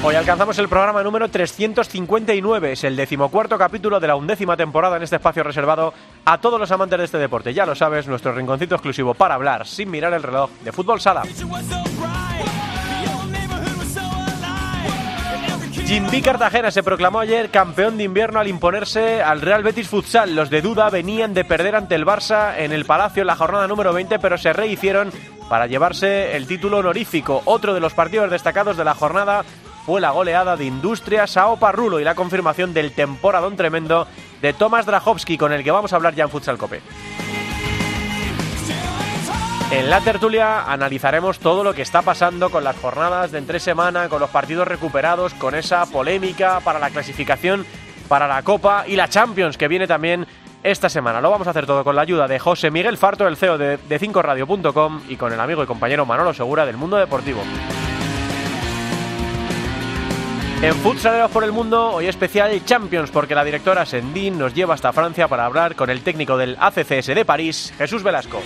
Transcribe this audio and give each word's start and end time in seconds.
Hoy 0.00 0.14
alcanzamos 0.14 0.56
el 0.60 0.68
programa 0.68 1.02
número 1.02 1.28
359, 1.28 2.72
es 2.72 2.84
el 2.84 2.94
decimocuarto 2.94 3.58
capítulo 3.58 3.98
de 3.98 4.06
la 4.06 4.14
undécima 4.14 4.56
temporada 4.56 4.96
en 4.96 5.02
este 5.02 5.16
espacio 5.16 5.42
reservado 5.42 5.92
a 6.24 6.38
todos 6.38 6.60
los 6.60 6.70
amantes 6.70 6.98
de 7.00 7.04
este 7.04 7.18
deporte. 7.18 7.52
Ya 7.52 7.66
lo 7.66 7.74
sabes, 7.74 8.06
nuestro 8.06 8.32
rinconcito 8.32 8.76
exclusivo 8.76 9.14
para 9.14 9.34
hablar 9.34 9.66
sin 9.66 9.90
mirar 9.90 10.12
el 10.14 10.22
reloj 10.22 10.50
de 10.62 10.70
fútbol 10.70 11.00
sala. 11.00 11.24
Jimby 15.84 16.22
Cartagena 16.22 16.70
se 16.70 16.82
proclamó 16.82 17.18
ayer 17.18 17.50
campeón 17.50 17.96
de 17.96 18.04
invierno 18.04 18.38
al 18.38 18.46
imponerse 18.46 19.20
al 19.20 19.40
Real 19.40 19.62
Betis 19.64 19.88
Futsal. 19.88 20.36
Los 20.36 20.48
de 20.48 20.62
Duda 20.62 20.90
venían 20.90 21.34
de 21.34 21.44
perder 21.44 21.74
ante 21.74 21.96
el 21.96 22.06
Barça 22.06 22.54
en 22.58 22.72
el 22.72 22.84
Palacio 22.84 23.22
en 23.22 23.26
la 23.26 23.36
jornada 23.36 23.66
número 23.66 23.92
20, 23.92 24.18
pero 24.18 24.38
se 24.38 24.52
rehicieron 24.52 25.10
para 25.48 25.66
llevarse 25.66 26.36
el 26.36 26.46
título 26.46 26.78
honorífico. 26.78 27.42
Otro 27.46 27.72
de 27.72 27.80
los 27.80 27.94
partidos 27.94 28.30
destacados 28.30 28.76
de 28.76 28.84
la 28.84 28.94
jornada 28.94 29.44
fue 29.88 30.02
la 30.02 30.10
goleada 30.10 30.54
de 30.54 30.66
Industria 30.66 31.26
Sao 31.26 31.56
Parrulo 31.56 31.98
y 31.98 32.04
la 32.04 32.14
confirmación 32.14 32.74
del 32.74 32.92
temporadón 32.92 33.56
tremendo 33.56 34.06
de 34.42 34.52
Tomás 34.52 34.84
Drajowski, 34.84 35.38
con 35.38 35.50
el 35.50 35.64
que 35.64 35.70
vamos 35.70 35.94
a 35.94 35.96
hablar 35.96 36.14
ya 36.14 36.24
en 36.24 36.28
Futsal 36.28 36.58
Cope. 36.58 36.82
En 39.70 39.88
la 39.88 40.02
tertulia 40.02 40.70
analizaremos 40.70 41.38
todo 41.38 41.64
lo 41.64 41.72
que 41.72 41.80
está 41.80 42.02
pasando 42.02 42.50
con 42.50 42.64
las 42.64 42.76
jornadas 42.76 43.32
de 43.32 43.38
entre 43.38 43.60
semana, 43.60 44.10
con 44.10 44.20
los 44.20 44.28
partidos 44.28 44.68
recuperados, 44.68 45.32
con 45.32 45.54
esa 45.54 45.86
polémica 45.86 46.60
para 46.60 46.78
la 46.78 46.90
clasificación 46.90 47.64
para 48.08 48.28
la 48.28 48.42
Copa 48.42 48.84
y 48.86 48.94
la 48.94 49.08
Champions 49.08 49.56
que 49.56 49.68
viene 49.68 49.86
también 49.86 50.26
esta 50.62 50.90
semana. 50.90 51.22
Lo 51.22 51.30
vamos 51.30 51.46
a 51.46 51.52
hacer 51.52 51.64
todo 51.64 51.82
con 51.82 51.96
la 51.96 52.02
ayuda 52.02 52.28
de 52.28 52.38
José 52.38 52.70
Miguel 52.70 52.98
Farto, 52.98 53.26
el 53.26 53.38
CEO 53.38 53.56
de, 53.56 53.78
de 53.78 53.98
5radio.com 53.98 55.00
y 55.08 55.16
con 55.16 55.32
el 55.32 55.40
amigo 55.40 55.62
y 55.62 55.66
compañero 55.66 56.04
Manolo 56.04 56.34
Segura 56.34 56.66
del 56.66 56.76
Mundo 56.76 56.98
Deportivo. 56.98 57.40
En 60.60 60.74
Futsaleros 60.74 61.30
por 61.30 61.44
el 61.44 61.52
Mundo, 61.52 61.92
hoy 61.92 62.08
especial 62.08 62.64
Champions, 62.64 63.12
porque 63.12 63.36
la 63.36 63.44
directora 63.44 63.86
Sendín 63.86 64.38
nos 64.38 64.54
lleva 64.54 64.74
hasta 64.74 64.92
Francia 64.92 65.28
para 65.28 65.44
hablar 65.44 65.76
con 65.76 65.88
el 65.88 66.02
técnico 66.02 66.36
del 66.36 66.56
ACCS 66.58 67.06
de 67.06 67.24
París, 67.24 67.72
Jesús 67.78 68.02
Velasco. 68.02 68.42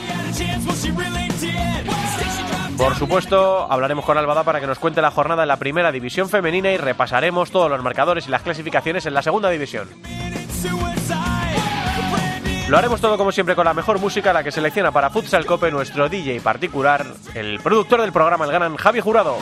Por 2.77 2.95
supuesto, 2.97 3.67
hablaremos 3.71 4.05
con 4.05 4.19
Albada 4.19 4.45
para 4.45 4.61
que 4.61 4.67
nos 4.67 4.79
cuente 4.79 5.01
la 5.01 5.11
jornada 5.11 5.43
en 5.43 5.49
la 5.49 5.57
primera 5.57 5.91
división 5.91 6.29
femenina 6.29 6.71
y 6.71 6.77
repasaremos 6.77 7.51
todos 7.51 7.71
los 7.71 7.83
marcadores 7.83 8.27
y 8.27 8.31
las 8.31 8.43
clasificaciones 8.43 9.07
en 9.07 9.15
la 9.15 9.23
segunda 9.23 9.49
división. 9.49 9.89
Lo 12.69 12.77
haremos 12.77 13.01
todo 13.01 13.17
como 13.17 13.33
siempre 13.33 13.55
con 13.55 13.65
la 13.65 13.75
mejor 13.75 13.99
música, 13.99 14.35
la 14.35 14.45
que 14.45 14.53
selecciona 14.53 14.93
para 14.93 15.09
Futsal 15.09 15.47
Cope 15.47 15.71
nuestro 15.71 16.11
DJ 16.11 16.41
particular, 16.43 17.07
el 17.35 17.59
productor 17.61 18.03
del 18.03 18.13
programa, 18.13 18.45
el 18.45 18.53
gran 18.53 18.77
Javi 18.77 19.01
Jurado. 19.01 19.39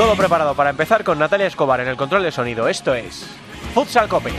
Todo 0.00 0.16
preparado 0.16 0.54
para 0.54 0.70
empezar 0.70 1.04
con 1.04 1.18
Natalia 1.18 1.46
Escobar 1.46 1.78
en 1.80 1.88
el 1.88 1.94
control 1.94 2.22
de 2.22 2.32
sonido. 2.32 2.68
Esto 2.68 2.94
es 2.94 3.26
Futsal 3.74 4.08
Cope. 4.08 4.32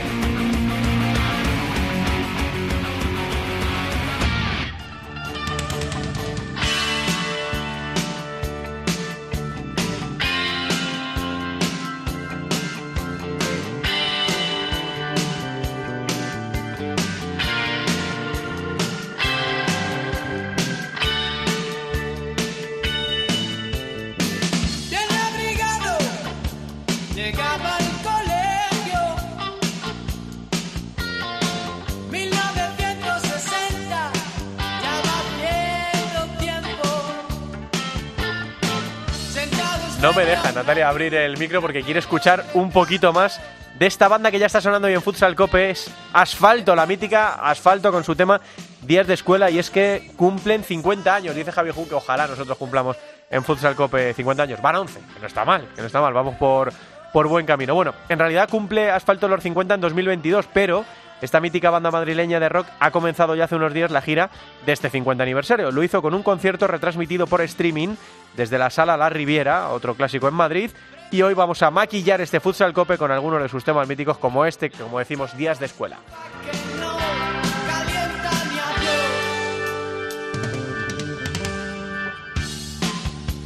Natalia 40.54 40.88
abrir 40.88 41.14
el 41.14 41.38
micro 41.38 41.60
porque 41.60 41.82
quiere 41.82 42.00
escuchar 42.00 42.44
un 42.54 42.70
poquito 42.70 43.12
más 43.12 43.40
de 43.78 43.86
esta 43.86 44.06
banda 44.08 44.30
que 44.30 44.38
ya 44.38 44.46
está 44.46 44.60
sonando 44.60 44.86
hoy 44.86 44.94
en 44.94 45.02
Futsal 45.02 45.34
Cope. 45.34 45.70
Es 45.70 45.90
Asfalto, 46.12 46.76
la 46.76 46.84
mítica 46.84 47.34
Asfalto 47.34 47.90
con 47.90 48.04
su 48.04 48.14
tema 48.14 48.40
Días 48.82 49.06
de 49.06 49.14
Escuela. 49.14 49.50
Y 49.50 49.58
es 49.58 49.70
que 49.70 50.10
cumplen 50.16 50.62
50 50.62 51.14
años. 51.14 51.34
Dice 51.34 51.52
Javi 51.52 51.70
Jun 51.70 51.88
que 51.88 51.94
ojalá 51.94 52.26
nosotros 52.26 52.58
cumplamos 52.58 52.96
en 53.30 53.42
Futsal 53.42 53.74
Cope 53.74 54.12
50 54.12 54.42
años. 54.42 54.60
Van 54.60 54.76
11, 54.76 55.00
que 55.14 55.20
no 55.20 55.26
está 55.26 55.44
mal, 55.44 55.66
que 55.74 55.80
no 55.80 55.86
está 55.86 56.00
mal. 56.00 56.12
Vamos 56.12 56.36
por, 56.36 56.72
por 57.12 57.28
buen 57.28 57.46
camino. 57.46 57.74
Bueno, 57.74 57.94
en 58.08 58.18
realidad 58.18 58.48
cumple 58.48 58.90
Asfalto 58.90 59.28
los 59.28 59.42
50 59.42 59.74
en 59.74 59.80
2022, 59.80 60.46
pero 60.52 60.84
esta 61.22 61.40
mítica 61.40 61.70
banda 61.70 61.92
madrileña 61.92 62.40
de 62.40 62.48
rock 62.48 62.66
ha 62.80 62.90
comenzado 62.90 63.36
ya 63.36 63.44
hace 63.44 63.54
unos 63.54 63.72
días 63.72 63.92
la 63.92 64.02
gira 64.02 64.28
de 64.66 64.72
este 64.72 64.90
50 64.90 65.22
aniversario. 65.22 65.70
Lo 65.70 65.84
hizo 65.84 66.02
con 66.02 66.14
un 66.14 66.24
concierto 66.24 66.66
retransmitido 66.66 67.28
por 67.28 67.40
streaming 67.42 67.94
desde 68.36 68.58
la 68.58 68.70
sala 68.70 68.96
La 68.96 69.08
Riviera, 69.08 69.68
otro 69.68 69.94
clásico 69.94 70.26
en 70.26 70.34
Madrid. 70.34 70.72
Y 71.12 71.22
hoy 71.22 71.34
vamos 71.34 71.62
a 71.62 71.70
maquillar 71.70 72.20
este 72.20 72.40
futsal 72.40 72.72
cope 72.72 72.98
con 72.98 73.12
algunos 73.12 73.40
de 73.40 73.48
sus 73.48 73.62
temas 73.62 73.86
míticos 73.86 74.18
como 74.18 74.44
este, 74.44 74.70
como 74.70 74.98
decimos, 74.98 75.36
Días 75.36 75.60
de 75.60 75.66
Escuela. 75.66 75.98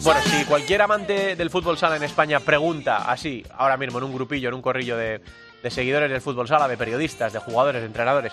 Bueno, 0.03 0.20
si 0.22 0.44
cualquier 0.44 0.82
amante 0.82 1.34
del 1.34 1.50
fútbol 1.50 1.76
sala 1.76 1.97
en 1.97 2.04
España 2.04 2.38
pregunta 2.38 3.10
así, 3.10 3.44
ahora 3.59 3.76
mismo 3.76 3.98
en 3.98 4.04
un 4.04 4.15
grupillo, 4.15 4.48
en 4.48 4.54
un 4.54 4.62
corrillo 4.62 4.97
de, 4.97 5.20
de 5.66 5.71
seguidores 5.72 6.09
del 6.09 6.21
fútbol 6.21 6.47
sala, 6.47 6.69
de 6.69 6.77
periodistas, 6.77 7.32
de 7.32 7.41
jugadores, 7.41 7.82
de 7.82 7.88
entrenadores, 7.88 8.32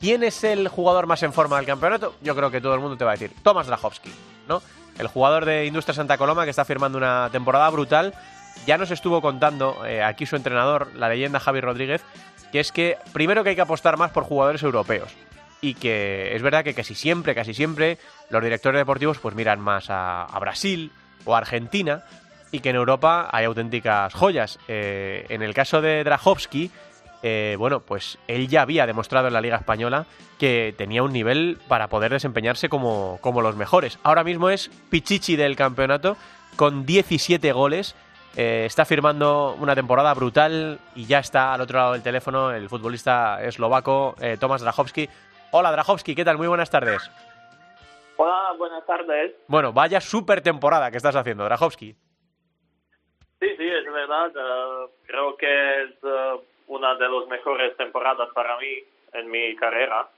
¿quién 0.00 0.24
es 0.24 0.42
el 0.42 0.66
jugador 0.66 1.06
más 1.06 1.22
en 1.22 1.32
forma 1.32 1.56
del 1.58 1.64
campeonato? 1.64 2.16
Yo 2.22 2.34
creo 2.34 2.50
que 2.50 2.60
todo 2.60 2.74
el 2.74 2.80
mundo 2.80 2.96
te 2.96 3.04
va 3.04 3.12
a 3.12 3.14
decir, 3.14 3.30
Tomás 3.44 3.68
Drajowski, 3.68 4.10
¿no? 4.48 4.60
El 4.98 5.06
jugador 5.06 5.44
de 5.44 5.64
Industria 5.64 5.94
Santa 5.94 6.18
Coloma 6.18 6.42
que 6.42 6.50
está 6.50 6.64
firmando 6.64 6.98
una 6.98 7.28
temporada 7.30 7.70
brutal. 7.70 8.14
Ya 8.66 8.78
nos 8.78 8.90
estuvo 8.90 9.22
contando 9.22 9.86
eh, 9.86 10.02
aquí 10.02 10.26
su 10.26 10.34
entrenador, 10.34 10.92
la 10.96 11.08
leyenda 11.08 11.38
Javi 11.38 11.60
Rodríguez, 11.60 12.02
que 12.50 12.58
es 12.58 12.72
que 12.72 12.98
primero 13.12 13.44
que 13.44 13.50
hay 13.50 13.56
que 13.56 13.62
apostar 13.62 13.96
más 13.96 14.10
por 14.10 14.24
jugadores 14.24 14.64
europeos. 14.64 15.12
Y 15.60 15.74
que 15.74 16.34
es 16.34 16.42
verdad 16.42 16.64
que 16.64 16.74
casi 16.74 16.96
siempre, 16.96 17.32
casi 17.36 17.54
siempre, 17.54 17.96
los 18.28 18.42
directores 18.42 18.80
deportivos 18.80 19.20
pues 19.20 19.36
miran 19.36 19.60
más 19.60 19.88
a, 19.88 20.24
a 20.24 20.38
Brasil 20.40 20.90
o 21.24 21.36
a 21.36 21.38
Argentina, 21.38 22.02
y 22.52 22.60
que 22.60 22.70
en 22.70 22.76
Europa 22.76 23.28
hay 23.32 23.46
auténticas 23.46 24.14
joyas. 24.14 24.60
Eh, 24.68 25.26
en 25.30 25.42
el 25.42 25.54
caso 25.54 25.80
de 25.80 26.04
Drajowski, 26.04 26.70
eh, 27.22 27.56
bueno, 27.58 27.80
pues 27.80 28.18
él 28.28 28.46
ya 28.46 28.62
había 28.62 28.86
demostrado 28.86 29.26
en 29.26 29.32
la 29.32 29.40
Liga 29.40 29.56
Española 29.56 30.06
que 30.38 30.74
tenía 30.76 31.02
un 31.02 31.12
nivel 31.12 31.58
para 31.66 31.88
poder 31.88 32.12
desempeñarse 32.12 32.68
como, 32.68 33.18
como 33.22 33.40
los 33.40 33.56
mejores. 33.56 33.98
Ahora 34.02 34.22
mismo 34.22 34.50
es 34.50 34.68
Pichichi 34.90 35.34
del 35.34 35.56
campeonato 35.56 36.16
con 36.56 36.84
17 36.84 37.52
goles. 37.52 37.96
Eh, 38.36 38.64
está 38.66 38.84
firmando 38.84 39.56
una 39.58 39.74
temporada 39.74 40.12
brutal 40.14 40.78
y 40.94 41.06
ya 41.06 41.20
está 41.20 41.54
al 41.54 41.60
otro 41.62 41.78
lado 41.78 41.92
del 41.92 42.02
teléfono 42.02 42.50
el 42.50 42.68
futbolista 42.68 43.42
eslovaco 43.42 44.14
Tomás 44.38 44.60
Drajowski. 44.60 45.08
Hola 45.52 45.70
Drajowski, 45.72 46.14
¿qué 46.14 46.24
tal? 46.24 46.36
Muy 46.36 46.48
buenas 46.48 46.70
tardes. 46.70 47.10
Hola, 48.16 48.52
buenas 48.58 48.84
tardes. 48.86 49.32
Bueno, 49.48 49.72
vaya 49.72 50.00
super 50.00 50.42
temporada 50.42 50.90
que 50.90 50.96
estás 50.98 51.16
haciendo, 51.16 51.44
Drajowski. 51.44 51.96
Sí, 53.42 53.48
sí, 53.58 53.66
es 53.66 53.92
verdad. 53.92 54.30
Uh, 54.36 54.88
creo 55.04 55.36
que 55.36 55.82
es 55.82 56.04
uh, 56.04 56.40
una 56.68 56.94
de 56.94 57.08
las 57.08 57.26
mejores 57.28 57.76
temporadas 57.76 58.28
para 58.32 58.56
mí 58.58 58.84
en 59.14 59.28
mi 59.28 59.56
carrera. 59.56 60.08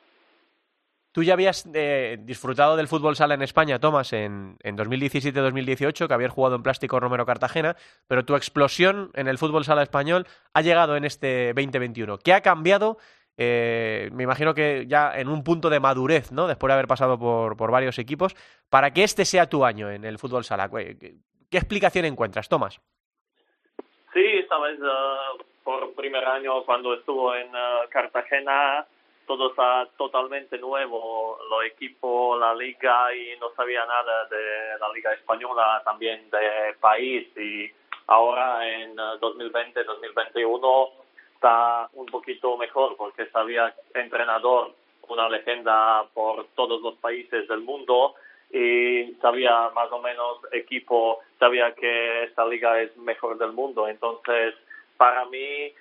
Tú 1.10 1.22
ya 1.22 1.32
habías 1.32 1.66
eh, 1.72 2.18
disfrutado 2.20 2.76
del 2.76 2.86
fútbol 2.86 3.16
sala 3.16 3.32
en 3.32 3.40
España, 3.40 3.78
Tomás, 3.78 4.12
en, 4.12 4.58
en 4.62 4.76
2017-2018, 4.76 6.06
que 6.06 6.12
habías 6.12 6.32
jugado 6.32 6.56
en 6.56 6.62
Plástico 6.62 7.00
Romero 7.00 7.24
Cartagena, 7.24 7.76
pero 8.08 8.26
tu 8.26 8.36
explosión 8.36 9.10
en 9.14 9.26
el 9.26 9.38
fútbol 9.38 9.64
sala 9.64 9.82
español 9.82 10.26
ha 10.52 10.60
llegado 10.60 10.94
en 10.94 11.06
este 11.06 11.54
2021. 11.54 12.18
¿Qué 12.18 12.34
ha 12.34 12.42
cambiado? 12.42 12.98
Eh, 13.38 14.10
me 14.12 14.24
imagino 14.24 14.52
que 14.52 14.84
ya 14.86 15.18
en 15.18 15.28
un 15.28 15.44
punto 15.44 15.70
de 15.70 15.80
madurez, 15.80 16.30
¿no? 16.30 16.46
Después 16.46 16.68
de 16.68 16.74
haber 16.74 16.88
pasado 16.88 17.18
por, 17.18 17.56
por 17.56 17.70
varios 17.70 17.98
equipos, 17.98 18.36
para 18.68 18.92
que 18.92 19.02
este 19.02 19.24
sea 19.24 19.48
tu 19.48 19.64
año 19.64 19.90
en 19.90 20.04
el 20.04 20.18
fútbol 20.18 20.44
sala. 20.44 20.68
¿Qué, 20.68 21.16
qué 21.48 21.56
explicación 21.56 22.04
encuentras, 22.04 22.50
Tomás? 22.50 22.80
Sabes, 24.54 24.78
por 25.64 25.94
primer 25.94 26.24
año 26.24 26.62
cuando 26.64 26.94
estuvo 26.94 27.34
en 27.34 27.48
Cartagena, 27.90 28.86
todo 29.26 29.50
está 29.50 29.88
totalmente 29.96 30.58
nuevo, 30.58 31.38
los 31.50 31.64
equipos, 31.64 32.38
la 32.38 32.54
liga 32.54 33.14
y 33.14 33.38
no 33.40 33.50
sabía 33.56 33.84
nada 33.86 34.26
de 34.26 34.78
la 34.78 34.92
liga 34.92 35.12
española, 35.14 35.82
también 35.84 36.28
de 36.30 36.74
país 36.78 37.26
y 37.36 37.70
ahora 38.06 38.68
en 38.68 38.96
2020-2021 38.96 40.90
está 41.34 41.88
un 41.94 42.06
poquito 42.06 42.56
mejor 42.56 42.96
porque 42.96 43.26
sabía 43.30 43.74
entrenador, 43.94 44.72
una 45.08 45.28
leyenda 45.28 46.04
por 46.14 46.46
todos 46.54 46.80
los 46.80 46.94
países 46.96 47.48
del 47.48 47.60
mundo 47.60 48.14
y 48.54 49.14
sabía 49.20 49.70
más 49.74 49.90
o 49.90 50.00
menos 50.00 50.38
equipo, 50.52 51.18
sabía 51.40 51.74
que 51.74 52.22
esta 52.22 52.46
liga 52.46 52.80
es 52.80 52.96
mejor 52.96 53.36
del 53.36 53.52
mundo. 53.52 53.88
Entonces, 53.88 54.54
para 54.96 55.24
mí 55.24 55.74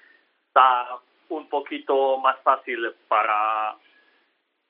está 0.48 0.98
un 1.30 1.48
poquito 1.50 2.18
más 2.18 2.40
fácil 2.42 2.92
para, 3.08 3.76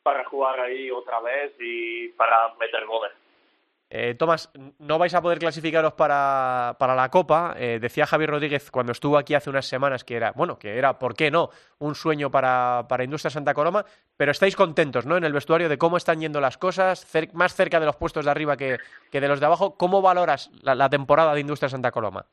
para 0.04 0.26
jugar 0.26 0.60
ahí 0.60 0.92
otra 0.92 1.22
vez 1.22 1.54
y 1.60 2.10
para 2.10 2.54
meter 2.56 2.86
goles. 2.86 3.14
Eh, 3.96 4.16
Tomás, 4.16 4.52
no 4.80 4.98
vais 4.98 5.14
a 5.14 5.22
poder 5.22 5.38
clasificaros 5.38 5.94
para, 5.94 6.76
para 6.80 6.96
la 6.96 7.10
Copa. 7.10 7.54
Eh, 7.60 7.78
decía 7.80 8.08
Javier 8.08 8.32
Rodríguez 8.32 8.72
cuando 8.72 8.92
estuvo 8.92 9.20
aquí 9.20 9.36
hace 9.36 9.52
unas 9.52 9.68
semanas 9.68 10.04
que 10.04 10.16
era, 10.16 10.32
bueno, 10.32 10.58
que 10.58 10.80
era, 10.80 10.98
¿por 10.98 11.14
qué 11.14 11.30
no? 11.30 11.50
Un 11.78 11.94
sueño 11.94 12.32
para, 12.32 12.88
para 12.90 13.04
Industria 13.04 13.30
Santa 13.30 13.54
Coloma, 13.54 13.86
pero 14.18 14.32
estáis 14.32 14.56
contentos, 14.56 15.06
¿no? 15.06 15.16
En 15.16 15.24
el 15.24 15.32
vestuario 15.32 15.70
de 15.70 15.78
cómo 15.78 15.98
están 15.98 16.20
yendo 16.22 16.42
las 16.42 16.58
cosas, 16.58 17.06
más 17.34 17.54
cerca 17.54 17.80
de 17.80 17.86
los 17.86 17.96
puestos 17.96 18.26
de 18.26 18.32
arriba 18.32 18.58
que, 18.58 18.78
que 19.12 19.22
de 19.22 19.28
los 19.28 19.40
de 19.40 19.46
abajo. 19.46 19.78
¿Cómo 19.78 20.02
valoras 20.02 20.50
la, 20.64 20.90
temporada 20.90 21.36
de 21.36 21.42
Industria 21.42 21.70
Santa 21.70 21.92
Coloma? 21.92 22.26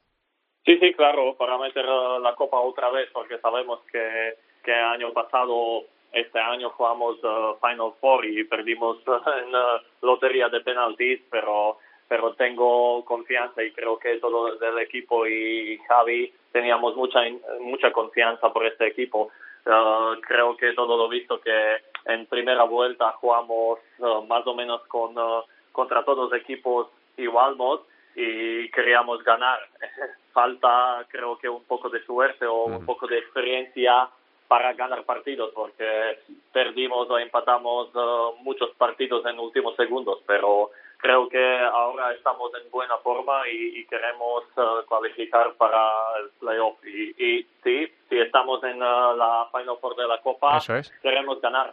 Sí, 0.64 0.78
sí, 0.78 0.94
claro, 0.94 1.36
para 1.36 1.58
meter 1.58 1.84
la 1.84 2.34
Copa 2.36 2.58
otra 2.58 2.88
vez, 2.88 3.10
porque 3.12 3.36
sabemos 3.36 3.80
que, 3.92 4.38
que 4.64 4.72
año 4.72 5.12
pasado 5.12 5.82
este 6.12 6.38
año 6.38 6.70
jugamos 6.70 7.22
uh, 7.22 7.56
Final 7.60 7.92
Four 8.00 8.26
y 8.26 8.44
perdimos 8.44 8.98
en 9.06 9.54
uh, 9.54 9.80
lotería 10.02 10.48
de 10.48 10.60
penaltis, 10.60 11.20
pero 11.30 11.78
pero 12.08 12.34
tengo 12.34 13.04
confianza 13.04 13.62
y 13.62 13.70
creo 13.70 13.96
que 13.96 14.16
todo 14.16 14.60
el 14.60 14.78
equipo 14.80 15.28
y 15.28 15.78
Javi 15.86 16.32
teníamos 16.52 16.96
mucha 16.96 17.20
mucha 17.60 17.92
confianza 17.92 18.52
por 18.52 18.66
este 18.66 18.88
equipo. 18.88 19.30
Uh, 19.64 20.20
creo 20.22 20.56
que 20.56 20.72
todo 20.72 20.96
lo 20.96 21.08
visto 21.08 21.40
que 21.40 21.76
en 22.06 22.26
primera 22.26 22.64
vuelta 22.64 23.12
jugamos 23.12 23.78
más 24.26 24.44
o 24.46 24.54
menos 24.54 24.82
con 24.88 25.14
contra 25.70 26.04
todos 26.04 26.30
los 26.30 26.40
equipos 26.40 26.88
igualmos 27.16 27.82
y 28.16 28.68
queríamos 28.70 29.22
ganar. 29.22 29.60
Falta 30.32 31.04
creo 31.08 31.38
que 31.38 31.48
un 31.48 31.64
poco 31.64 31.88
de 31.90 32.04
suerte 32.04 32.46
o 32.46 32.64
un 32.64 32.86
poco 32.86 33.06
de 33.06 33.18
experiencia 33.18 34.08
para 34.50 34.72
ganar 34.72 35.04
partidos, 35.04 35.52
porque 35.54 36.18
perdimos 36.52 37.08
o 37.08 37.20
empatamos 37.20 37.94
uh, 37.94 38.34
muchos 38.42 38.70
partidos 38.76 39.24
en 39.26 39.38
últimos 39.38 39.76
segundos, 39.76 40.18
pero 40.26 40.72
creo 40.96 41.28
que 41.28 41.58
ahora 41.72 42.12
estamos 42.14 42.50
en 42.60 42.68
buena 42.68 42.96
forma 42.96 43.48
y, 43.48 43.86
queremos 43.86 44.42
uh, 44.56 44.84
cualificar 44.88 45.54
para 45.54 45.88
el 46.20 46.30
playoff. 46.40 46.84
Y, 46.84 47.10
y 47.16 47.46
sí, 47.62 47.86
si 48.08 48.18
estamos 48.18 48.60
en 48.64 48.82
uh, 48.82 49.14
la 49.16 49.48
Final 49.52 49.76
Four 49.80 49.94
de 49.94 50.08
la 50.08 50.20
Copa, 50.20 50.60
queremos 51.00 51.40
ganar. 51.40 51.72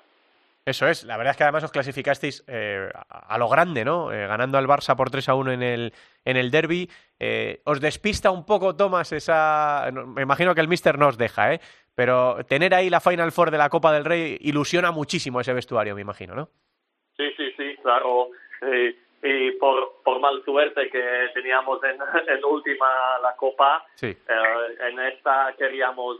Eso 0.67 0.85
es, 0.85 1.05
la 1.05 1.15
verdad 1.15 1.31
es 1.31 1.37
que 1.37 1.43
además 1.43 1.63
os 1.63 1.71
clasificasteis 1.71 2.43
eh, 2.45 2.89
a 3.07 3.37
lo 3.37 3.47
grande, 3.47 3.85
¿no? 3.85 4.11
Eh, 4.11 4.27
ganando 4.27 4.57
al 4.57 4.67
Barça 4.67 4.97
por 4.97 5.09
3 5.09 5.29
a 5.29 5.33
1 5.33 5.53
en 5.53 5.63
el, 5.63 5.93
en 6.25 6.35
el 6.35 6.51
derby. 6.51 6.91
Eh, 7.17 7.61
¿Os 7.63 7.79
despista 7.79 8.31
un 8.31 8.45
poco, 8.45 8.75
Tomás, 8.75 9.13
esa...? 9.13 9.89
Me 9.93 10.23
imagino 10.23 10.53
que 10.53 10.59
el 10.59 10.67
Mister 10.67 10.99
no 10.99 11.07
os 11.07 11.17
deja, 11.17 11.53
¿eh? 11.53 11.61
Pero 11.97 12.45
tener 12.47 12.75
ahí 12.75 12.91
la 12.91 12.99
Final 12.99 13.31
Four 13.31 13.49
de 13.49 13.57
la 13.57 13.69
Copa 13.69 13.91
del 13.91 14.05
Rey 14.05 14.37
ilusiona 14.41 14.91
muchísimo 14.91 15.41
ese 15.41 15.51
vestuario, 15.51 15.95
me 15.95 16.01
imagino, 16.01 16.35
¿no? 16.35 16.47
Sí, 17.17 17.23
sí, 17.35 17.51
sí, 17.57 17.75
claro. 17.81 18.29
y 19.23 19.51
por, 19.53 20.03
por 20.03 20.19
mal 20.19 20.43
suerte 20.45 20.91
que 20.91 21.01
teníamos 21.33 21.83
en, 21.83 21.95
en 22.37 22.45
última 22.45 22.85
la 23.23 23.35
Copa, 23.35 23.83
sí. 23.95 24.15
en 24.87 24.99
esta 24.99 25.55
queríamos 25.57 26.17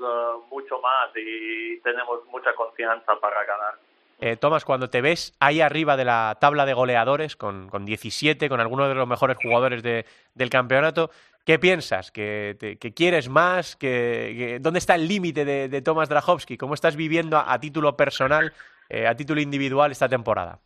mucho 0.49 0.81
más 0.81 1.11
y 1.15 1.79
tenemos 1.81 2.25
mucha 2.25 2.55
confianza 2.55 3.15
para 3.19 3.45
ganar. 3.45 3.75
Eh, 4.19 4.35
Tomás, 4.35 4.65
cuando 4.65 4.89
te 4.89 5.01
ves 5.01 5.37
ahí 5.39 5.61
arriba 5.61 5.95
de 5.95 6.05
la 6.05 6.37
tabla 6.41 6.65
de 6.65 6.73
goleadores, 6.73 7.35
con, 7.35 7.69
con 7.69 7.85
17, 7.85 8.49
con 8.49 8.59
algunos 8.59 8.87
de 8.87 8.95
los 8.95 9.07
mejores 9.07 9.37
jugadores 9.37 9.83
de, 9.83 10.07
del 10.33 10.49
campeonato, 10.49 11.11
¿qué 11.47 11.57
piensas? 11.57 12.11
¿Que, 12.11 12.57
que 12.59 12.93
quieres 12.93 13.29
más? 13.29 13.77
¿Que, 13.77 14.59
¿Dónde 14.59 14.79
está 14.79 14.95
el 14.95 15.07
límite 15.07 15.45
de, 15.45 15.69
de 15.69 15.81
Tomás 15.81 16.09
Drahovski? 16.09 16.57
¿Cómo 16.57 16.73
estás 16.73 16.97
viviendo 16.97 17.37
a, 17.37 17.57
título 17.57 17.95
personal, 17.95 18.51
eh, 18.89 19.07
a 19.07 19.15
título 19.15 19.39
individual 19.39 19.89
esta 19.91 20.09
temporada? 20.09 20.59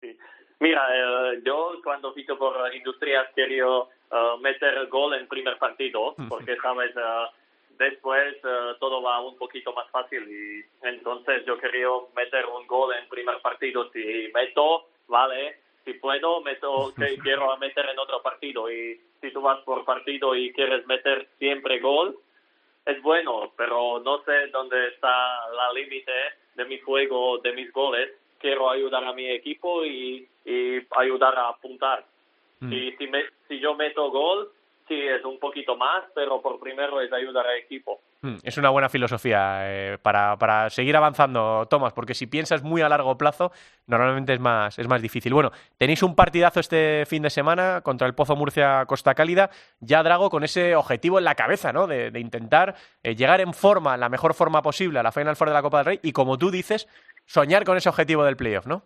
Sí. 0.00 0.18
Mira, 0.58 0.82
eh, 0.92 1.40
yo 1.44 1.76
cuando 1.84 2.12
ficho 2.12 2.36
por 2.36 2.56
Industrias 2.74 3.28
quería 3.36 3.66
meter 4.40 4.86
gol 4.88 5.14
en 5.14 5.28
primer 5.28 5.58
partido, 5.58 6.16
porque 6.28 6.56
sabes 6.56 6.92
después 7.78 8.34
eh, 8.36 8.74
todo 8.80 9.02
va 9.02 9.20
un 9.20 9.36
poquito 9.36 9.72
más 9.74 9.88
fácil 9.90 10.22
y 10.28 10.86
entonces 10.86 11.44
yo 11.46 11.58
quería 11.58 11.88
meter 12.16 12.46
un 12.46 12.66
gol 12.66 12.94
en 12.94 13.08
primer 13.08 13.40
partido 13.42 13.90
si 13.92 14.30
meto 14.34 14.88
vale 15.08 15.60
si 15.86 15.94
puedo 15.94 16.42
meto 16.42 16.92
que 16.98 17.16
quiero 17.18 17.56
meter 17.56 17.88
en 17.88 17.98
otro 17.98 18.20
partido. 18.20 18.70
Y 18.70 19.00
si 19.22 19.30
tú 19.30 19.40
vas 19.40 19.60
por 19.60 19.86
partido 19.86 20.34
y 20.34 20.52
quieres 20.52 20.86
meter 20.86 21.28
siempre 21.38 21.80
gol 21.80 22.18
es 22.84 23.02
bueno 23.02 23.52
pero 23.56 23.98
no 24.00 24.22
sé 24.22 24.46
dónde 24.52 24.88
está 24.88 25.50
la 25.50 25.72
límite 25.72 26.12
de 26.54 26.64
mi 26.66 26.78
juego 26.80 27.38
de 27.38 27.52
mis 27.52 27.72
goles. 27.72 28.10
Quiero 28.38 28.68
ayudar 28.68 29.02
a 29.04 29.14
mi 29.14 29.30
equipo 29.30 29.84
y, 29.84 30.28
y 30.44 30.86
ayudar 30.90 31.38
a 31.38 31.48
apuntar. 31.48 32.04
Mm. 32.60 32.72
y 32.72 32.92
si 32.92 33.06
me, 33.06 33.24
si 33.48 33.60
yo 33.60 33.74
meto 33.74 34.10
gol 34.10 34.50
sí 34.88 34.94
es 34.94 35.24
un 35.24 35.38
poquito 35.38 35.76
más, 35.76 36.04
pero 36.14 36.40
por 36.40 36.58
primero 36.60 37.00
es 37.00 37.12
ayudar 37.12 37.46
al 37.46 37.58
equipo. 37.58 38.00
Hmm, 38.22 38.36
es 38.42 38.56
una 38.56 38.70
buena 38.70 38.88
filosofía 38.88 39.60
eh, 39.62 39.98
para, 40.00 40.36
para, 40.36 40.70
seguir 40.70 40.96
avanzando, 40.96 41.66
Tomás, 41.68 41.92
porque 41.92 42.14
si 42.14 42.26
piensas 42.26 42.62
muy 42.62 42.82
a 42.82 42.88
largo 42.88 43.18
plazo, 43.18 43.52
normalmente 43.86 44.32
es 44.32 44.40
más, 44.40 44.78
es 44.78 44.88
más 44.88 45.02
difícil. 45.02 45.34
Bueno, 45.34 45.50
tenéis 45.76 46.02
un 46.02 46.14
partidazo 46.14 46.60
este 46.60 47.04
fin 47.06 47.22
de 47.22 47.30
semana 47.30 47.80
contra 47.82 48.06
el 48.06 48.14
Pozo 48.14 48.36
Murcia 48.36 48.84
Costa 48.86 49.14
Cálida, 49.14 49.50
ya 49.80 50.02
Drago 50.02 50.30
con 50.30 50.44
ese 50.44 50.76
objetivo 50.76 51.18
en 51.18 51.24
la 51.24 51.34
cabeza, 51.34 51.72
¿no? 51.72 51.86
De, 51.86 52.10
intentar 52.16 52.74
eh, 53.02 53.14
llegar 53.14 53.40
en 53.40 53.52
forma, 53.52 53.96
la 53.96 54.08
mejor 54.08 54.34
forma 54.34 54.62
posible 54.62 54.98
a 54.98 55.02
la 55.02 55.12
Final 55.12 55.36
Four 55.36 55.48
de 55.48 55.54
la 55.54 55.62
Copa 55.62 55.78
del 55.78 55.86
Rey 55.86 56.00
y, 56.02 56.12
como 56.12 56.38
tú 56.38 56.50
dices, 56.50 56.88
soñar 57.26 57.64
con 57.64 57.76
ese 57.76 57.88
objetivo 57.88 58.24
del 58.24 58.36
playoff, 58.36 58.66
¿no? 58.66 58.82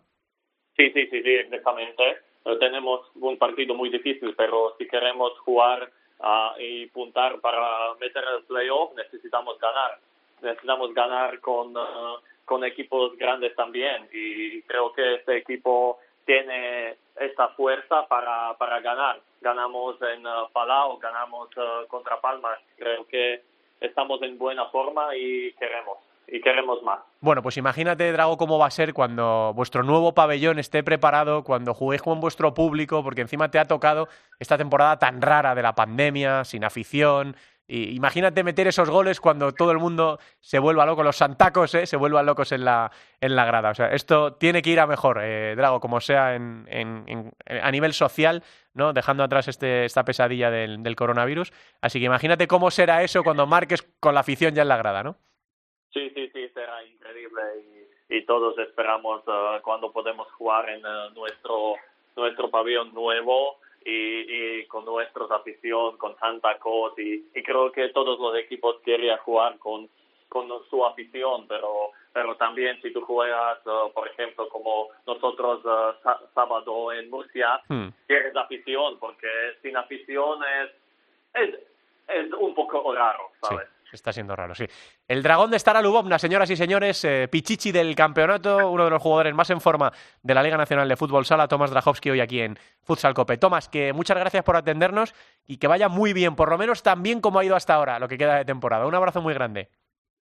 Sí, 0.76 0.90
sí, 0.92 1.06
sí, 1.10 1.22
sí, 1.22 1.30
exactamente 1.30 2.29
tenemos 2.58 3.10
un 3.14 3.36
partido 3.36 3.74
muy 3.74 3.90
difícil, 3.90 4.34
pero 4.36 4.74
si 4.78 4.86
queremos 4.86 5.38
jugar 5.40 5.90
ah, 6.20 6.54
y 6.58 6.86
puntar 6.86 7.40
para 7.40 7.94
meter 8.00 8.24
el 8.36 8.44
playoff, 8.44 8.94
necesitamos 8.94 9.58
ganar. 9.58 9.98
Necesitamos 10.42 10.94
ganar 10.94 11.40
con, 11.40 11.74
ah, 11.76 12.16
con 12.44 12.64
equipos 12.64 13.16
grandes 13.16 13.54
también 13.54 14.08
y 14.12 14.62
creo 14.62 14.92
que 14.92 15.16
este 15.16 15.36
equipo 15.36 15.98
tiene 16.24 16.96
esta 17.16 17.48
fuerza 17.48 18.06
para, 18.06 18.80
ganar. 18.80 19.20
Ganamos 19.40 19.96
en 20.02 20.26
uh, 20.26 20.48
Palau, 20.52 20.98
ganamos 20.98 21.48
contra 21.88 22.20
Palmas. 22.20 22.58
Creo 22.76 23.06
que 23.06 23.42
estamos 23.80 24.22
en 24.22 24.38
buena 24.38 24.66
forma 24.66 25.16
y 25.16 25.52
queremos 25.54 25.98
y 26.30 26.40
queremos 26.40 26.82
más. 26.82 27.00
Bueno, 27.20 27.42
pues 27.42 27.56
imagínate, 27.56 28.10
Drago, 28.12 28.36
cómo 28.36 28.58
va 28.58 28.66
a 28.66 28.70
ser 28.70 28.94
cuando 28.94 29.52
vuestro 29.54 29.82
nuevo 29.82 30.14
pabellón 30.14 30.58
esté 30.58 30.82
preparado, 30.82 31.42
cuando 31.42 31.74
juguéis 31.74 32.02
con 32.02 32.20
vuestro 32.20 32.54
público, 32.54 33.02
porque 33.02 33.22
encima 33.22 33.50
te 33.50 33.58
ha 33.58 33.64
tocado 33.64 34.08
esta 34.38 34.56
temporada 34.56 34.98
tan 34.98 35.20
rara 35.20 35.54
de 35.54 35.62
la 35.62 35.74
pandemia, 35.74 36.44
sin 36.44 36.64
afición. 36.64 37.36
Y 37.66 37.94
imagínate 37.94 38.42
meter 38.42 38.66
esos 38.66 38.90
goles 38.90 39.20
cuando 39.20 39.52
todo 39.52 39.70
el 39.70 39.78
mundo 39.78 40.18
se 40.40 40.58
vuelva 40.58 40.84
loco, 40.86 41.04
los 41.04 41.16
santacos 41.16 41.72
¿eh? 41.76 41.86
se 41.86 41.96
vuelvan 41.96 42.26
locos 42.26 42.50
en 42.50 42.64
la, 42.64 42.90
en 43.20 43.36
la 43.36 43.44
grada. 43.44 43.70
O 43.70 43.74
sea, 43.74 43.92
esto 43.92 44.32
tiene 44.34 44.60
que 44.60 44.70
ir 44.70 44.80
a 44.80 44.88
mejor, 44.88 45.20
eh, 45.22 45.54
Drago, 45.56 45.78
como 45.78 46.00
sea 46.00 46.34
en, 46.34 46.66
en, 46.68 47.32
a 47.46 47.70
nivel 47.70 47.92
social, 47.92 48.42
¿no? 48.74 48.92
dejando 48.92 49.22
atrás 49.22 49.46
este, 49.46 49.84
esta 49.84 50.04
pesadilla 50.04 50.50
del, 50.50 50.82
del 50.82 50.96
coronavirus. 50.96 51.52
Así 51.80 52.00
que 52.00 52.06
imagínate 52.06 52.48
cómo 52.48 52.72
será 52.72 53.04
eso 53.04 53.22
cuando 53.22 53.46
marques 53.46 53.86
con 54.00 54.14
la 54.14 54.20
afición 54.20 54.52
ya 54.54 54.62
en 54.62 54.68
la 54.68 54.76
grada, 54.76 55.04
¿no? 55.04 55.16
Sí, 55.92 56.10
sí, 56.14 56.30
sí, 56.32 56.48
será 56.54 56.84
increíble 56.84 57.42
y, 58.08 58.24
todos 58.26 58.58
esperamos 58.58 59.22
uh, 59.26 59.60
cuando 59.62 59.92
podemos 59.92 60.30
jugar 60.32 60.68
en 60.68 60.84
uh, 60.84 61.10
nuestro 61.14 61.74
nuestro 62.16 62.50
pabellón 62.50 62.92
nuevo 62.92 63.58
y, 63.84 64.64
con 64.66 64.84
nuestra 64.84 65.24
afición, 65.30 65.96
con 65.96 66.16
Santa 66.18 66.58
Cruz 66.58 66.92
y, 66.98 67.22
creo 67.42 67.72
que 67.72 67.88
todos 67.88 68.18
los 68.20 68.36
equipos 68.36 68.76
querían 68.84 69.18
jugar 69.18 69.58
con, 69.58 69.88
con 70.28 70.48
su 70.68 70.84
afición, 70.84 71.46
pero 71.48 71.90
pero 72.12 72.36
también 72.36 72.80
si 72.82 72.92
tú 72.92 73.00
juegas, 73.02 73.64
uh, 73.66 73.92
por 73.92 74.08
ejemplo, 74.08 74.48
como 74.48 74.88
nosotros 75.06 75.62
sábado 76.34 76.92
en 76.92 77.08
Murcia, 77.08 77.60
hmm. 77.68 77.88
quieres 78.06 78.34
afición, 78.36 78.98
porque 78.98 79.28
sin 79.62 79.76
afición 79.76 80.40
es, 80.62 80.70
es 81.34 81.70
es 82.10 82.32
un 82.32 82.54
poco 82.54 82.92
raro, 82.94 83.30
¿sabes? 83.40 83.68
Está 83.92 84.12
siendo 84.12 84.36
raro, 84.36 84.54
sí. 84.54 84.64
El 85.08 85.22
dragón 85.22 85.50
de 85.50 85.58
Stara 85.58 85.82
Lubovna, 85.82 86.18
señoras 86.18 86.48
y 86.50 86.56
señores, 86.56 87.04
eh, 87.04 87.28
Pichichi 87.30 87.72
del 87.72 87.94
campeonato, 87.94 88.70
uno 88.70 88.84
de 88.84 88.90
los 88.90 89.02
jugadores 89.02 89.34
más 89.34 89.50
en 89.50 89.60
forma 89.60 89.92
de 90.22 90.34
la 90.34 90.42
Liga 90.42 90.56
Nacional 90.56 90.88
de 90.88 90.96
Fútbol 90.96 91.26
Sala, 91.26 91.48
Tomás 91.48 91.70
Drajowski, 91.70 92.10
hoy 92.10 92.20
aquí 92.20 92.40
en 92.40 92.58
Futsal 92.82 93.14
Cope. 93.14 93.36
Tomás, 93.36 93.68
que 93.68 93.92
muchas 93.92 94.16
gracias 94.16 94.44
por 94.44 94.56
atendernos 94.56 95.14
y 95.46 95.56
que 95.56 95.66
vaya 95.66 95.88
muy 95.88 96.12
bien, 96.12 96.36
por 96.36 96.50
lo 96.50 96.58
menos 96.58 96.82
tan 96.82 97.02
bien 97.02 97.20
como 97.20 97.38
ha 97.40 97.44
ido 97.44 97.56
hasta 97.56 97.74
ahora, 97.74 97.98
lo 97.98 98.08
que 98.08 98.16
queda 98.16 98.36
de 98.36 98.44
temporada. 98.44 98.86
Un 98.86 98.94
abrazo 98.94 99.20
muy 99.20 99.34
grande. 99.34 99.68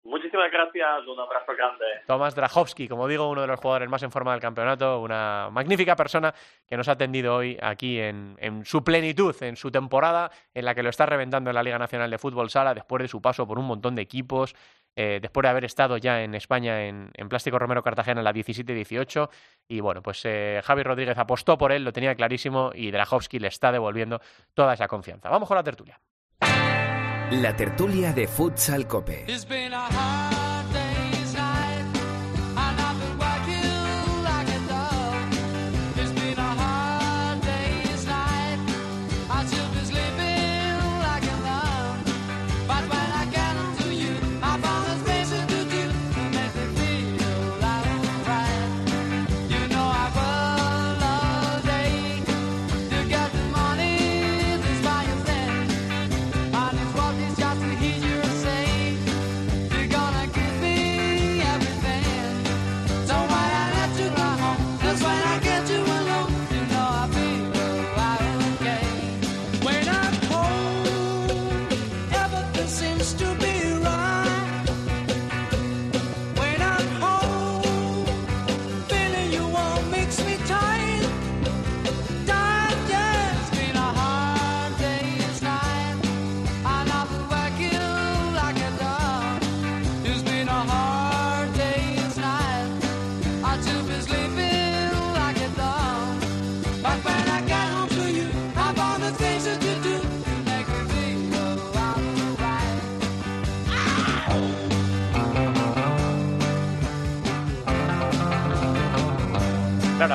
Muchísimas 0.04 0.52
gracias, 0.52 1.06
un 1.06 1.18
abrazo 1.18 1.52
grande. 1.56 1.84
Tomás 2.06 2.34
Drajowski, 2.34 2.88
como 2.88 3.08
digo, 3.08 3.30
uno 3.30 3.40
de 3.40 3.46
los 3.46 3.58
jugadores 3.58 3.88
más 3.88 4.02
en 4.02 4.10
forma 4.10 4.32
del 4.32 4.40
campeonato, 4.40 5.00
una 5.00 5.48
magnífica 5.50 5.96
persona 5.96 6.34
que 6.66 6.76
nos 6.76 6.88
ha 6.88 6.92
atendido 6.92 7.34
hoy 7.34 7.58
aquí 7.62 7.98
en, 7.98 8.36
su 8.66 8.84
plenitud, 8.84 9.34
en 9.42 9.56
su 9.56 9.70
temporada, 9.70 10.30
en 10.52 10.66
la 10.66 10.74
que 10.74 10.82
lo 10.82 10.90
está 10.90 11.06
reventando 11.06 11.48
en 11.48 11.54
la 11.54 11.62
Liga 11.62 11.78
Nacional 11.78 12.10
de 12.10 12.18
Fútbol 12.18 12.50
Sala, 12.50 12.74
después 12.74 13.00
de 13.00 13.08
su 13.08 13.22
paso 13.22 13.46
por 13.46 13.58
un 13.58 13.64
montón 13.64 13.94
de 13.94 14.02
equipos, 14.02 14.54
eh, 14.94 15.20
después 15.22 15.42
de 15.42 15.48
haber 15.48 15.64
estado 15.64 15.96
ya 15.96 16.22
en 16.22 16.34
España 16.34 16.84
en, 16.84 17.10
Plástico 17.30 17.58
Romero 17.58 17.82
Cartagena 17.82 18.20
en 18.20 18.24
la 18.24 18.34
17-18. 18.34 19.30
Y 19.68 19.80
bueno, 19.80 20.02
pues 20.02 20.22
eh, 20.26 20.60
Javi 20.62 20.82
Rodríguez 20.82 21.16
apostó 21.16 21.56
por 21.56 21.72
él, 21.72 21.82
lo 21.82 21.94
tenía 21.94 22.14
clarísimo, 22.14 22.72
y 22.74 22.90
Drajowski 22.90 23.38
le 23.38 23.48
está 23.48 23.72
devolviendo 23.72 24.20
toda 24.52 24.74
esa 24.74 24.86
confianza. 24.86 25.30
Vamos 25.30 25.48
con 25.48 25.56
la 25.56 25.64
tertulia. 25.64 25.98
La 27.30 27.56
tertulia 27.56 28.12
de 28.12 28.26
Futsal 28.26 28.86
Cope. 28.86 29.24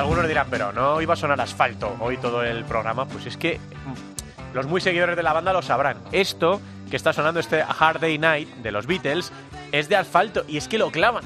Algunos 0.00 0.26
dirán, 0.26 0.46
pero 0.50 0.72
no 0.72 1.00
iba 1.00 1.14
a 1.14 1.16
sonar 1.16 1.40
asfalto 1.40 1.94
hoy 2.00 2.16
todo 2.16 2.42
el 2.42 2.64
programa. 2.64 3.06
Pues 3.06 3.26
es 3.26 3.36
que 3.36 3.58
mm, 3.58 4.54
los 4.54 4.66
muy 4.66 4.80
seguidores 4.80 5.14
de 5.14 5.22
la 5.22 5.32
banda 5.32 5.52
lo 5.52 5.62
sabrán. 5.62 5.98
Esto 6.10 6.60
que 6.90 6.96
está 6.96 7.12
sonando, 7.12 7.38
este 7.38 7.62
Hard 7.62 8.00
Day 8.00 8.18
Night 8.18 8.48
de 8.56 8.72
los 8.72 8.86
Beatles, 8.86 9.30
es 9.72 9.88
de 9.88 9.96
asfalto 9.96 10.44
y 10.48 10.56
es 10.56 10.68
que 10.68 10.78
lo 10.78 10.90
clavan. 10.90 11.22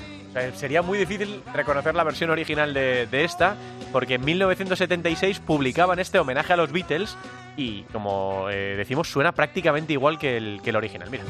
sería 0.56 0.82
muy 0.82 0.98
difícil 0.98 1.42
reconocer 1.54 1.94
la 1.94 2.04
versión 2.04 2.30
original 2.30 2.74
de, 2.74 3.24
esta, 3.24 3.56
porque 3.92 4.14
en 4.14 4.24
1976 4.24 5.38
publicaban 5.40 6.00
este 6.00 6.18
homenaje 6.18 6.52
a 6.52 6.56
los 6.56 6.72
Beatles 6.72 7.16
y, 7.56 7.82
como 7.84 8.48
eh, 8.50 8.74
decimos, 8.76 9.08
suena 9.08 9.32
prácticamente 9.32 9.92
igual 9.92 10.18
que 10.18 10.36
el, 10.36 10.60
que 10.62 10.70
el 10.70 10.76
original. 10.76 11.08
Mira. 11.10 11.24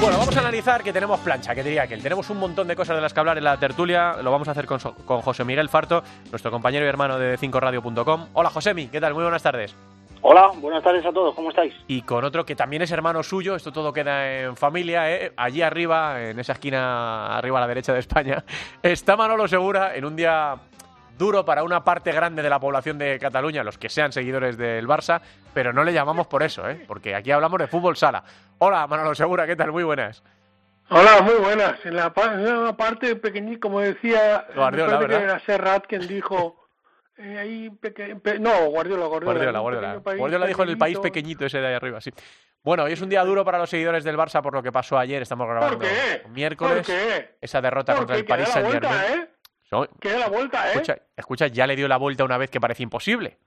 Bueno, 0.00 0.16
vamos 0.16 0.34
a 0.34 0.40
analizar 0.40 0.82
que 0.82 0.94
tenemos 0.94 1.20
plancha, 1.20 1.54
que 1.54 1.62
diría 1.62 1.86
que 1.86 1.98
tenemos 1.98 2.30
un 2.30 2.38
montón 2.38 2.66
de 2.66 2.74
cosas 2.74 2.96
de 2.96 3.02
las 3.02 3.12
que 3.12 3.20
hablar 3.20 3.36
en 3.36 3.44
la 3.44 3.58
tertulia. 3.58 4.14
Lo 4.22 4.30
vamos 4.30 4.48
a 4.48 4.52
hacer 4.52 4.64
con, 4.64 4.78
José 4.78 5.44
Miguel 5.44 5.68
Farto, 5.68 6.02
nuestro 6.30 6.50
compañero 6.50 6.86
y 6.86 6.88
hermano 6.88 7.18
de 7.18 7.36
5radio.com. 7.36 8.28
Hola 8.32 8.48
Josemi, 8.48 8.86
¿qué 8.88 8.98
tal? 8.98 9.12
Muy 9.12 9.24
buenas 9.24 9.42
tardes. 9.42 9.76
Hola, 10.22 10.52
buenas 10.56 10.82
tardes 10.82 11.04
a 11.04 11.12
todos, 11.12 11.34
¿cómo 11.34 11.50
estáis? 11.50 11.74
Y 11.86 12.00
con 12.00 12.24
otro 12.24 12.46
que 12.46 12.56
también 12.56 12.80
es 12.80 12.90
hermano 12.92 13.22
suyo, 13.22 13.56
esto 13.56 13.72
todo 13.72 13.92
queda 13.92 14.40
en 14.40 14.56
familia, 14.56 15.10
¿eh? 15.10 15.32
allí 15.36 15.60
arriba, 15.60 16.22
en 16.22 16.38
esa 16.38 16.52
esquina 16.52 17.36
arriba 17.36 17.58
a 17.58 17.60
la 17.62 17.66
derecha 17.66 17.92
de 17.92 18.00
España, 18.00 18.42
está 18.82 19.16
Manolo 19.16 19.48
Segura 19.48 19.94
en 19.94 20.06
un 20.06 20.16
día 20.16 20.56
duro 21.20 21.44
para 21.44 21.62
una 21.62 21.84
parte 21.84 22.10
grande 22.12 22.42
de 22.42 22.48
la 22.48 22.58
población 22.58 22.98
de 22.98 23.18
Cataluña, 23.18 23.62
los 23.62 23.78
que 23.78 23.90
sean 23.90 24.10
seguidores 24.10 24.56
del 24.56 24.88
Barça, 24.88 25.20
pero 25.52 25.72
no 25.72 25.84
le 25.84 25.92
llamamos 25.92 26.26
por 26.26 26.42
eso, 26.42 26.68
¿eh? 26.68 26.82
porque 26.88 27.14
aquí 27.14 27.30
hablamos 27.30 27.60
de 27.60 27.68
fútbol 27.68 27.94
sala. 27.96 28.24
Hola, 28.58 28.86
Manolo 28.86 29.14
Segura, 29.14 29.46
¿qué 29.46 29.54
tal? 29.54 29.70
Muy 29.70 29.84
buenas. 29.84 30.24
Hola, 30.88 31.20
muy 31.20 31.34
buenas. 31.34 31.78
En 31.84 31.94
la, 31.94 32.12
parte 32.12 33.14
pequeñita, 33.16 33.60
como 33.60 33.80
decía, 33.80 34.46
Guardiola, 34.56 34.98
¿verdad? 34.98 35.22
era 35.22 35.40
Serrat 35.40 35.86
quien 35.86 36.08
dijo... 36.08 36.56
Eh, 37.18 37.38
ahí 37.38 37.70
no, 38.40 38.70
Guardiola, 38.70 39.04
Guardiola. 39.04 39.60
Guardiola, 39.60 40.00
Guardiola. 40.16 40.46
dijo 40.46 40.62
en 40.62 40.68
el 40.70 40.78
país 40.78 40.98
pequeñito 41.00 41.44
ese 41.44 41.58
de 41.58 41.66
ahí 41.66 41.74
arriba, 41.74 42.00
sí. 42.00 42.10
Bueno, 42.62 42.84
hoy 42.84 42.92
es 42.92 43.00
un 43.02 43.10
día 43.10 43.22
duro 43.24 43.44
para 43.44 43.58
los 43.58 43.68
seguidores 43.68 44.04
del 44.04 44.16
Barça 44.16 44.40
por 44.40 44.54
lo 44.54 44.62
que 44.62 44.72
pasó 44.72 44.98
ayer. 44.98 45.20
Estamos 45.20 45.46
grabando 45.46 45.78
¿Por 45.78 45.86
qué? 45.86 46.22
miércoles. 46.30 46.76
¿Por 46.78 46.86
qué? 46.86 47.36
Esa 47.42 47.60
derrota 47.60 47.94
contra 47.94 48.16
el 48.16 48.24
Paris 48.24 48.48
Saint-Germain. 48.48 49.00
¿eh? 49.12 49.28
Que 50.00 50.18
la 50.18 50.28
vuelta, 50.28 50.68
¿eh? 50.68 50.72
Escucha, 50.72 50.96
escucha, 51.16 51.46
ya 51.46 51.66
le 51.66 51.76
dio 51.76 51.86
la 51.86 51.96
vuelta 51.96 52.24
una 52.24 52.38
vez 52.38 52.50
que 52.50 52.60
parece 52.60 52.82
imposible. 52.82 53.38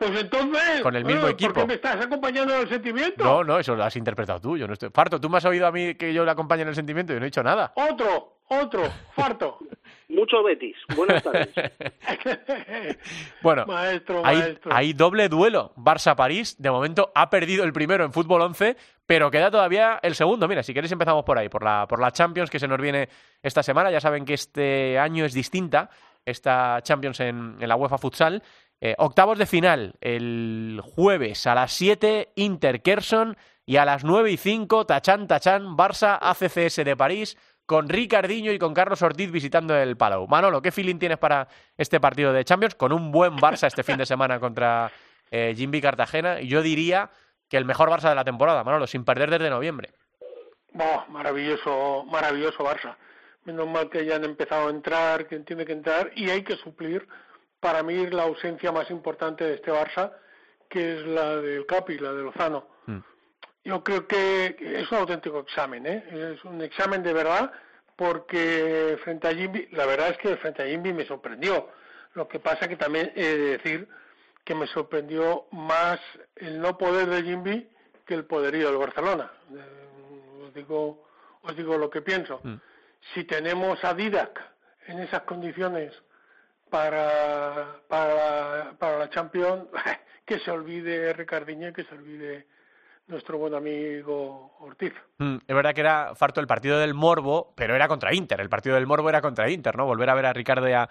Pues 0.00 0.18
entonces. 0.18 0.80
Con 0.82 0.96
el 0.96 1.04
mismo 1.04 1.28
eh, 1.28 1.32
equipo. 1.32 1.52
¿por 1.52 1.62
qué 1.62 1.68
me 1.68 1.74
estás 1.74 2.02
acompañando 2.02 2.54
en 2.54 2.62
el 2.62 2.68
sentimiento? 2.70 3.22
No, 3.22 3.44
no, 3.44 3.58
eso 3.58 3.76
lo 3.76 3.84
has 3.84 3.94
interpretado 3.96 4.40
tú. 4.40 4.56
Yo 4.56 4.66
no 4.66 4.72
estoy. 4.72 4.88
Farto, 4.88 5.20
tú 5.20 5.28
me 5.28 5.36
has 5.36 5.44
oído 5.44 5.66
a 5.66 5.72
mí 5.72 5.94
que 5.94 6.14
yo 6.14 6.24
le 6.24 6.30
acompañe 6.30 6.62
en 6.62 6.68
el 6.68 6.74
sentimiento 6.74 7.12
y 7.12 7.16
yo 7.16 7.20
no 7.20 7.26
he 7.26 7.28
dicho 7.28 7.42
nada. 7.42 7.72
Otro, 7.76 8.38
otro, 8.48 8.82
Farto. 9.14 9.58
Mucho 10.08 10.42
Betis. 10.42 10.74
Buenas 10.96 11.22
tardes. 11.22 11.50
bueno, 13.42 13.66
maestro, 13.66 14.22
hay, 14.24 14.38
maestro. 14.38 14.74
hay 14.74 14.92
doble 14.94 15.28
duelo. 15.28 15.72
Barça-París. 15.76 16.56
De 16.58 16.70
momento 16.70 17.12
ha 17.14 17.28
perdido 17.28 17.62
el 17.62 17.72
primero 17.72 18.02
en 18.02 18.12
fútbol 18.12 18.40
11, 18.40 18.76
pero 19.10 19.28
queda 19.28 19.50
todavía 19.50 19.98
el 20.04 20.14
segundo. 20.14 20.46
Mira, 20.46 20.62
si 20.62 20.72
queréis 20.72 20.92
empezamos 20.92 21.24
por 21.24 21.36
ahí, 21.36 21.48
por 21.48 21.64
la, 21.64 21.84
por 21.88 21.98
la 21.98 22.12
Champions 22.12 22.48
que 22.48 22.60
se 22.60 22.68
nos 22.68 22.80
viene 22.80 23.08
esta 23.42 23.60
semana. 23.60 23.90
Ya 23.90 24.00
saben 24.00 24.24
que 24.24 24.34
este 24.34 25.00
año 25.00 25.24
es 25.24 25.34
distinta 25.34 25.90
esta 26.24 26.78
Champions 26.82 27.18
en, 27.18 27.56
la 27.58 27.74
UEFA 27.74 27.98
Futsal. 27.98 28.40
Eh, 28.80 28.94
octavos 28.98 29.36
de 29.36 29.46
final, 29.46 29.94
el 30.00 30.80
jueves 30.80 31.44
a 31.48 31.56
las 31.56 31.72
7, 31.72 32.34
Inter 32.36 32.82
Kerson 32.82 33.36
y 33.66 33.78
a 33.78 33.84
las 33.84 34.04
9 34.04 34.30
y 34.30 34.36
5, 34.36 34.86
Tachán 34.86 35.26
Tachán, 35.26 35.76
Barça 35.76 36.16
ACCS 36.20 36.84
de 36.84 36.96
París, 36.96 37.36
con 37.66 37.88
Ricardinho 37.88 38.52
y 38.52 38.60
con 38.60 38.72
Carlos 38.72 39.02
Ortiz 39.02 39.32
visitando 39.32 39.76
el 39.76 39.96
Palau. 39.96 40.28
Manolo, 40.28 40.62
¿qué 40.62 40.70
feeling 40.70 41.00
tienes 41.00 41.18
para 41.18 41.48
este 41.76 41.98
partido 41.98 42.32
de 42.32 42.44
Champions? 42.44 42.76
Con 42.76 42.92
un 42.92 43.10
buen 43.10 43.32
Barça 43.38 43.66
este 43.66 43.82
fin 43.82 43.96
de 43.96 44.06
semana 44.06 44.38
contra 44.38 44.88
eh, 45.32 45.52
Jimby 45.56 45.80
Cartagena. 45.80 46.40
Yo 46.42 46.62
diría 46.62 47.10
que 47.50 47.58
el 47.58 47.66
mejor 47.66 47.90
Barça 47.90 48.08
de 48.08 48.14
la 48.14 48.24
temporada, 48.24 48.64
Manolo, 48.64 48.86
sin 48.86 49.04
perder 49.04 49.30
desde 49.30 49.50
noviembre. 49.50 49.90
maravilloso, 51.08 52.04
maravilloso 52.06 52.64
Barça 52.64 52.96
menos 53.44 53.68
mal 53.68 53.88
que 53.88 54.04
ya 54.04 54.16
han 54.16 54.24
empezado 54.24 54.68
a 54.68 54.70
entrar, 54.70 55.26
quien 55.26 55.44
tiene 55.44 55.64
que 55.64 55.72
entrar, 55.72 56.10
y 56.14 56.30
hay 56.30 56.42
que 56.42 56.56
suplir, 56.56 57.06
para 57.58 57.82
mí, 57.82 58.06
la 58.08 58.24
ausencia 58.24 58.72
más 58.72 58.90
importante 58.90 59.44
de 59.44 59.54
este 59.54 59.70
Barça, 59.70 60.12
que 60.68 60.98
es 60.98 61.06
la 61.06 61.36
del 61.36 61.66
Capi, 61.66 61.98
la 61.98 62.12
de 62.12 62.22
Lozano. 62.22 62.66
Mm. 62.86 62.98
Yo 63.64 63.84
creo 63.84 64.06
que 64.06 64.56
es 64.58 64.90
un 64.90 64.98
auténtico 64.98 65.40
examen, 65.40 65.86
¿eh? 65.86 66.34
es 66.34 66.44
un 66.44 66.62
examen 66.62 67.02
de 67.02 67.12
verdad, 67.12 67.52
porque 67.96 68.98
frente 69.04 69.28
a 69.28 69.34
Jimmy, 69.34 69.66
la 69.72 69.84
verdad 69.84 70.10
es 70.10 70.18
que 70.18 70.36
frente 70.36 70.62
a 70.62 70.66
Jimmy 70.66 70.92
me 70.92 71.06
sorprendió. 71.06 71.68
Lo 72.14 72.26
que 72.26 72.40
pasa 72.40 72.66
que 72.66 72.76
también 72.76 73.12
he 73.14 73.24
de 73.24 73.58
decir 73.58 73.88
que 74.50 74.54
me 74.56 74.66
sorprendió 74.66 75.46
más 75.52 76.00
el 76.34 76.60
no 76.60 76.76
poder 76.76 77.08
de 77.08 77.22
Jimmy 77.22 77.70
que 78.04 78.14
el 78.14 78.24
poderío 78.24 78.68
del 78.68 78.78
Barcelona. 78.78 79.30
Eh, 79.54 80.46
os 80.46 80.52
digo, 80.52 81.06
os 81.42 81.56
digo 81.56 81.78
lo 81.78 81.88
que 81.88 82.02
pienso. 82.02 82.40
Mm 82.42 82.56
si 83.14 83.24
tenemos 83.24 83.82
a 83.84 83.94
Didac 83.94 84.40
en 84.86 85.00
esas 85.00 85.22
condiciones 85.22 85.92
para, 86.68 87.80
para, 87.88 88.74
para 88.78 88.98
la 88.98 89.10
Champions, 89.10 89.68
que 90.24 90.38
se 90.40 90.50
olvide 90.50 91.12
Ricardiño 91.12 91.72
que 91.72 91.84
se 91.84 91.94
olvide 91.94 92.46
nuestro 93.10 93.38
buen 93.38 93.54
amigo 93.54 94.52
Ortiz. 94.60 94.92
Mm, 95.18 95.36
es 95.46 95.54
verdad 95.54 95.74
que 95.74 95.80
era 95.80 96.14
farto 96.14 96.40
el 96.40 96.46
partido 96.46 96.78
del 96.78 96.94
Morbo, 96.94 97.52
pero 97.56 97.74
era 97.74 97.88
contra 97.88 98.14
Inter. 98.14 98.40
El 98.40 98.48
partido 98.48 98.74
del 98.74 98.86
Morbo 98.86 99.08
era 99.08 99.20
contra 99.20 99.50
Inter, 99.50 99.76
¿no? 99.76 99.86
Volver 99.86 100.10
a 100.10 100.14
ver 100.14 100.26
a 100.26 100.32
Ricardo 100.32 100.68
y 100.68 100.72
a, 100.72 100.88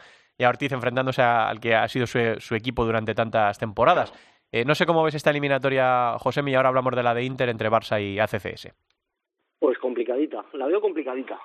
Ortiz 0.48 0.72
enfrentándose 0.72 1.22
al 1.22 1.60
que 1.60 1.76
ha 1.76 1.88
sido 1.88 2.08
su, 2.08 2.56
equipo 2.56 2.86
durante 2.86 3.14
tantas 3.14 3.58
temporadas. 3.58 4.14
Eh, 4.52 4.64
no 4.66 4.74
sé 4.74 4.86
cómo 4.86 5.04
ves 5.04 5.16
esta 5.16 5.30
eliminatoria, 5.30 6.18
José, 6.18 6.42
y 6.46 6.56
ahora 6.56 6.70
hablamos 6.70 6.96
de 6.96 7.04
la 7.04 7.14
de 7.14 7.24
Inter 7.24 7.50
entre 7.50 7.70
Barça 7.70 8.02
y 8.02 8.20
ACCS. 8.20 8.74
Pues 9.60 9.78
complicadita, 9.78 10.46
la 10.54 10.68
veo 10.68 10.80
complicadita, 10.80 11.40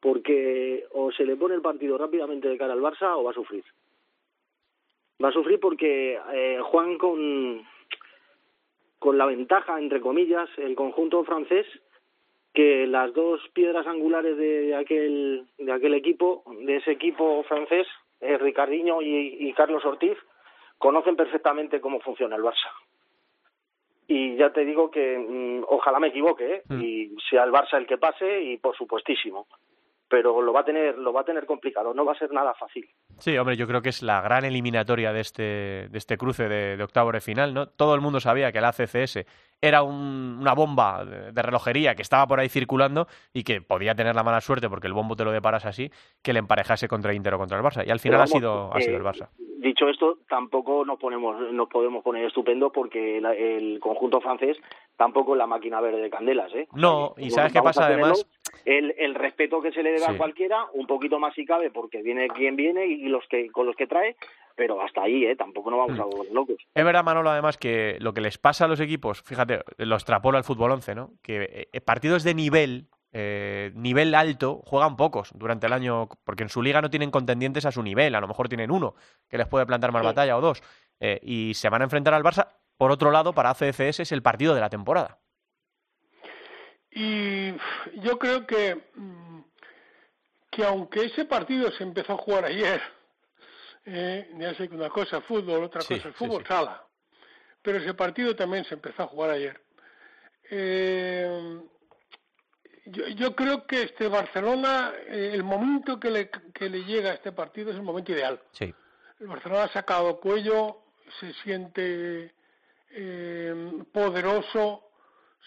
porque 0.00 0.86
o 0.92 1.12
se 1.12 1.24
le 1.24 1.36
pone 1.36 1.54
el 1.54 1.60
partido 1.60 1.98
rápidamente 1.98 2.48
de 2.48 2.56
cara 2.56 2.72
al 2.72 2.80
Barça 2.80 3.14
o 3.16 3.24
va 3.24 3.30
a 3.30 3.34
sufrir. 3.34 3.64
Va 5.22 5.28
a 5.28 5.32
sufrir 5.32 5.60
porque 5.60 6.18
eh, 6.32 6.58
Juan 6.62 6.98
con, 6.98 7.64
con 9.04 9.18
la 9.18 9.26
ventaja, 9.26 9.78
entre 9.78 10.00
comillas, 10.00 10.48
el 10.56 10.74
conjunto 10.74 11.24
francés, 11.24 11.66
que 12.54 12.86
las 12.86 13.12
dos 13.12 13.38
piedras 13.52 13.86
angulares 13.86 14.34
de, 14.38 14.74
aquel, 14.74 15.46
de 15.58 15.72
aquel 15.72 15.92
equipo, 15.92 16.42
de 16.62 16.76
ese 16.76 16.92
equipo 16.92 17.42
francés, 17.42 17.86
eh, 18.22 18.38
Ricardinho 18.38 19.02
y, 19.02 19.52
Carlos 19.52 19.84
Ortiz, 19.84 20.16
conocen 20.78 21.16
perfectamente 21.16 21.82
cómo 21.82 22.00
funciona 22.00 22.36
el 22.36 22.42
Barça. 22.42 22.70
Y 24.08 24.36
ya 24.36 24.54
te 24.54 24.64
digo 24.64 24.90
que 24.90 25.18
mm, 25.18 25.64
ojalá 25.68 26.00
me 26.00 26.08
equivoque 26.08 26.54
¿eh? 26.54 26.62
mm. 26.66 26.80
y 26.80 27.14
sea 27.28 27.44
el 27.44 27.52
Barça 27.52 27.76
el 27.76 27.86
que 27.86 27.98
pase 27.98 28.40
y 28.40 28.56
por 28.56 28.74
supuestísimo 28.74 29.46
pero 30.14 30.40
lo 30.40 30.52
va 30.52 30.60
a 30.60 30.64
tener 30.64 30.96
lo 30.96 31.12
va 31.12 31.22
a 31.22 31.24
tener 31.24 31.44
complicado, 31.44 31.92
no 31.92 32.04
va 32.04 32.12
a 32.12 32.18
ser 32.18 32.30
nada 32.30 32.54
fácil. 32.54 32.88
Sí, 33.18 33.36
hombre, 33.36 33.56
yo 33.56 33.66
creo 33.66 33.82
que 33.82 33.88
es 33.88 34.00
la 34.00 34.20
gran 34.20 34.44
eliminatoria 34.44 35.12
de 35.12 35.18
este 35.18 35.88
de 35.88 35.98
este 35.98 36.16
cruce 36.16 36.48
de, 36.48 36.76
de 36.76 36.84
octavo 36.84 37.10
de 37.10 37.20
final, 37.20 37.52
¿no? 37.52 37.66
Todo 37.66 37.96
el 37.96 38.00
mundo 38.00 38.20
sabía 38.20 38.52
que 38.52 38.58
el 38.58 38.64
ACCS 38.64 39.24
era 39.60 39.82
una 39.82 40.54
bomba 40.54 41.04
de, 41.04 41.42
relojería 41.42 41.94
que 41.94 42.02
estaba 42.02 42.26
por 42.26 42.38
ahí 42.38 42.48
circulando 42.48 43.06
y 43.32 43.44
que 43.44 43.60
podía 43.60 43.94
tener 43.94 44.14
la 44.14 44.22
mala 44.22 44.40
suerte 44.40 44.68
porque 44.68 44.86
el 44.86 44.92
bombo 44.92 45.16
te 45.16 45.24
lo 45.24 45.32
deparas 45.32 45.64
así, 45.64 45.90
que 46.22 46.32
le 46.32 46.38
emparejase 46.38 46.86
contra 46.86 47.14
Inter 47.14 47.34
o 47.34 47.38
contra 47.38 47.58
el 47.58 47.64
Barça 47.64 47.84
y 47.86 47.90
al 47.90 47.98
final 47.98 48.20
ha 48.20 48.26
sido 48.26 48.72
ha 48.74 48.80
sido 48.80 48.96
el 48.96 49.02
eh, 49.02 49.04
Barça. 49.04 49.28
Dicho 49.38 49.88
esto, 49.88 50.18
tampoco 50.28 50.84
nos 50.84 50.98
ponemos 50.98 51.50
nos 51.50 51.68
podemos 51.68 52.04
poner 52.04 52.26
estupendo 52.26 52.70
porque 52.70 53.18
el 53.18 53.80
conjunto 53.80 54.20
francés 54.20 54.58
tampoco 54.96 55.34
la 55.34 55.46
máquina 55.46 55.80
verde 55.80 56.00
de 56.00 56.10
candelas, 56.10 56.54
¿eh? 56.54 56.68
No, 56.74 57.14
y 57.16 57.30
sabes 57.30 57.52
qué 57.52 57.62
pasa 57.62 57.86
además 57.86 58.26
el, 58.64 58.94
el 58.98 59.14
respeto 59.14 59.60
que 59.60 59.72
se 59.72 59.82
le 59.82 59.92
debe 59.92 60.06
a 60.06 60.16
cualquiera, 60.16 60.66
un 60.72 60.86
poquito 60.86 61.18
más 61.18 61.34
si 61.34 61.44
cabe, 61.44 61.70
porque 61.70 62.02
viene 62.02 62.28
quien 62.28 62.56
viene 62.56 62.86
y 62.86 63.08
los 63.08 63.24
que 63.28 63.50
con 63.50 63.66
los 63.66 63.76
que 63.76 63.86
trae, 63.86 64.16
pero 64.56 64.80
hasta 64.80 65.02
ahí, 65.02 65.24
¿eh? 65.24 65.36
Tampoco 65.36 65.70
nos 65.70 65.80
vamos 65.80 66.00
a 66.00 66.06
mm. 66.06 66.10
volver 66.10 66.32
locos. 66.32 66.56
Es 66.74 66.84
verdad, 66.84 67.04
Manolo, 67.04 67.30
además, 67.30 67.58
que 67.58 67.98
lo 68.00 68.14
que 68.14 68.20
les 68.20 68.38
pasa 68.38 68.64
a 68.64 68.68
los 68.68 68.80
equipos, 68.80 69.22
fíjate, 69.22 69.60
lo 69.78 69.94
extrapola 69.94 70.38
al 70.38 70.44
fútbol 70.44 70.70
11, 70.72 70.94
¿no? 70.94 71.10
Que 71.22 71.68
eh, 71.72 71.80
partidos 71.80 72.22
de 72.22 72.34
nivel, 72.34 72.86
eh, 73.12 73.72
nivel 73.74 74.14
alto, 74.14 74.62
juegan 74.64 74.96
pocos 74.96 75.30
durante 75.34 75.66
el 75.66 75.72
año, 75.72 76.08
porque 76.24 76.44
en 76.44 76.48
su 76.48 76.62
liga 76.62 76.80
no 76.80 76.90
tienen 76.90 77.10
contendientes 77.10 77.66
a 77.66 77.72
su 77.72 77.82
nivel, 77.82 78.14
a 78.14 78.20
lo 78.20 78.28
mejor 78.28 78.48
tienen 78.48 78.70
uno 78.70 78.94
que 79.28 79.38
les 79.38 79.48
puede 79.48 79.66
plantar 79.66 79.92
más 79.92 80.04
batalla 80.04 80.36
o 80.36 80.40
dos, 80.40 80.62
eh, 81.00 81.20
y 81.22 81.52
se 81.54 81.68
van 81.68 81.82
a 81.82 81.84
enfrentar 81.84 82.14
al 82.14 82.22
Barça. 82.22 82.48
Por 82.76 82.90
otro 82.90 83.10
lado, 83.10 83.32
para 83.32 83.50
ACFS 83.50 84.00
es 84.00 84.12
el 84.12 84.22
partido 84.22 84.54
de 84.54 84.60
la 84.60 84.70
temporada. 84.70 85.18
Y 86.90 87.52
yo 87.96 88.18
creo 88.18 88.46
que, 88.46 88.76
mm, 88.94 89.40
que 90.50 90.64
aunque 90.64 91.06
ese 91.06 91.24
partido 91.24 91.70
se 91.72 91.82
empezó 91.82 92.12
a 92.12 92.18
jugar 92.18 92.44
ayer, 92.44 92.80
eh, 93.84 94.30
ya 94.38 94.54
sé 94.54 94.68
que 94.68 94.76
una 94.76 94.88
cosa 94.88 95.18
es 95.18 95.24
fútbol, 95.24 95.64
otra 95.64 95.80
cosa 95.80 96.08
es 96.08 96.16
fútbol 96.16 96.46
sala, 96.46 96.86
pero 97.62 97.78
ese 97.78 97.94
partido 97.94 98.36
también 98.36 98.64
se 98.64 98.74
empezó 98.74 99.02
a 99.02 99.08
jugar 99.08 99.30
ayer. 99.30 99.60
Eh, 100.50 101.60
yo, 102.86 103.08
yo, 103.08 103.34
creo 103.34 103.66
que 103.66 103.82
este 103.82 104.08
Barcelona, 104.08 104.92
eh, 105.06 105.30
el 105.32 105.42
momento 105.42 105.98
que 105.98 106.10
le, 106.10 106.30
que 106.30 106.68
le 106.68 106.84
llega 106.84 107.10
a 107.10 107.14
este 107.14 107.32
partido 107.32 107.70
es 107.70 107.76
el 107.76 107.82
momento 107.82 108.12
ideal. 108.12 108.40
Sí. 108.52 108.72
El 109.18 109.26
Barcelona 109.26 109.64
ha 109.64 109.72
sacado 109.72 110.20
cuello, 110.20 110.82
se 111.18 111.32
siente 111.42 112.34
eh, 112.94 113.84
poderoso, 113.92 114.90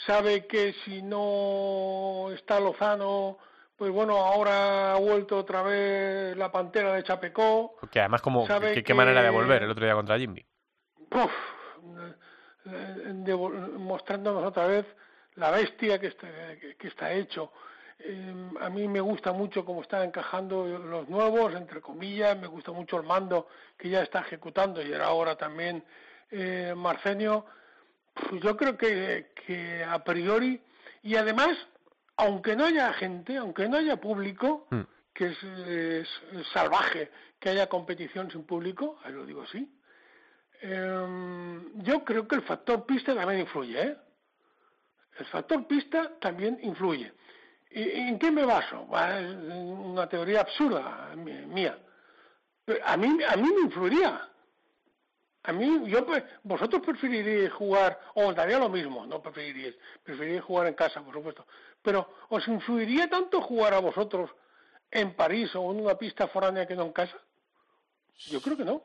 sabe 0.06 0.46
que 0.46 0.74
si 0.84 1.02
no 1.02 2.30
está 2.34 2.60
Lozano, 2.60 3.38
pues 3.78 3.92
bueno, 3.92 4.18
ahora 4.18 4.94
ha 4.94 5.00
vuelto 5.00 5.38
otra 5.38 5.62
vez 5.62 6.36
la 6.36 6.52
pantera 6.52 6.94
de 6.94 7.04
Chapecó. 7.04 7.76
Porque 7.80 8.00
además, 8.00 8.22
como, 8.22 8.46
¿qué, 8.48 8.94
manera 8.94 9.22
de 9.22 9.30
volver 9.30 9.64
el 9.64 9.72
otro 9.72 9.86
día 9.86 9.94
contra 9.94 10.18
Jimmy? 10.18 10.46
Puf, 11.10 11.32
mostrándonos 13.78 14.44
otra 14.44 14.68
vez 14.68 14.86
la 15.36 15.52
bestia 15.52 16.00
que 16.00 16.08
está, 16.08 16.28
que, 16.78 16.88
está 16.88 17.14
hecho. 17.14 17.52
Em, 18.00 18.56
a 18.60 18.70
mí 18.70 18.88
me 18.88 19.00
gusta 19.00 19.32
mucho 19.32 19.64
cómo 19.64 19.82
están 19.82 20.04
encajando 20.04 20.66
los 20.66 21.08
nuevos, 21.08 21.54
entre 21.54 21.82
comillas, 21.82 22.38
me 22.38 22.48
gusta 22.48 22.72
mucho 22.72 22.98
el 22.98 23.04
mando 23.04 23.48
que 23.78 23.90
ya 23.90 24.02
está 24.02 24.20
ejecutando 24.22 24.82
y 24.82 24.94
ahora 24.94 25.36
también 25.36 25.84
eh, 26.32 26.74
Marcenio 26.76 27.46
pues 28.30 28.42
yo 28.42 28.58
creo 28.58 28.78
que, 28.78 29.32
que 29.46 29.84
a 29.84 30.04
priori, 30.04 30.60
y 31.04 31.16
además, 31.16 31.50
aunque 32.18 32.56
no 32.56 32.66
haya 32.66 32.92
gente, 32.94 33.38
aunque 33.38 33.68
no 33.68 33.78
haya 33.78 33.98
público, 33.98 34.68
mm. 34.70 34.82
que 35.14 35.28
es, 35.28 36.08
salvaje 36.54 37.12
que 37.40 37.50
haya 37.50 37.68
competición 37.68 38.32
sin 38.32 38.44
público, 38.44 39.00
ahí 39.04 39.14
lo 39.14 39.26
digo 39.26 39.44
así, 39.44 39.72
em, 40.62 41.84
yo 41.84 42.04
creo 42.04 42.28
que 42.28 42.36
el 42.36 42.42
factor 42.42 42.86
pista 42.86 43.14
también 43.14 43.42
influye, 43.42 43.82
¿eh? 43.82 43.98
El 45.20 45.26
factor 45.28 45.66
pista 45.68 46.12
también 46.20 46.60
influye. 46.62 47.12
¿Y, 47.72 47.82
¿En 47.82 48.20
qué 48.20 48.32
me 48.32 48.46
baso? 48.46 48.88
es 49.20 49.36
una 49.36 50.08
teoría 50.08 50.42
absurda 50.42 51.16
mía. 51.16 51.78
A 52.86 52.98
mí, 52.98 53.18
a 53.24 53.36
mí 53.36 53.50
me 53.54 53.62
influiría. 53.62 54.30
A 55.48 55.54
mí, 55.54 55.90
yo, 55.90 56.06
vosotros 56.44 56.82
preferiríais 56.86 57.54
jugar, 57.54 57.98
o 58.16 58.28
os 58.28 58.36
daría 58.36 58.60
lo 58.60 58.68
mismo, 58.68 59.06
no 59.06 59.22
preferiríais, 59.22 59.76
preferiríais 60.04 60.44
jugar 60.44 60.68
en 60.68 60.74
casa, 60.74 61.02
por 61.02 61.14
supuesto, 61.14 61.48
pero 61.82 62.10
¿os 62.28 62.46
influiría 62.50 63.10
tanto 63.10 63.40
jugar 63.40 63.74
a 63.74 63.80
vosotros 63.80 64.30
en 64.92 65.16
París 65.16 65.56
o 65.56 65.72
en 65.72 65.80
una 65.80 65.96
pista 65.96 66.28
foránea 66.28 66.68
que 66.68 66.76
no 66.76 66.84
en 66.84 66.92
casa? 66.92 67.16
Yo 68.28 68.42
creo 68.42 68.58
que 68.58 68.66
no. 68.66 68.84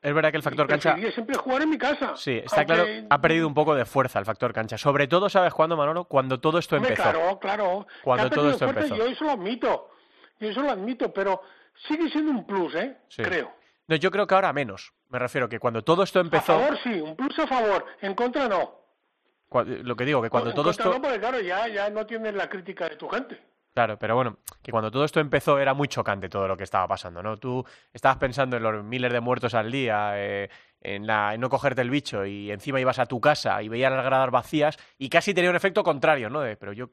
Es 0.00 0.14
verdad 0.14 0.30
que 0.30 0.38
el 0.38 0.42
factor 0.42 0.66
cancha. 0.66 0.96
siempre 1.12 1.36
jugar 1.36 1.60
en 1.60 1.68
mi 1.68 1.76
casa. 1.76 2.16
Sí, 2.16 2.40
está 2.42 2.64
claro. 2.64 2.86
Ha 3.10 3.20
perdido 3.20 3.46
un 3.46 3.52
poco 3.52 3.74
de 3.74 3.84
fuerza 3.84 4.18
el 4.18 4.24
factor 4.24 4.54
cancha. 4.54 4.78
Sobre 4.78 5.08
todo, 5.08 5.28
¿sabes 5.28 5.52
cuándo, 5.52 5.76
Manolo? 5.76 6.04
Cuando 6.04 6.40
todo 6.40 6.58
esto 6.58 6.76
empezó. 6.76 7.02
Claro, 7.02 7.38
claro. 7.38 7.86
Cuando 8.02 8.30
todo 8.30 8.48
esto 8.48 8.64
empezó. 8.64 8.96
Yo 8.96 9.04
eso 9.04 9.24
lo 9.24 9.32
admito. 9.32 9.90
Yo 10.38 10.48
eso 10.48 10.62
lo 10.62 10.70
admito, 10.70 11.12
pero 11.12 11.42
sigue 11.86 12.08
siendo 12.08 12.30
un 12.30 12.46
plus, 12.46 12.74
¿eh? 12.76 12.96
Creo. 13.14 13.52
No, 13.88 13.96
yo 13.96 14.10
creo 14.10 14.26
que 14.26 14.34
ahora 14.34 14.54
menos. 14.54 14.94
Me 15.10 15.18
refiero 15.18 15.48
que 15.48 15.58
cuando 15.58 15.82
todo 15.82 16.02
esto 16.02 16.20
empezó. 16.20 16.54
A 16.54 16.60
favor 16.60 16.78
sí, 16.82 17.00
un 17.00 17.16
plus 17.16 17.38
a 17.38 17.46
favor, 17.46 17.84
en 18.00 18.14
contra 18.14 18.48
no. 18.48 18.80
Lo 19.52 19.96
que 19.96 20.04
digo, 20.04 20.22
que 20.22 20.30
cuando 20.30 20.54
todo 20.54 20.70
esto. 20.70 20.92
No, 20.92 21.02
porque 21.02 21.18
claro, 21.18 21.40
ya, 21.40 21.66
ya 21.66 21.90
no 21.90 22.06
tienes 22.06 22.34
la 22.34 22.48
crítica 22.48 22.88
de 22.88 22.96
tu 22.96 23.08
gente. 23.08 23.40
Claro, 23.74 23.98
pero 23.98 24.16
bueno, 24.16 24.38
que 24.62 24.72
cuando 24.72 24.90
todo 24.90 25.04
esto 25.04 25.20
empezó 25.20 25.58
era 25.58 25.74
muy 25.74 25.86
chocante 25.86 26.28
todo 26.28 26.48
lo 26.48 26.56
que 26.56 26.64
estaba 26.64 26.88
pasando, 26.88 27.22
¿no? 27.22 27.36
Tú 27.36 27.64
estabas 27.92 28.18
pensando 28.18 28.56
en 28.56 28.62
los 28.62 28.84
miles 28.84 29.12
de 29.12 29.20
muertos 29.20 29.54
al 29.54 29.70
día, 29.70 30.12
eh, 30.16 30.50
en, 30.80 31.06
la, 31.06 31.34
en 31.34 31.40
no 31.40 31.48
cogerte 31.48 31.80
el 31.80 31.90
bicho 31.90 32.24
y 32.24 32.50
encima 32.50 32.80
ibas 32.80 32.98
a 32.98 33.06
tu 33.06 33.20
casa 33.20 33.62
y 33.62 33.68
veías 33.68 33.92
las 33.92 34.04
gradas 34.04 34.30
vacías 34.30 34.76
y 34.98 35.08
casi 35.08 35.34
tenía 35.34 35.50
un 35.50 35.56
efecto 35.56 35.84
contrario, 35.84 36.30
¿no? 36.30 36.40
De, 36.40 36.56
pero 36.56 36.72
yo, 36.72 36.90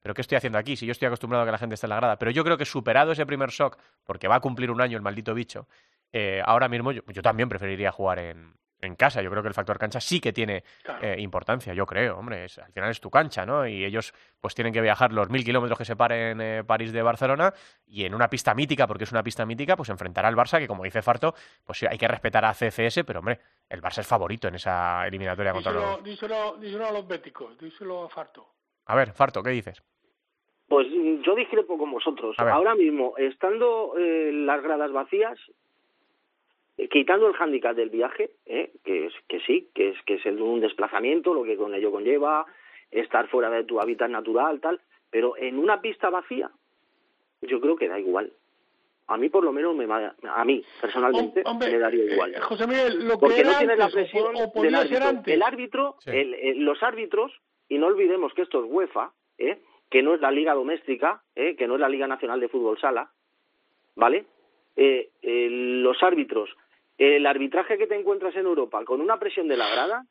¿pero 0.00 0.14
qué 0.14 0.20
estoy 0.20 0.36
haciendo 0.36 0.58
aquí? 0.58 0.76
Si 0.76 0.86
yo 0.86 0.92
estoy 0.92 1.06
acostumbrado 1.06 1.42
a 1.42 1.46
que 1.46 1.52
la 1.52 1.58
gente 1.58 1.74
esté 1.74 1.86
en 1.86 1.90
la 1.90 1.96
grada. 1.96 2.18
Pero 2.18 2.30
yo 2.30 2.44
creo 2.44 2.56
que 2.56 2.64
superado 2.64 3.12
ese 3.12 3.26
primer 3.26 3.50
shock, 3.50 3.78
porque 4.04 4.28
va 4.28 4.36
a 4.36 4.40
cumplir 4.40 4.70
un 4.70 4.80
año 4.80 4.96
el 4.96 5.02
maldito 5.02 5.34
bicho, 5.34 5.66
eh, 6.12 6.42
ahora 6.44 6.68
mismo 6.68 6.92
yo, 6.92 7.22
también 7.22 7.48
preferiría 7.48 7.90
jugar 7.90 8.18
en, 8.18 8.52
en, 8.80 8.96
casa. 8.96 9.22
Yo 9.22 9.30
creo 9.30 9.42
que 9.42 9.48
el 9.48 9.54
factor 9.54 9.78
cancha 9.78 10.00
sí 10.00 10.20
que 10.20 10.32
tiene 10.32 10.62
eh, 11.00 11.16
importancia, 11.18 11.72
yo 11.72 11.86
creo, 11.86 12.18
hombre, 12.18 12.44
es, 12.44 12.58
al 12.58 12.70
final 12.72 12.90
es 12.90 13.00
tu 13.00 13.10
cancha, 13.10 13.46
¿no? 13.46 13.66
Y 13.66 13.84
ellos 13.84 14.12
pues 14.40 14.54
tienen 14.54 14.74
que 14.74 14.82
viajar 14.82 15.12
los 15.12 15.30
mil 15.30 15.44
kilómetros 15.44 15.78
que 15.78 15.86
separen 15.86 16.40
eh, 16.40 16.64
París 16.64 16.92
de 16.92 17.02
Barcelona 17.02 17.54
y 17.86 18.04
en 18.04 18.14
una 18.14 18.28
pista 18.28 18.54
mítica, 18.54 18.86
porque 18.86 19.04
es 19.04 19.12
una 19.12 19.22
pista 19.22 19.46
mítica, 19.46 19.74
pues 19.74 19.88
enfrentará 19.88 20.28
al 20.28 20.36
Barça, 20.36 20.58
que 20.58 20.68
como 20.68 20.84
dice 20.84 21.00
Farto, 21.00 21.34
pues 21.64 21.78
sí, 21.78 21.86
hay 21.88 21.96
que 21.96 22.08
respetar 22.08 22.44
a 22.44 22.52
CFS, 22.52 23.04
pero 23.04 23.20
hombre, 23.20 23.40
el 23.70 23.80
Barça 23.80 24.00
es 24.00 24.06
favorito 24.06 24.48
en 24.48 24.56
esa 24.56 25.06
eliminatoria 25.06 25.52
contra 25.52 25.72
los... 25.72 26.04
Díselo, 26.04 26.56
díselo 26.58 26.86
a 26.86 26.92
los 26.92 27.06
béticos, 27.06 27.56
díselo 27.58 28.04
a 28.04 28.08
Farto. 28.10 28.46
A 28.86 28.94
ver, 28.94 29.12
Farto, 29.12 29.42
¿qué 29.42 29.50
dices? 29.50 29.82
Pues 30.68 30.86
yo 31.24 31.34
discrepo 31.34 31.76
con 31.78 31.90
vosotros. 31.90 32.34
Ahora 32.38 32.74
mismo, 32.74 33.14
estando 33.18 33.94
las 33.96 34.62
gradas 34.62 34.90
vacías, 34.90 35.38
eh, 35.38 35.52
quitando 36.90 37.28
el 37.28 37.34
hándicap 37.34 37.76
del 37.76 37.90
viaje, 37.90 38.30
¿eh? 38.46 38.72
que, 38.84 39.06
es, 39.06 39.12
que 39.28 39.40
sí, 39.40 39.68
que 39.74 39.90
es, 39.90 40.02
que 40.04 40.14
es 40.14 40.26
el, 40.26 40.40
un 40.40 40.60
desplazamiento, 40.60 41.34
lo 41.34 41.44
que 41.44 41.56
con 41.56 41.74
ello 41.74 41.90
conlleva, 41.90 42.46
estar 42.90 43.28
fuera 43.28 43.50
de 43.50 43.64
tu 43.64 43.80
hábitat 43.80 44.10
natural, 44.10 44.60
tal, 44.60 44.80
pero 45.10 45.36
en 45.36 45.58
una 45.58 45.80
pista 45.80 46.10
vacía, 46.10 46.50
yo 47.42 47.60
creo 47.60 47.76
que 47.76 47.88
da 47.88 47.98
igual. 48.00 48.32
a 49.08 49.16
mí 49.18 49.28
por 49.28 49.44
lo 49.44 49.52
menos 49.52 49.74
me 49.76 49.84
a 49.92 50.44
mí 50.44 50.64
personalmente 50.80 51.42
me 51.58 51.78
daría 51.78 52.04
eh, 52.04 52.12
igual. 52.14 52.34
José 52.40 52.66
Miguel, 52.66 53.06
lo 53.06 53.18
Porque 53.18 53.36
que 53.36 53.44
no 53.44 53.58
tienes 53.58 53.78
la 53.78 53.88
presión 53.90 54.34
o, 54.36 54.52
o 54.54 54.62
del 54.62 54.74
árbitro. 54.74 55.22
El 55.26 55.42
árbitro, 55.42 55.96
Sí. 56.00 56.10
el- 56.10 56.34
el- 56.34 56.64
los 56.64 56.82
árbitros, 56.82 57.32
y 57.68 57.78
no 57.78 57.86
olvidemos 57.88 58.32
que 58.34 58.42
esto 58.42 58.64
es 58.64 58.70
UEFA, 58.70 59.12
¿eh? 59.38 59.58
que 59.90 60.02
no 60.02 60.14
es 60.14 60.20
la 60.22 60.30
liga 60.30 60.54
doméstica, 60.54 61.22
¿eh? 61.34 61.54
que 61.56 61.66
no 61.66 61.74
es 61.74 61.80
la 61.80 61.88
Liga 61.90 62.06
Nacional 62.06 62.40
de 62.40 62.48
Fútbol 62.48 62.78
Sala, 62.78 63.10
¿vale? 63.96 64.24
Eh, 64.76 65.10
eh, 65.20 65.48
los 65.50 66.02
árbitros, 66.02 66.48
el 67.02 67.26
arbitraje 67.26 67.78
que 67.78 67.86
te 67.86 67.96
encuentras 67.98 68.34
en 68.36 68.46
Europa 68.46 68.84
con 68.84 69.00
una 69.00 69.18
presión 69.18 69.48
de 69.48 69.56
la 69.56 69.68
grada 69.68 70.04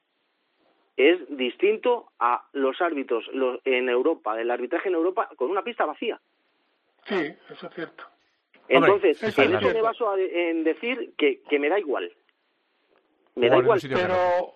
es 0.98 1.20
distinto 1.38 2.12
a 2.20 2.46
los 2.54 2.80
árbitros 2.82 3.26
los- 3.34 3.60
en 3.66 3.88
Europa, 3.90 4.40
el 4.40 4.52
arbitraje 4.52 4.90
en 4.90 4.96
Europa 4.96 5.30
con 5.38 5.50
una 5.50 5.64
pista 5.64 5.86
vacía. 5.86 6.20
Sí, 7.06 7.16
eso 7.50 7.68
es 7.68 7.74
cierto. 7.74 8.04
Hombre, 8.74 8.92
Entonces, 8.92 9.24
eso 9.24 9.42
en 9.42 9.54
es 9.56 9.62
eso 9.62 9.74
me 9.74 9.82
baso 9.82 10.10
a- 10.10 10.20
en 10.20 10.64
decir 10.64 11.14
que, 11.18 11.42
que 11.50 11.60
me 11.60 11.70
da 11.70 11.80
igual. 11.80 12.12
Me 13.36 13.50
da 13.50 13.58
igual. 13.58 13.80
Pero, 13.82 14.54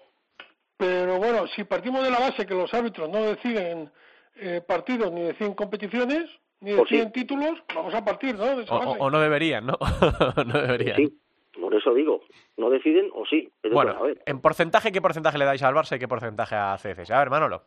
pero 0.77 1.17
bueno, 1.17 1.47
si 1.47 1.63
partimos 1.63 2.03
de 2.03 2.11
la 2.11 2.19
base 2.19 2.45
que 2.45 2.53
los 2.53 2.73
árbitros 2.73 3.09
no 3.09 3.23
deciden 3.23 3.89
eh, 4.35 4.61
partidos 4.67 5.11
ni 5.13 5.21
deciden 5.23 5.53
competiciones, 5.53 6.25
ni 6.59 6.73
Pues 6.75 6.89
sí. 6.89 6.95
deciden 6.95 7.13
títulos, 7.13 7.63
vamos 7.73 7.93
a 7.93 8.03
partir, 8.03 8.35
¿no? 8.35 8.55
De 8.57 8.63
esa 8.63 8.75
O, 8.75 8.79
base. 8.79 8.99
o- 8.99 9.05
o 9.05 9.09
no 9.09 9.19
deberían, 9.21 9.65
¿no? 9.65 9.77
no 10.45 10.61
deberían. 10.61 10.97
Sí, 10.97 11.17
por 11.59 11.73
eso 11.75 11.93
digo, 11.93 12.21
no 12.57 12.69
deciden 12.69 13.09
o 13.13 13.25
sí. 13.25 13.49
Pero 13.61 13.73
Bueno, 13.75 13.91
a 13.91 14.01
ver, 14.03 14.21
en 14.25 14.39
porcentaje, 14.41 14.91
¿qué 14.91 15.01
porcentaje 15.01 15.37
le 15.37 15.45
dais 15.45 15.63
al 15.63 15.73
Barça 15.73 15.95
y 15.95 15.99
qué 15.99 16.07
porcentaje 16.07 16.55
a 16.55 16.75
CFS? 16.77 17.11
A 17.13 17.19
ver, 17.19 17.29
Manolo. 17.29 17.63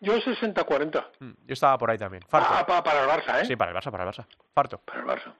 Yo 0.00 0.14
60-40. 0.14 1.06
Mm, 1.20 1.30
Yo 1.46 1.52
estaba 1.52 1.78
por 1.78 1.90
ahí 1.90 1.96
también. 1.98 2.22
Farto. 2.28 2.48
Ah, 2.50 2.66
pa- 2.66 2.82
para 2.82 3.02
el 3.04 3.08
Barça, 3.08 3.40
¿eh? 3.40 3.44
Sí, 3.46 3.56
para 3.56 3.70
el 3.70 3.76
Barça, 3.76 3.90
para 3.90 4.04
el 4.04 4.10
Barça. 4.10 4.26
Farto. 4.52 4.78
Para 4.84 5.00
el 5.00 5.06
Barça. 5.06 5.32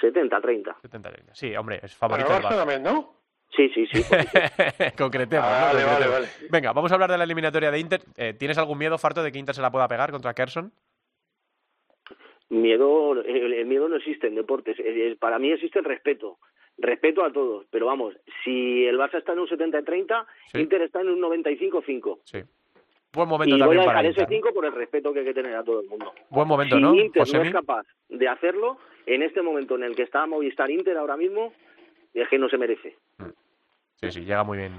70-30. 0.00 0.76
70-30. 0.82 1.30
Sí, 1.32 1.56
hombre, 1.56 1.80
es 1.82 1.94
Para 1.96 2.16
el 2.16 2.22
favorito 2.24 2.36
el 2.36 2.42
Barça 2.42 2.48
Barça. 2.54 2.58
también, 2.58 2.82
¿no? 2.82 3.14
Sí, 3.56 3.68
sí, 3.74 3.86
sí. 3.86 4.02
Concretemos, 4.98 5.46
¿no? 5.46 5.66
Vale, 5.66 5.84
vale, 5.84 6.06
vale. 6.08 6.28
Venga, 6.50 6.72
vamos 6.72 6.90
a 6.90 6.94
hablar 6.94 7.10
de 7.10 7.18
la 7.18 7.24
eliminatoria 7.24 7.70
de 7.70 7.78
Inter. 7.78 8.00
Eh, 8.16 8.34
¿Tienes 8.34 8.56
algún 8.58 8.78
miedo, 8.78 8.96
Farto, 8.98 9.22
de 9.22 9.30
que 9.32 9.38
Inter 9.38 9.54
se 9.54 9.60
la 9.62 9.70
pueda 9.70 9.88
pegar 9.88 10.10
contra 10.10 10.32
Kerson? 10.34 10.72
miedo, 12.48 13.12
el, 13.22 13.52
el 13.54 13.66
miedo 13.66 13.88
no 13.88 13.96
existe 13.96 14.26
en 14.26 14.34
deportes. 14.34 14.78
El- 14.78 15.00
el- 15.00 15.16
para 15.16 15.38
mí 15.38 15.50
existe 15.50 15.78
el 15.78 15.84
respeto. 15.84 16.38
Respeto 16.78 17.24
a 17.24 17.32
todos. 17.32 17.66
Pero 17.70 17.86
vamos, 17.86 18.14
si 18.44 18.86
el 18.86 18.98
Barça 18.98 19.18
está 19.18 19.32
en 19.32 19.40
un 19.40 19.48
70-30, 19.48 20.26
Sí. 20.52 20.60
Inter 20.60 20.82
está 20.82 21.00
en 21.00 21.10
un 21.10 21.20
95-5. 21.20 22.18
Sí. 22.24 22.38
Buen 23.14 23.28
momento 23.28 23.54
Y 23.54 23.58
voy 23.58 23.76
también 23.76 23.82
a 23.82 23.84
para 23.84 24.02
dejar 24.02 24.12
ese 24.12 24.20
Inter. 24.22 24.36
5 24.38 24.54
por 24.54 24.64
el 24.64 24.72
respeto 24.72 25.12
que 25.12 25.18
hay 25.20 25.24
que 25.26 25.34
tener 25.34 25.54
a 25.54 25.62
todo 25.62 25.80
el 25.80 25.88
mundo. 25.88 26.12
Buen 26.30 26.48
momento, 26.48 26.76
si 26.76 26.82
¿no? 26.82 26.94
Inter 26.94 27.24
no 27.32 27.42
es 27.42 27.52
capaz 27.52 27.86
de 28.08 28.28
hacerlo, 28.28 28.78
en 29.06 29.22
este 29.22 29.42
momento 29.42 29.74
en 29.76 29.84
el 29.84 29.94
que 29.94 30.02
está 30.02 30.26
Movistar 30.26 30.70
Inter 30.70 30.96
ahora 30.96 31.16
mismo, 31.16 31.52
es 32.14 32.28
que 32.28 32.38
no 32.38 32.48
se 32.48 32.56
merece. 32.56 32.96
Sí, 33.96 34.10
sí, 34.10 34.20
llega 34.24 34.44
muy 34.44 34.58
bien. 34.58 34.72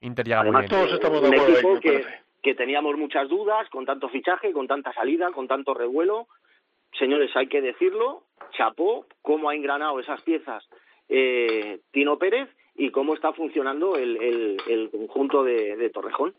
Inter 0.00 0.24
llega 0.24 0.40
Además, 0.40 0.62
muy 0.62 0.68
bien. 0.68 0.80
Todos 0.80 0.94
estamos 0.94 1.22
de 1.22 1.28
un 1.28 1.34
acuerdo 1.34 1.46
ahí, 1.46 1.52
equipo 1.54 1.74
me 1.74 1.80
que, 1.80 2.06
que 2.40 2.54
teníamos 2.54 2.96
muchas 2.96 3.28
dudas, 3.28 3.68
con 3.70 3.84
tanto 3.84 4.08
fichaje, 4.08 4.52
con 4.52 4.68
tanta 4.68 4.92
salida, 4.92 5.30
con 5.32 5.48
tanto 5.48 5.74
revuelo. 5.74 6.28
Señores, 6.98 7.34
hay 7.34 7.48
que 7.48 7.60
decirlo, 7.60 8.22
chapó 8.52 9.06
cómo 9.22 9.50
ha 9.50 9.54
engranado 9.54 9.98
esas 9.98 10.22
piezas 10.22 10.64
eh, 11.08 11.80
Tino 11.90 12.18
Pérez 12.18 12.48
y 12.76 12.90
cómo 12.90 13.14
está 13.14 13.32
funcionando 13.32 13.96
el, 13.96 14.16
el, 14.16 14.56
el 14.68 14.90
conjunto 14.90 15.44
de, 15.44 15.76
de 15.76 15.90
Torrejón. 15.90 16.34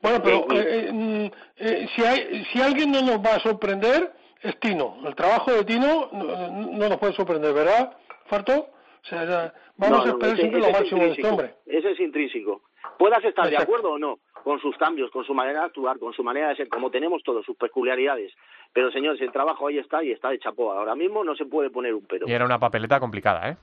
Bueno, 0.00 0.20
pero 0.22 0.36
Eh, 0.38 0.46
eh, 0.54 0.86
eh, 0.88 0.92
mm, 0.92 1.30
eh, 1.58 1.88
si, 1.94 2.02
hay, 2.02 2.44
si 2.46 2.60
alguien 2.62 2.90
no 2.90 3.02
nos 3.02 3.18
va 3.18 3.34
a 3.36 3.40
sorprender 3.40 4.12
es 4.42 4.58
Tino. 4.60 4.96
El 5.06 5.14
trabajo 5.14 5.52
de 5.52 5.64
Tino 5.64 6.08
no, 6.12 6.24
no 6.72 6.88
nos 6.88 6.98
puede 6.98 7.12
sorprender, 7.14 7.52
¿verdad, 7.52 7.96
Farto? 8.26 8.52
O 8.52 9.06
sea, 9.06 9.24
ya- 9.24 9.54
vamos 9.76 9.98
No, 9.98 10.04
a 10.04 10.08
esperar 10.08 10.32
ese- 10.34 10.40
siempre 10.42 10.60
ese 10.60 10.70
lo 10.70 10.74
es 10.74 10.80
máximo 10.80 11.00
de 11.02 11.08
este 11.10 11.20
intrínseco, 11.20 11.28
hombre. 11.28 11.54
Ese 11.78 11.90
es 11.92 12.00
intrínseco. 12.00 12.62
Puedas 12.98 13.24
estar 13.24 13.48
de 13.50 13.56
acuerdo 13.58 13.92
o 13.92 13.98
no 13.98 14.18
con 14.42 14.60
sus 14.60 14.76
cambios, 14.76 15.10
con 15.10 15.24
su 15.24 15.32
manera 15.34 15.60
de 15.60 15.66
actuar, 15.66 15.98
con 15.98 16.12
su 16.12 16.22
manera 16.22 16.48
de 16.50 16.56
ser, 16.56 16.68
como 16.68 16.90
tenemos 16.90 17.22
todos, 17.22 17.44
sus 17.46 17.56
peculiaridades. 17.56 18.32
Pero, 18.74 18.90
señores, 18.90 19.20
el 19.22 19.32
trabajo 19.32 19.66
ahí 19.68 19.78
está 19.78 20.02
y 20.04 20.10
está 20.12 20.28
de 20.30 20.38
chapó. 20.38 20.72
Ahora 20.72 20.94
mismo 20.94 21.24
no 21.24 21.34
se 21.34 21.46
puede 21.46 21.70
poner 21.70 21.94
un 21.94 22.04
pero. 22.06 22.26
Y 22.28 22.32
era 22.32 22.44
una 22.44 22.58
papeleta 22.58 23.00
complicada, 23.00 23.50
¿eh? 23.50 23.56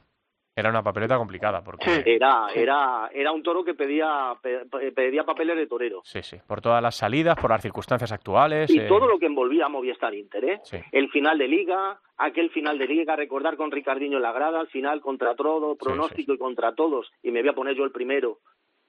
Era 0.53 0.69
una 0.69 0.83
papeleta 0.83 1.17
complicada 1.17 1.63
porque... 1.63 1.85
Sí. 1.89 2.01
Era, 2.05 2.47
era, 2.53 3.09
era 3.13 3.31
un 3.31 3.41
toro 3.41 3.63
que 3.63 3.73
pedía, 3.73 4.33
pe- 4.41 4.65
pe- 4.65 4.91
pedía 4.91 5.23
papeles 5.23 5.55
de 5.55 5.65
torero. 5.65 6.01
Sí, 6.03 6.21
sí, 6.23 6.37
por 6.45 6.59
todas 6.59 6.81
las 6.83 6.95
salidas, 6.95 7.37
por 7.39 7.51
las 7.51 7.61
circunstancias 7.61 8.11
actuales. 8.11 8.69
Y 8.69 8.79
eh, 8.79 8.87
todo 8.87 9.07
lo 9.07 9.17
que 9.17 9.27
envolvía 9.27 9.67
a 9.67 9.69
Movistar 9.69 10.13
Inter, 10.13 10.43
¿eh? 10.45 10.59
Sí. 10.63 10.77
El 10.91 11.09
final 11.09 11.37
de 11.37 11.47
Liga, 11.47 11.97
aquel 12.17 12.49
final 12.49 12.77
de 12.77 12.85
Liga, 12.87 13.15
recordar 13.15 13.55
con 13.55 13.71
Ricardinho 13.71 14.17
en 14.17 14.23
la 14.23 14.33
grada, 14.33 14.59
al 14.59 14.67
final 14.67 14.99
contra 14.99 15.35
todo, 15.35 15.75
pronóstico 15.77 16.33
y 16.33 16.37
contra 16.37 16.75
todos, 16.75 17.09
y 17.23 17.31
me 17.31 17.39
voy 17.41 17.49
a 17.49 17.53
poner 17.53 17.75
yo 17.75 17.85
el 17.85 17.91
primero, 17.91 18.39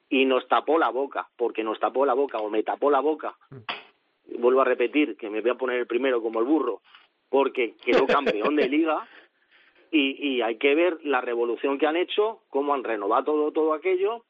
y 0.09 0.25
nos 0.25 0.48
tapó 0.48 0.79
la 0.81 0.90
boca, 0.90 1.29
porque 1.37 1.62
nos 1.62 1.79
tapó 1.79 2.05
la 2.05 2.14
boca, 2.14 2.38
o 2.38 2.51
me 2.51 2.64
tapó 2.64 2.90
la 2.90 3.01
boca. 3.01 3.37
Vuelvo 4.38 4.62
a 4.62 4.64
repetir 4.64 5.16
que 5.16 5.31
me 5.31 5.40
voy 5.40 5.51
a 5.51 5.55
poner 5.55 5.77
el 5.79 5.87
primero 5.87 6.20
como 6.20 6.40
el 6.40 6.44
burro, 6.46 6.81
porque 7.29 7.75
quedó 7.85 8.05
campeón 8.07 8.57
de 8.57 8.68
Liga, 8.68 9.07
y, 9.92 10.37
y 10.37 10.42
hay 10.42 10.57
que 10.57 10.74
ver 10.74 10.98
la 11.05 11.20
revolución 11.20 11.78
que 11.78 11.87
han 11.87 11.96
hecho, 11.96 12.40
cómo 12.48 12.74
han 12.74 12.83
renovado 12.83 13.24
todo, 13.24 13.52
todo 13.52 13.74
aquello, 13.74 14.24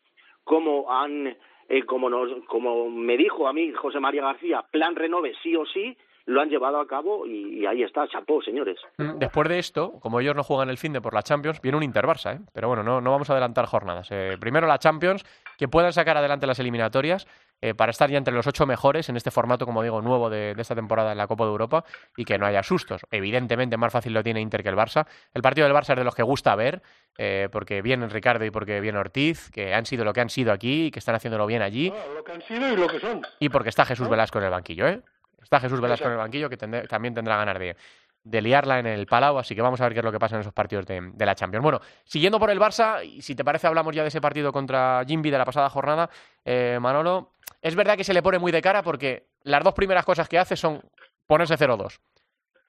cómo 0.44 0.92
han, 0.92 1.36
eh, 1.68 1.84
como, 1.86 2.10
nos, 2.10 2.44
como 2.46 2.90
me 2.90 3.16
dijo 3.16 3.46
a 3.46 3.52
mí 3.52 3.72
José 3.72 4.00
María 4.00 4.22
García, 4.22 4.64
plan 4.70 4.96
renove 4.96 5.32
sí 5.42 5.56
o 5.56 5.64
sí, 5.64 5.96
lo 6.26 6.40
han 6.40 6.50
llevado 6.50 6.78
a 6.78 6.86
cabo 6.86 7.26
y, 7.26 7.64
ahí 7.66 7.82
está, 7.82 8.06
chapó, 8.08 8.42
señores. 8.42 8.78
Mm, 8.98 9.18
Después 9.18 9.48
de 9.48 9.58
esto, 9.58 9.92
como 10.00 10.20
ellos 10.20 10.36
no 10.36 10.42
juegan 10.42 10.68
el 10.68 10.78
fin 10.78 10.92
de 10.92 11.00
por 11.00 11.14
la 11.14 11.22
Champions, 11.22 11.60
viene 11.60 11.78
un 11.78 11.82
Inter-Barça, 11.82 12.36
¿eh? 12.36 12.40
Pero 12.52 12.68
bueno, 12.68 12.82
no, 12.82 13.00
no 13.00 13.10
vamos 13.10 13.28
a 13.30 13.32
adelantar 13.32 13.66
jornadas. 13.66 14.08
Eh, 14.10 14.36
primero 14.40 14.66
la 14.66 14.78
Champions, 14.78 15.24
que 15.58 15.68
puedan 15.68 15.92
sacar 15.92 16.16
adelante 16.16 16.46
las 16.46 16.58
eliminatorias 16.60 17.26
eh, 17.62 17.74
para 17.74 17.90
estar 17.90 18.10
ya 18.10 18.18
entre 18.18 18.34
los 18.34 18.46
ocho 18.46 18.66
mejores 18.66 19.08
en 19.08 19.16
este 19.16 19.30
formato, 19.30 19.64
como 19.64 19.82
digo, 19.82 20.02
nuevo 20.02 20.28
de, 20.28 20.54
de 20.54 20.62
esta 20.62 20.74
temporada 20.74 21.12
en 21.12 21.18
la 21.18 21.28
Copa 21.28 21.44
de 21.44 21.50
Europa 21.50 21.84
y 22.16 22.24
que 22.24 22.36
no 22.36 22.44
haya 22.44 22.62
sustos. 22.62 23.02
Evidentemente, 23.10 23.76
más 23.76 23.92
fácil 23.92 24.12
lo 24.12 24.22
tiene 24.22 24.40
Inter 24.40 24.62
que 24.62 24.68
el 24.68 24.76
Barça. 24.76 25.06
El 25.32 25.42
partido 25.42 25.66
del 25.66 25.76
Barça 25.76 25.90
es 25.90 25.98
de 25.98 26.04
los 26.04 26.14
que 26.14 26.24
gusta 26.24 26.54
ver, 26.56 26.82
eh, 27.16 27.48
porque 27.52 27.80
viene 27.80 28.08
Ricardo 28.08 28.44
y 28.44 28.50
porque 28.50 28.80
viene 28.80 28.98
Ortiz, 28.98 29.48
que 29.50 29.74
han 29.74 29.86
sido 29.86 30.04
lo 30.04 30.12
que 30.12 30.20
han 30.20 30.28
sido 30.28 30.52
aquí 30.52 30.86
y 30.86 30.90
que 30.90 30.98
están 30.98 31.14
haciéndolo 31.14 31.46
bien 31.46 31.62
allí. 31.62 31.90
Bueno, 31.90 32.14
lo 32.14 32.24
que 32.24 32.32
han 32.32 32.42
sido 32.42 32.68
y 32.72 32.76
lo 32.76 32.88
que 32.88 32.98
son. 32.98 33.22
Y 33.38 33.48
porque 33.48 33.68
está 33.68 33.84
Jesús 33.84 34.06
¿No? 34.06 34.10
Velasco 34.10 34.38
en 34.38 34.44
el 34.44 34.50
banquillo, 34.50 34.88
¿eh? 34.88 35.00
Está 35.40 35.60
Jesús 35.60 35.80
Velasco 35.80 36.06
en 36.06 36.12
el 36.12 36.18
banquillo, 36.18 36.48
que 36.48 36.56
también 36.56 37.14
tendrá 37.14 37.36
ganas 37.36 37.58
de, 37.58 37.76
de 38.24 38.40
liarla 38.40 38.78
en 38.78 38.86
el 38.86 39.06
Palau, 39.06 39.38
así 39.38 39.54
que 39.54 39.62
vamos 39.62 39.80
a 39.80 39.84
ver 39.84 39.94
qué 39.94 39.98
es 39.98 40.04
lo 40.04 40.12
que 40.12 40.18
pasa 40.18 40.36
en 40.36 40.42
esos 40.42 40.52
partidos 40.52 40.86
de, 40.86 41.00
de 41.12 41.26
la 41.26 41.34
Champions. 41.34 41.62
Bueno, 41.62 41.80
siguiendo 42.04 42.38
por 42.38 42.50
el 42.50 42.60
Barça, 42.60 43.04
y 43.04 43.20
si 43.22 43.34
te 43.34 43.44
parece 43.44 43.66
hablamos 43.66 43.94
ya 43.94 44.02
de 44.02 44.08
ese 44.08 44.20
partido 44.20 44.52
contra 44.52 45.02
Jimby 45.06 45.30
de 45.30 45.38
la 45.38 45.44
pasada 45.44 45.68
jornada, 45.70 46.08
eh, 46.44 46.78
Manolo, 46.80 47.32
es 47.60 47.74
verdad 47.74 47.96
que 47.96 48.04
se 48.04 48.14
le 48.14 48.22
pone 48.22 48.38
muy 48.38 48.52
de 48.52 48.62
cara 48.62 48.82
porque 48.82 49.26
las 49.42 49.64
dos 49.64 49.74
primeras 49.74 50.04
cosas 50.04 50.28
que 50.28 50.38
hace 50.38 50.56
son 50.56 50.80
ponerse 51.26 51.56
0-2. 51.58 51.98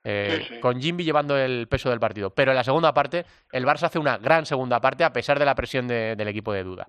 eh, 0.05 0.43
Sí, 0.47 0.55
sí. 0.55 0.59
Con 0.59 0.81
Jimby 0.81 1.03
llevando 1.03 1.37
el 1.37 1.67
peso 1.67 1.89
del 1.89 1.99
partido. 1.99 2.31
Pero 2.31 2.51
en 2.51 2.57
la 2.57 2.63
segunda 2.63 2.93
parte, 2.93 3.25
el 3.51 3.65
Barça 3.65 3.83
hace 3.83 3.99
una 3.99 4.17
gran 4.17 4.45
segunda 4.45 4.81
parte 4.81 5.03
a 5.03 5.13
pesar 5.13 5.37
de 5.39 5.45
la 5.45 5.55
presión 5.55 5.87
de- 5.87 6.15
del 6.15 6.27
equipo 6.27 6.51
de 6.51 6.63
duda. 6.63 6.87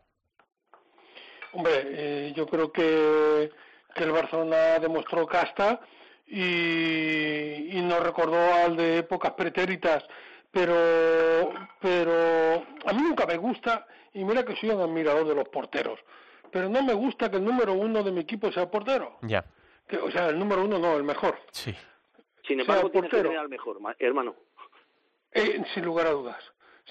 Hombre, 1.53 1.73
eh, 1.85 2.33
yo 2.35 2.47
creo 2.47 2.73
que, 2.73 3.51
que 3.95 4.05
el 4.05 4.11
Barcelona 4.11 4.79
demostró 4.81 5.27
casta 5.27 5.81
y, 6.27 7.79
y 7.79 7.83
nos 7.83 8.01
recordó 8.03 8.37
al 8.55 8.77
de 8.77 8.99
épocas 8.99 9.33
pretéritas, 9.33 10.05
pero, 10.51 11.53
pero 11.81 12.55
a 12.87 12.93
mí 12.93 13.03
nunca 13.03 13.27
me 13.27 13.37
gusta, 13.37 13.87
y 14.13 14.25
mira 14.25 14.45
que 14.45 14.57
soy 14.57 14.71
un 14.71 14.81
admirador 14.81 15.27
de 15.27 15.35
los 15.35 15.49
porteros, 15.49 15.99
pero 16.51 16.69
no 16.69 16.83
me 16.83 16.95
gusta 16.95 17.31
que 17.31 17.37
el 17.39 17.45
número 17.45 17.73
uno 17.73 18.03
de 18.03 18.13
mi 18.13 18.21
equipo 18.21 18.51
sea 18.53 18.71
portero. 18.71 19.19
Ya, 19.23 19.45
Que, 19.89 19.97
o 19.99 20.11
sea, 20.11 20.29
el 20.29 20.39
número 20.39 20.65
uno 20.65 20.79
no, 20.79 20.97
el 20.97 21.03
mejor, 21.05 21.37
sí. 21.51 21.75
Sin 22.47 22.61
embargo, 22.61 22.91
tienes 22.91 23.11
que 23.11 23.17
portero. 23.17 23.31
tener 23.31 23.39
al 23.41 23.49
mejor, 23.49 23.81
ma- 23.81 23.97
hermano. 23.99 24.35
Eh, 25.33 25.65
sin 25.75 25.85
lugar 25.85 26.07
a 26.07 26.11
dudas, 26.11 26.45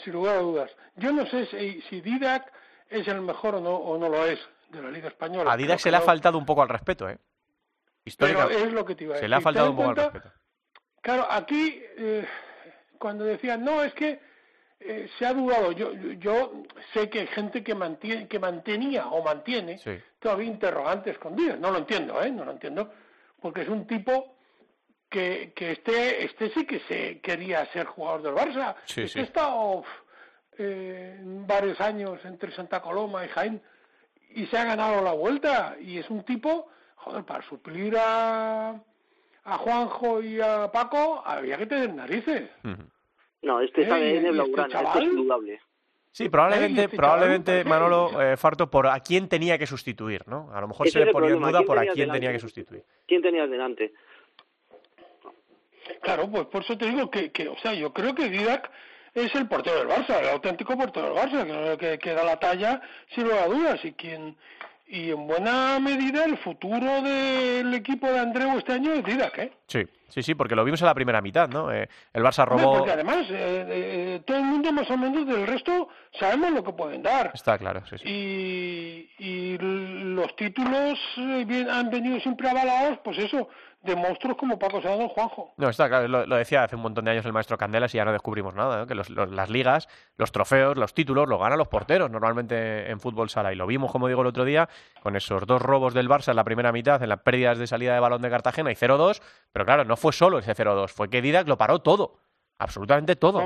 sin 0.04 0.14
lugar 0.14 0.38
a 0.38 0.40
dudas. 0.42 0.72
Yo 0.96 1.12
no 1.14 1.26
sé 1.28 1.46
si, 1.46 1.82
si 1.84 2.02
Didac 2.02 2.52
es 2.90 3.08
el 3.08 3.22
mejor 3.22 3.56
o 3.56 3.62
no, 3.62 3.76
o 3.76 3.98
no 3.98 4.10
lo 4.10 4.26
es 4.26 4.40
de 4.70 4.82
la 4.82 4.90
Liga 4.90 5.08
Española. 5.08 5.52
A 5.54 5.56
Didac 5.58 5.80
se 5.80 5.92
le 5.92 5.98
ha 5.98 6.00
no. 6.02 6.06
faltado 6.06 6.38
un 6.38 6.46
poco 6.46 6.62
al 6.64 6.70
respeto, 6.70 7.08
¿eh? 7.08 7.18
Pero 8.18 8.34
Histórica- 8.50 8.52
es 8.66 8.74
lo 8.74 8.86
que 8.86 8.96
te 8.96 9.04
iba 9.06 9.14
a 9.14 9.18
Se 9.18 9.22
decir. 9.22 9.30
le 9.30 9.36
ha 9.38 9.42
faltado 9.42 9.70
un 9.72 9.76
poco 9.78 9.90
al 9.90 9.96
respeto. 9.96 10.32
Claro, 11.02 11.28
aquí 11.30 11.82
eh, 11.98 12.26
cuando 13.00 13.24
decían, 13.26 13.64
no, 13.64 13.84
es 13.84 13.94
que 13.94 14.20
eh, 14.80 15.10
se 15.18 15.26
ha 15.26 15.34
dudado, 15.34 15.72
yo, 15.72 15.94
yo- 15.94 16.64
sé 16.94 17.10
que 17.10 17.22
hay 17.22 17.28
gente 17.28 17.64
que, 17.64 17.74
mantiene, 17.76 18.28
que 18.28 18.40
mantenía 18.40 19.08
o 19.08 19.24
mantiene 19.24 19.78
Sí. 19.78 19.98
todavía 20.20 20.48
interrogantes 20.48 21.18
con 21.18 21.36
Díaz, 21.36 21.58
no 21.60 21.72
lo 21.72 21.78
entiendo, 21.80 22.22
¿eh? 22.22 22.30
No 22.32 22.44
lo 22.44 22.52
entiendo, 22.52 22.92
porque 23.42 23.62
es 23.62 23.70
un 23.70 23.88
tipo 23.88 24.36
que, 25.10 25.54
que 25.56 25.72
este, 25.72 26.26
este 26.26 26.50
sí 26.50 26.66
que 26.66 26.80
se 26.82 27.22
quería 27.22 27.66
ser 27.72 27.86
jugador 27.86 28.22
del 28.24 28.34
Barça. 28.34 28.76
Sí, 28.86 29.04
este 29.04 29.08
sí. 29.14 29.20
ha 29.20 29.24
estado 29.24 29.84
eh, 30.58 31.18
varios 31.22 31.80
años 31.80 32.20
entre 32.26 32.52
Santa 32.54 32.82
Coloma 32.82 33.24
y 33.26 33.30
Jaén 33.30 33.62
y 34.32 34.46
se 34.48 34.58
ha 34.58 34.66
ganado 34.66 35.02
la 35.02 35.14
vuelta 35.14 35.76
y 35.80 35.98
es 36.00 36.10
un 36.10 36.24
tipo, 36.24 36.68
joder, 37.04 37.24
para 37.24 37.44
suplir 37.48 37.96
a, 37.98 38.70
a 39.44 39.58
Juanjo 39.58 40.22
y 40.22 40.40
a 40.42 40.72
Paco 40.72 41.22
había 41.26 41.58
que 41.58 41.66
tener 41.66 41.94
narices. 41.94 42.50
No, 43.42 43.60
este 43.62 43.82
está 43.84 44.00
Eh, 44.00 44.04
de 44.04 44.12
¿y 44.14 44.18
este 44.18 44.32
Blaugrana, 44.32 44.70
chaval? 44.70 45.04
es 45.04 45.10
indudable. 45.10 45.62
Sí, 46.12 46.30
probablemente, 46.30 46.84
este 46.84 46.96
probablemente 46.96 47.64
chaval, 47.64 47.68
Manolo 47.70 48.22
eh, 48.22 48.38
Farto, 48.38 48.70
por 48.70 48.88
a 48.88 49.00
quién 49.00 49.28
tenía 49.28 49.58
que 49.58 49.66
sustituir, 49.66 50.22
¿no? 50.28 50.50
A 50.54 50.62
lo 50.62 50.68
mejor 50.68 50.88
se 50.88 51.00
le 51.00 51.12
ponía 51.12 51.32
en 51.32 51.40
duda 51.40 51.52
¿quién 51.60 51.66
por 51.66 51.78
a 51.78 51.82
quién 51.82 51.96
delante? 51.96 52.20
tenía 52.20 52.32
que 52.32 52.40
sustituir. 52.40 52.84
¿Quién 53.08 53.22
tenías 53.22 53.50
delante? 53.50 53.94
Claro, 56.02 56.30
pues 56.30 56.46
por 56.48 56.62
eso 56.64 56.78
te 56.78 56.86
digo 56.86 57.10
que, 57.10 57.32
que 57.32 57.48
o 57.50 57.58
sea, 57.58 57.74
yo 57.74 57.92
creo 57.92 58.14
que 58.16 58.30
Didac 58.30 58.70
es 59.14 59.34
el 59.36 59.48
portero 59.48 59.80
del 59.80 59.88
Barça, 59.90 60.20
el 60.22 60.30
auténtico 60.30 60.78
portero 60.78 61.08
del 61.14 61.16
Barça, 61.18 61.78
que, 61.78 61.78
que, 61.78 62.00
que 62.00 62.14
da 62.14 62.24
la 62.24 62.40
talla 62.40 62.82
sin 63.14 63.26
lugar 63.26 63.44
a 63.44 63.48
dudas 63.48 63.84
y 63.84 63.92
quien 63.94 64.36
y 64.96 65.10
en 65.10 65.26
buena 65.26 65.80
medida 65.80 66.24
el 66.24 66.38
futuro 66.38 67.02
del 67.02 67.74
equipo 67.74 68.06
de 68.08 68.20
Andreu 68.20 68.58
este 68.60 68.74
año 68.74 68.94
es 68.94 69.04
Didac, 69.04 69.38
¿eh? 69.40 69.52
Sí, 69.68 69.84
sí, 70.08 70.22
sí, 70.22 70.36
porque 70.36 70.56
lo 70.56 70.64
vimos 70.64 70.80
en 70.82 70.86
la 70.86 70.94
primera 70.94 71.20
mitad, 71.20 71.50
¿no? 71.50 71.72
Eh, 71.72 71.90
el 72.14 72.22
Barça 72.22 72.46
robó... 72.46 72.78
Porque 72.78 72.92
además 72.92 73.26
eh, 73.32 73.66
eh, 73.70 74.22
todo 74.24 74.38
el 74.38 74.44
mundo 74.44 74.72
más 74.72 74.88
o 74.92 74.98
menos 74.98 75.26
del 75.26 75.48
resto 75.48 75.88
sabemos 76.20 76.52
lo 76.52 76.64
que 76.64 76.74
pueden 76.74 77.02
dar. 77.02 77.32
Está 77.34 77.58
claro, 77.58 77.82
sí, 77.90 77.98
sí. 77.98 78.08
Y, 78.08 79.10
y 79.18 79.58
los 79.58 80.36
títulos 80.36 81.00
eh, 81.18 81.44
bien- 81.48 81.72
han 81.72 81.90
venido 81.90 82.20
siempre 82.20 82.48
avalados, 82.50 83.00
pues 83.04 83.18
eso, 83.18 83.50
de 83.84 83.96
monstruos 83.96 84.38
como 84.38 84.58
Paco 84.58 84.82
Sanado 84.82 85.10
Juanjo. 85.10 85.54
No, 85.58 85.70
está 85.70 85.88
claro, 85.90 86.08
lo, 86.08 86.26
lo 86.26 86.36
decía 86.38 86.64
hace 86.64 86.76
un 86.76 86.82
montón 86.82 87.06
de 87.06 87.12
años 87.12 87.26
el 87.26 87.34
maestro 87.34 87.58
Candelas 87.58 87.94
y 87.94 87.98
ya 87.98 88.06
no 88.06 88.12
descubrimos 88.14 88.56
nada, 88.56 88.80
¿no? 88.80 88.88
que 88.88 88.96
los- 88.96 89.10
los- 89.10 89.30
las 89.30 89.50
ligas, 89.50 89.90
los 90.18 90.32
trofeos, 90.32 90.78
los 90.78 90.94
títulos 90.94 91.28
los 91.28 91.40
ganan 91.40 91.58
los 91.58 91.68
porteros 91.68 92.10
normalmente 92.10 92.90
en 92.90 93.00
fútbol 93.00 93.30
sala 93.30 93.52
y 93.52 93.56
lo 93.56 93.68
vimos, 93.68 93.92
como 93.92 94.08
digo, 94.08 94.22
el 94.22 94.28
otro 94.28 94.46
día 94.46 94.70
con 95.02 95.16
esos 95.16 95.46
dos 95.46 95.62
robos 95.62 95.94
del 95.94 96.10
Barça 96.10 96.30
en 96.30 96.38
la 96.38 96.44
primera 96.44 96.72
mitad, 96.72 97.04
en 97.04 97.10
las 97.10 97.20
pérdidas 97.20 97.58
de 97.58 97.68
salida 97.68 97.94
de 97.94 98.00
balón 98.00 98.22
de 98.22 98.30
Cartagena 98.30 98.72
y 98.72 98.76
0-2, 98.76 99.22
pero 99.52 99.66
claro, 99.66 99.84
no 99.86 99.98
fue 99.98 100.14
solo 100.14 100.40
ese 100.40 100.56
0-2, 100.56 100.88
fue 100.92 101.10
que 101.10 101.22
Didac 101.22 101.48
lo 101.48 101.58
paró 101.58 101.80
todo, 101.80 102.16
absolutamente 102.60 103.16
todo. 103.16 103.44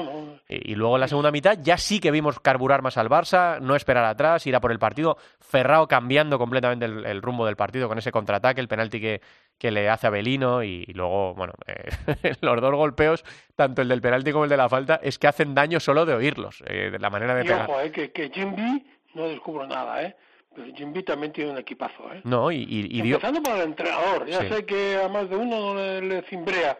Y, 0.47 0.73
y 0.73 0.75
luego 0.75 0.95
en 0.95 1.01
la 1.01 1.07
segunda 1.07 1.31
mitad 1.31 1.57
ya 1.61 1.77
sí 1.77 1.99
que 1.99 2.11
vimos 2.11 2.39
carburar 2.39 2.81
más 2.81 2.97
al 2.97 3.09
Barça, 3.09 3.59
no 3.59 3.75
esperar 3.75 4.05
atrás, 4.05 4.45
ir 4.47 4.55
a 4.55 4.59
por 4.59 4.71
el 4.71 4.79
partido. 4.79 5.17
Ferrao 5.39 5.87
cambiando 5.87 6.37
completamente 6.37 6.85
el, 6.85 7.05
el 7.05 7.21
rumbo 7.21 7.45
del 7.45 7.55
partido 7.55 7.87
con 7.87 7.97
ese 7.97 8.11
contraataque, 8.11 8.61
el 8.61 8.67
penalti 8.67 8.99
que, 9.01 9.21
que 9.57 9.71
le 9.71 9.89
hace 9.89 10.07
a 10.07 10.09
Belino 10.09 10.63
y, 10.63 10.83
y 10.87 10.93
luego, 10.93 11.33
bueno, 11.33 11.53
eh, 11.65 12.33
los 12.41 12.61
dos 12.61 12.75
golpeos, 12.75 13.23
tanto 13.55 13.81
el 13.81 13.87
del 13.87 14.01
penalti 14.01 14.31
como 14.31 14.43
el 14.43 14.49
de 14.49 14.57
la 14.57 14.69
falta, 14.69 14.99
es 15.01 15.17
que 15.17 15.27
hacen 15.27 15.55
daño 15.55 15.79
solo 15.79 16.05
de 16.05 16.13
oírlos, 16.13 16.63
eh, 16.67 16.89
de 16.91 16.99
la 16.99 17.09
manera 17.09 17.33
de 17.35 17.43
Y 17.43 17.47
pegar. 17.47 17.69
ojo, 17.69 17.79
eh, 17.81 17.91
que, 17.91 18.11
que 18.11 18.29
Jimby 18.29 18.85
no 19.15 19.27
descubro 19.29 19.65
nada, 19.65 20.03
¿eh? 20.03 20.15
Pero 20.55 20.73
Jimby 20.75 21.03
también 21.03 21.31
tiene 21.31 21.51
un 21.51 21.57
equipazo, 21.59 22.11
¿eh? 22.13 22.21
No, 22.23 22.51
y, 22.51 22.57
y- 22.57 22.87
y 22.99 23.01
dio... 23.01 23.15
Empezando 23.15 23.41
por 23.43 23.55
el 23.57 23.61
entrenador, 23.63 24.25
ya 24.27 24.41
Sí. 24.41 24.47
sé 24.49 24.65
que 24.65 24.99
a 25.03 25.07
más 25.07 25.29
de 25.29 25.35
uno 25.35 25.59
no 25.59 25.75
le, 25.75 26.01
le 26.01 26.21
cimbrea, 26.23 26.77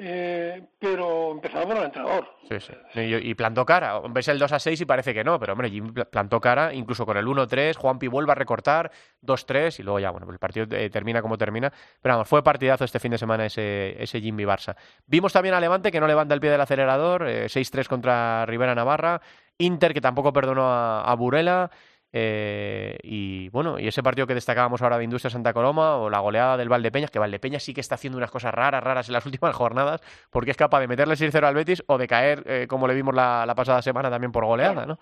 eh, 0.00 0.62
pero 0.78 1.32
empezando 1.32 1.66
por 1.68 1.76
el 1.76 1.84
entrenador. 1.84 2.28
Sí, 2.48 2.56
sí. 2.60 2.72
Y, 3.00 3.30
y 3.30 3.34
plantó 3.34 3.66
cara. 3.66 4.00
Ves 4.10 4.28
el 4.28 4.38
2 4.38 4.52
a 4.52 4.58
6 4.58 4.80
y 4.80 4.84
parece 4.84 5.12
que 5.12 5.24
no, 5.24 5.38
pero 5.40 5.52
hombre, 5.54 5.68
pl- 5.70 6.04
plantó 6.06 6.40
cara, 6.40 6.72
incluso 6.72 7.04
con 7.04 7.16
el 7.16 7.26
1-3, 7.26 7.76
Juanpi 7.76 8.06
vuelve 8.06 8.32
a 8.32 8.36
recortar, 8.36 8.90
2-3 9.22 9.80
y 9.80 9.82
luego 9.82 9.98
ya, 9.98 10.10
bueno, 10.10 10.30
el 10.30 10.38
partido 10.38 10.66
eh, 10.76 10.88
termina 10.88 11.20
como 11.20 11.36
termina. 11.36 11.72
Pero 12.00 12.14
vamos, 12.14 12.28
fue 12.28 12.42
partidazo 12.44 12.84
este 12.84 13.00
fin 13.00 13.10
de 13.10 13.18
semana 13.18 13.46
ese, 13.46 14.00
ese 14.02 14.20
Jimmy 14.20 14.44
Barça. 14.44 14.76
Vimos 15.06 15.32
también 15.32 15.54
a 15.54 15.60
Levante 15.60 15.90
que 15.90 16.00
no 16.00 16.06
levanta 16.06 16.32
el 16.34 16.40
pie 16.40 16.50
del 16.50 16.60
acelerador, 16.60 17.28
eh, 17.28 17.46
6-3 17.46 17.86
contra 17.88 18.46
Rivera 18.46 18.74
Navarra, 18.74 19.20
Inter 19.58 19.92
que 19.92 20.00
tampoco 20.00 20.32
perdonó 20.32 20.64
a, 20.68 21.02
a 21.02 21.14
Burela. 21.14 21.70
Eh, 22.12 22.96
y 23.02 23.48
bueno, 23.50 23.78
y 23.78 23.86
ese 23.86 24.02
partido 24.02 24.26
que 24.26 24.34
destacábamos 24.34 24.80
ahora 24.80 24.98
de 24.98 25.04
Industria 25.04 25.30
Santa 25.30 25.52
Coloma 25.52 25.96
o 25.96 26.08
la 26.08 26.20
goleada 26.20 26.56
del 26.56 26.68
Valdepeñas, 26.68 27.10
que 27.10 27.18
Valdepeñas 27.18 27.62
sí 27.62 27.74
que 27.74 27.80
está 27.80 27.96
haciendo 27.96 28.16
unas 28.16 28.30
cosas 28.30 28.54
raras, 28.54 28.82
raras 28.82 29.08
en 29.08 29.12
las 29.12 29.26
últimas 29.26 29.54
jornadas, 29.54 30.00
porque 30.30 30.50
es 30.50 30.56
capaz 30.56 30.80
de 30.80 30.88
meterle 30.88 31.14
6-0 31.14 31.44
al 31.44 31.54
Betis 31.54 31.82
o 31.86 31.98
de 31.98 32.06
caer, 32.06 32.42
eh, 32.46 32.66
como 32.68 32.86
le 32.88 32.94
vimos 32.94 33.14
la, 33.14 33.44
la 33.46 33.54
pasada 33.54 33.82
semana 33.82 34.10
también 34.10 34.32
por 34.32 34.44
goleada, 34.44 34.86
¿no? 34.86 34.98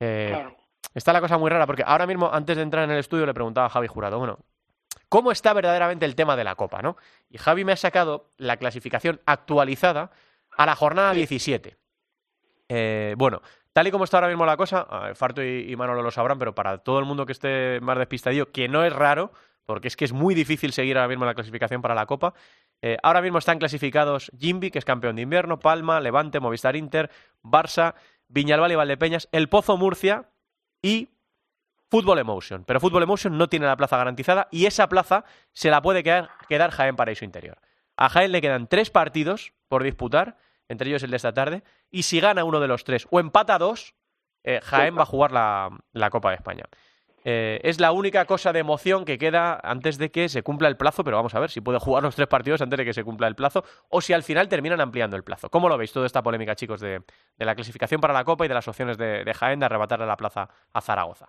Eh, 0.00 0.30
Claro. 0.32 0.56
Está 0.94 1.12
la 1.12 1.20
cosa 1.20 1.36
muy 1.36 1.50
rara, 1.50 1.66
porque 1.66 1.82
ahora 1.84 2.06
mismo, 2.06 2.30
antes 2.32 2.56
de 2.56 2.62
entrar 2.62 2.84
en 2.84 2.90
el 2.90 2.98
estudio, 2.98 3.26
le 3.26 3.34
preguntaba 3.34 3.66
a 3.66 3.70
Javi 3.70 3.86
Jurado, 3.86 4.18
bueno, 4.18 4.38
¿cómo 5.10 5.30
está 5.30 5.52
verdaderamente 5.52 6.06
el 6.06 6.14
tema 6.14 6.36
de 6.36 6.44
la 6.44 6.54
Copa, 6.54 6.80
no? 6.80 6.96
Y 7.28 7.36
Javi 7.36 7.64
me 7.64 7.72
ha 7.72 7.76
sacado 7.76 8.30
la 8.38 8.56
clasificación 8.56 9.20
actualizada 9.26 10.10
a 10.56 10.64
la 10.64 10.74
jornada 10.74 11.12
17. 11.12 11.76
Eh, 12.68 13.14
bueno, 13.18 13.42
tal 13.76 13.86
y 13.86 13.90
como 13.90 14.04
está 14.04 14.16
ahora 14.16 14.28
mismo 14.28 14.46
la 14.46 14.56
cosa, 14.56 14.86
Farto 15.14 15.44
y, 15.44 15.76
Manolo 15.76 16.00
lo 16.00 16.10
sabrán, 16.10 16.38
pero 16.38 16.54
para 16.54 16.78
todo 16.78 16.98
el 16.98 17.04
mundo 17.04 17.26
que 17.26 17.32
esté 17.32 17.78
más 17.82 17.98
despistadillo, 17.98 18.50
que 18.50 18.68
no 18.68 18.82
es 18.82 18.90
raro, 18.90 19.32
porque 19.66 19.88
es 19.88 19.96
que 19.96 20.06
es 20.06 20.14
muy 20.14 20.34
difícil 20.34 20.72
seguir 20.72 20.96
ahora 20.96 21.08
mismo 21.08 21.26
la 21.26 21.34
clasificación 21.34 21.82
para 21.82 21.94
la 21.94 22.06
Copa, 22.06 22.32
eh, 22.80 22.96
ahora 23.02 23.20
mismo 23.20 23.36
están 23.36 23.58
clasificados 23.58 24.32
Jimby, 24.38 24.70
que 24.70 24.78
es 24.78 24.86
campeón 24.86 25.16
de 25.16 25.22
invierno, 25.22 25.58
Palma, 25.60 26.00
Levante, 26.00 26.40
Movistar 26.40 26.74
Inter, 26.74 27.10
Barça, 27.42 27.96
Viñalbal 28.28 28.72
y 28.72 28.76
Valdepeñas, 28.76 29.28
El 29.30 29.50
Pozo 29.50 29.76
Murcia 29.76 30.30
y 30.80 31.10
Fútbol 31.90 32.18
Emotion. 32.18 32.64
Pero 32.64 32.80
Fútbol 32.80 33.02
Emotion 33.02 33.36
no 33.36 33.50
tiene 33.50 33.66
la 33.66 33.76
plaza 33.76 33.98
garantizada 33.98 34.48
y 34.50 34.64
esa 34.64 34.88
plaza 34.88 35.26
se 35.52 35.68
la 35.68 35.82
puede 35.82 36.02
quedar, 36.02 36.30
quedar 36.48 36.70
Jaén 36.70 36.96
Paraíso 36.96 37.26
Interior. 37.26 37.58
A 37.98 38.08
Jaén 38.08 38.32
le 38.32 38.40
quedan 38.40 38.68
tres 38.68 38.88
partidos 38.88 39.52
por 39.68 39.82
disputar, 39.82 40.38
entre 40.68 40.88
ellos 40.88 41.02
el 41.02 41.10
de 41.10 41.16
esta 41.16 41.32
tarde, 41.32 41.62
y 41.90 42.02
si 42.02 42.20
gana 42.20 42.44
uno 42.44 42.60
de 42.60 42.68
los 42.68 42.84
tres 42.84 43.06
o 43.10 43.20
empata 43.20 43.58
dos, 43.58 43.94
eh, 44.44 44.60
Jaén 44.62 44.96
va 44.96 45.02
a 45.02 45.06
jugar 45.06 45.32
la, 45.32 45.70
la 45.92 46.10
Copa 46.10 46.30
de 46.30 46.36
España. 46.36 46.64
Eh, 47.28 47.58
es 47.64 47.80
la 47.80 47.90
única 47.90 48.24
cosa 48.24 48.52
de 48.52 48.60
emoción 48.60 49.04
que 49.04 49.18
queda 49.18 49.58
antes 49.64 49.98
de 49.98 50.12
que 50.12 50.28
se 50.28 50.44
cumpla 50.44 50.68
el 50.68 50.76
plazo, 50.76 51.02
pero 51.02 51.16
vamos 51.16 51.34
a 51.34 51.40
ver 51.40 51.50
si 51.50 51.60
puede 51.60 51.80
jugar 51.80 52.04
los 52.04 52.14
tres 52.14 52.28
partidos 52.28 52.62
antes 52.62 52.76
de 52.78 52.84
que 52.84 52.92
se 52.92 53.02
cumpla 53.02 53.26
el 53.26 53.34
plazo 53.34 53.64
o 53.88 54.00
si 54.00 54.12
al 54.12 54.22
final 54.22 54.48
terminan 54.48 54.80
ampliando 54.80 55.16
el 55.16 55.24
plazo. 55.24 55.50
¿Cómo 55.50 55.68
lo 55.68 55.76
veis 55.76 55.92
toda 55.92 56.06
esta 56.06 56.22
polémica, 56.22 56.54
chicos, 56.54 56.80
de, 56.80 57.00
de 57.36 57.44
la 57.44 57.56
clasificación 57.56 58.00
para 58.00 58.14
la 58.14 58.22
Copa 58.22 58.44
y 58.44 58.48
de 58.48 58.54
las 58.54 58.68
opciones 58.68 58.96
de, 58.96 59.24
de 59.24 59.34
Jaén 59.34 59.58
de 59.58 59.66
arrebatarle 59.66 60.06
la 60.06 60.16
plaza 60.16 60.48
a 60.72 60.80
Zaragoza? 60.80 61.28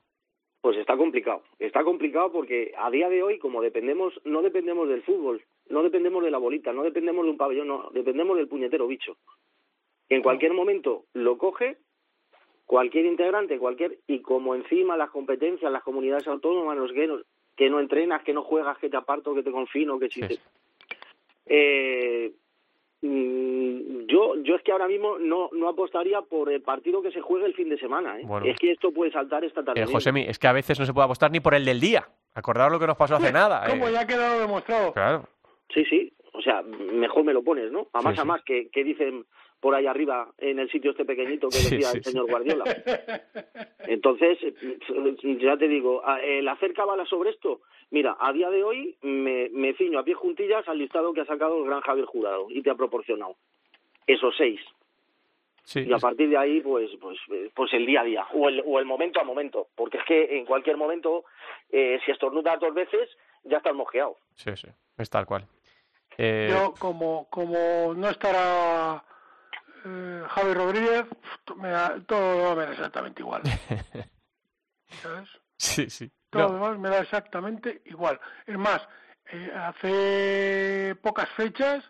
Pues 0.61 0.77
está 0.77 0.95
complicado. 0.95 1.41
Está 1.57 1.83
complicado 1.83 2.31
porque 2.31 2.73
a 2.77 2.91
día 2.91 3.09
de 3.09 3.23
hoy, 3.23 3.39
como 3.39 3.63
dependemos, 3.63 4.13
no 4.23 4.43
dependemos 4.43 4.87
del 4.89 5.01
fútbol, 5.01 5.43
no 5.69 5.83
dependemos 5.83 6.23
de 6.23 6.31
la 6.31 6.37
bolita, 6.37 6.73
no 6.73 6.83
dependemos 6.83 7.25
de 7.25 7.31
un 7.31 7.37
pabellón, 7.37 7.67
no, 7.67 7.89
dependemos 7.93 8.37
del 8.37 8.47
puñetero 8.47 8.87
bicho. 8.87 9.17
En 10.09 10.21
cualquier 10.21 10.53
momento 10.53 11.05
lo 11.13 11.37
coge 11.37 11.77
cualquier 12.65 13.05
integrante, 13.05 13.57
cualquier 13.57 13.99
y 14.07 14.21
como 14.21 14.55
encima 14.55 14.97
las 14.97 15.09
competencias, 15.09 15.71
las 15.71 15.83
comunidades 15.83 16.27
autónomas, 16.27 16.77
los 16.77 16.91
que 16.91 17.07
no, 17.07 17.19
que 17.55 17.69
no 17.69 17.79
entrenas, 17.79 18.23
que 18.23 18.33
no 18.33 18.43
juegas, 18.43 18.77
que 18.77 18.89
te 18.89 18.97
aparto, 18.97 19.33
que 19.33 19.43
te 19.43 19.51
confino, 19.51 19.97
que 19.97 20.09
si 20.09 20.21
Sí. 20.21 20.39
Eh, 21.49 22.33
mm, 23.01 24.05
yo 24.07 24.35
yo 24.43 24.55
es 24.55 24.61
que 24.63 24.73
ahora 24.73 24.87
mismo 24.87 25.17
no 25.17 25.49
no 25.53 25.69
apostaría 25.69 26.21
por 26.21 26.51
el 26.51 26.61
partido 26.61 27.01
que 27.01 27.11
se 27.11 27.21
juegue 27.21 27.45
el 27.45 27.53
fin 27.53 27.69
de 27.69 27.79
semana. 27.79 28.19
¿eh? 28.19 28.23
Bueno. 28.25 28.45
Es 28.45 28.57
que 28.57 28.71
esto 28.71 28.91
puede 28.91 29.11
saltar 29.11 29.45
esta 29.45 29.63
tarde. 29.63 29.81
Eh. 29.81 29.85
Josemi, 29.89 30.25
es 30.27 30.37
que 30.37 30.47
a 30.47 30.53
veces 30.53 30.77
no 30.77 30.85
se 30.85 30.93
puede 30.93 31.05
apostar 31.05 31.31
ni 31.31 31.39
por 31.39 31.55
el 31.55 31.63
del 31.63 31.79
día. 31.79 32.07
Acordaos 32.33 32.71
lo 32.71 32.79
que 32.79 32.87
nos 32.87 32.97
pasó 32.97 33.15
hace 33.15 33.31
nada. 33.31 33.65
Como 33.67 33.87
eh. 33.87 33.93
ya 33.93 34.01
ha 34.01 34.07
quedado 34.07 34.39
demostrado. 34.39 34.93
Claro. 34.93 35.27
Sí, 35.73 35.85
sí. 35.85 36.13
O 36.33 36.41
sea, 36.41 36.61
mejor 36.61 37.23
me 37.23 37.33
lo 37.33 37.43
pones, 37.43 37.71
¿no? 37.71 37.87
A 37.93 38.01
más 38.01 38.15
Sí, 38.15 38.21
a 38.21 38.25
más 38.25 38.43
que, 38.43 38.69
que 38.69 38.83
dicen 38.83 39.25
por 39.59 39.73
ahí 39.73 39.87
arriba 39.87 40.31
en 40.37 40.59
el 40.59 40.69
sitio 40.69 40.91
este 40.91 41.05
pequeñito 41.05 41.49
que 41.49 41.57
decía 41.57 41.89
sí, 41.89 41.97
el 41.97 42.03
señor 42.03 42.29
Guardiola. 42.29 42.63
Entonces, 43.87 44.37
ya 45.41 45.57
te 45.57 45.67
digo, 45.67 46.03
el 46.21 46.47
hacer 46.47 46.73
cabala 46.73 47.05
sobre 47.05 47.31
esto, 47.31 47.61
mira, 47.89 48.15
a 48.19 48.31
día 48.33 48.49
de 48.49 48.63
hoy 48.63 48.95
me, 49.01 49.49
me 49.49 49.73
ciño 49.73 49.99
a 49.99 50.03
pie 50.03 50.13
juntillas 50.13 50.67
al 50.67 50.77
listado 50.77 51.13
que 51.13 51.21
ha 51.21 51.25
sacado 51.25 51.57
el 51.57 51.65
gran 51.65 51.81
Javier 51.81 52.05
Jurado 52.05 52.47
y 52.49 52.61
te 52.61 52.69
ha 52.69 52.75
proporcionado 52.75 53.35
esos 54.05 54.35
seis. 54.37 54.59
Sí, 55.63 55.81
Y 55.85 55.91
a 55.91 55.97
partir 55.97 56.29
de 56.29 56.37
ahí, 56.37 56.61
pues, 56.61 56.89
pues, 57.01 57.17
pues 57.53 57.73
el 57.73 57.85
día 57.85 58.01
a 58.01 58.03
día 58.05 58.27
o 58.33 58.47
el, 58.47 58.63
o 58.65 58.79
el 58.79 58.85
momento 58.85 59.19
a 59.19 59.25
momento, 59.25 59.67
porque 59.75 59.97
es 59.97 60.03
que 60.05 60.37
en 60.37 60.45
cualquier 60.45 60.77
momento, 60.77 61.25
eh, 61.69 61.99
si 62.05 62.11
estornudas 62.11 62.57
dos 62.59 62.73
veces, 62.73 63.09
ya 63.43 63.57
estás 63.57 63.75
mosqueado. 63.75 64.15
sí, 64.35 64.55
sí, 64.55 64.67
es 64.97 65.09
tal 65.09 65.25
cual. 65.25 65.45
Eh, 66.17 66.47
Yo, 66.51 66.73
como, 66.73 67.27
como 67.29 67.93
no 67.95 68.09
estará 68.09 69.03
eh, 69.85 70.23
Javi 70.29 70.53
Rodríguez, 70.53 71.05
me 71.57 71.69
da- 71.69 71.95
todo 72.07 72.55
me 72.55 72.65
da 72.65 72.71
exactamente 72.71 73.21
igual. 73.21 73.43
¿Sabes? 75.01 75.29
sí, 75.57 75.89
sí. 75.89 76.11
Todo 76.29 76.43
No, 76.43 76.47
lo 76.49 76.53
demás 76.55 76.79
me 76.79 76.89
da 76.89 76.99
exactamente 76.99 77.81
igual. 77.85 78.19
Es 78.45 78.57
más, 78.57 78.81
eh, 79.31 79.51
hace 79.55 80.95
pocas 81.01 81.29
fechas 81.31 81.83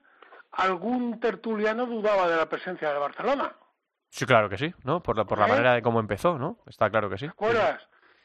algún 0.52 1.20
tertuliano 1.20 1.86
dudaba 1.86 2.28
de 2.28 2.36
la 2.38 2.48
presencia 2.50 2.92
de 2.92 3.00
Barcelona. 3.00 3.56
sí, 4.10 4.26
claro 4.26 4.50
que 4.50 4.58
sí, 4.58 4.74
¿no? 4.84 5.02
Por 5.04 5.16
la, 5.18 5.26
por 5.26 5.38
la 5.40 5.46
¿Eh? 5.46 5.50
manera 5.50 5.74
de 5.74 5.82
cómo 5.82 6.00
empezó, 6.00 6.38
¿no? 6.38 6.60
Está 6.66 6.90
claro 6.90 7.10
que 7.10 7.18
sí. 7.18 7.26
¿Te 7.26 7.32
acuerdas? 7.32 7.82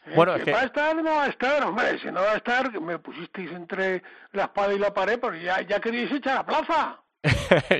Eh, 0.06 0.12
Bueno, 0.16 0.34
que 0.34 0.40
es 0.40 0.44
que- 0.46 0.52
va 0.52 0.60
a 0.60 0.64
estar, 0.64 0.96
no 0.96 1.04
va 1.04 1.24
a 1.24 1.28
estar, 1.28 1.64
hombre, 1.64 1.98
si 1.98 2.06
no 2.10 2.20
va 2.22 2.32
a 2.32 2.36
estar, 2.36 2.80
me 2.80 2.98
pusisteis 2.98 3.50
entre 3.52 4.02
la 4.32 4.44
espada 4.44 4.74
y 4.74 4.78
la 4.78 4.92
pared, 4.92 5.18
pero 5.20 5.34
ya, 5.36 5.60
ya 5.62 5.80
queríais 5.80 6.10
echar 6.12 6.38
a 6.38 6.44
plaza. 6.46 7.00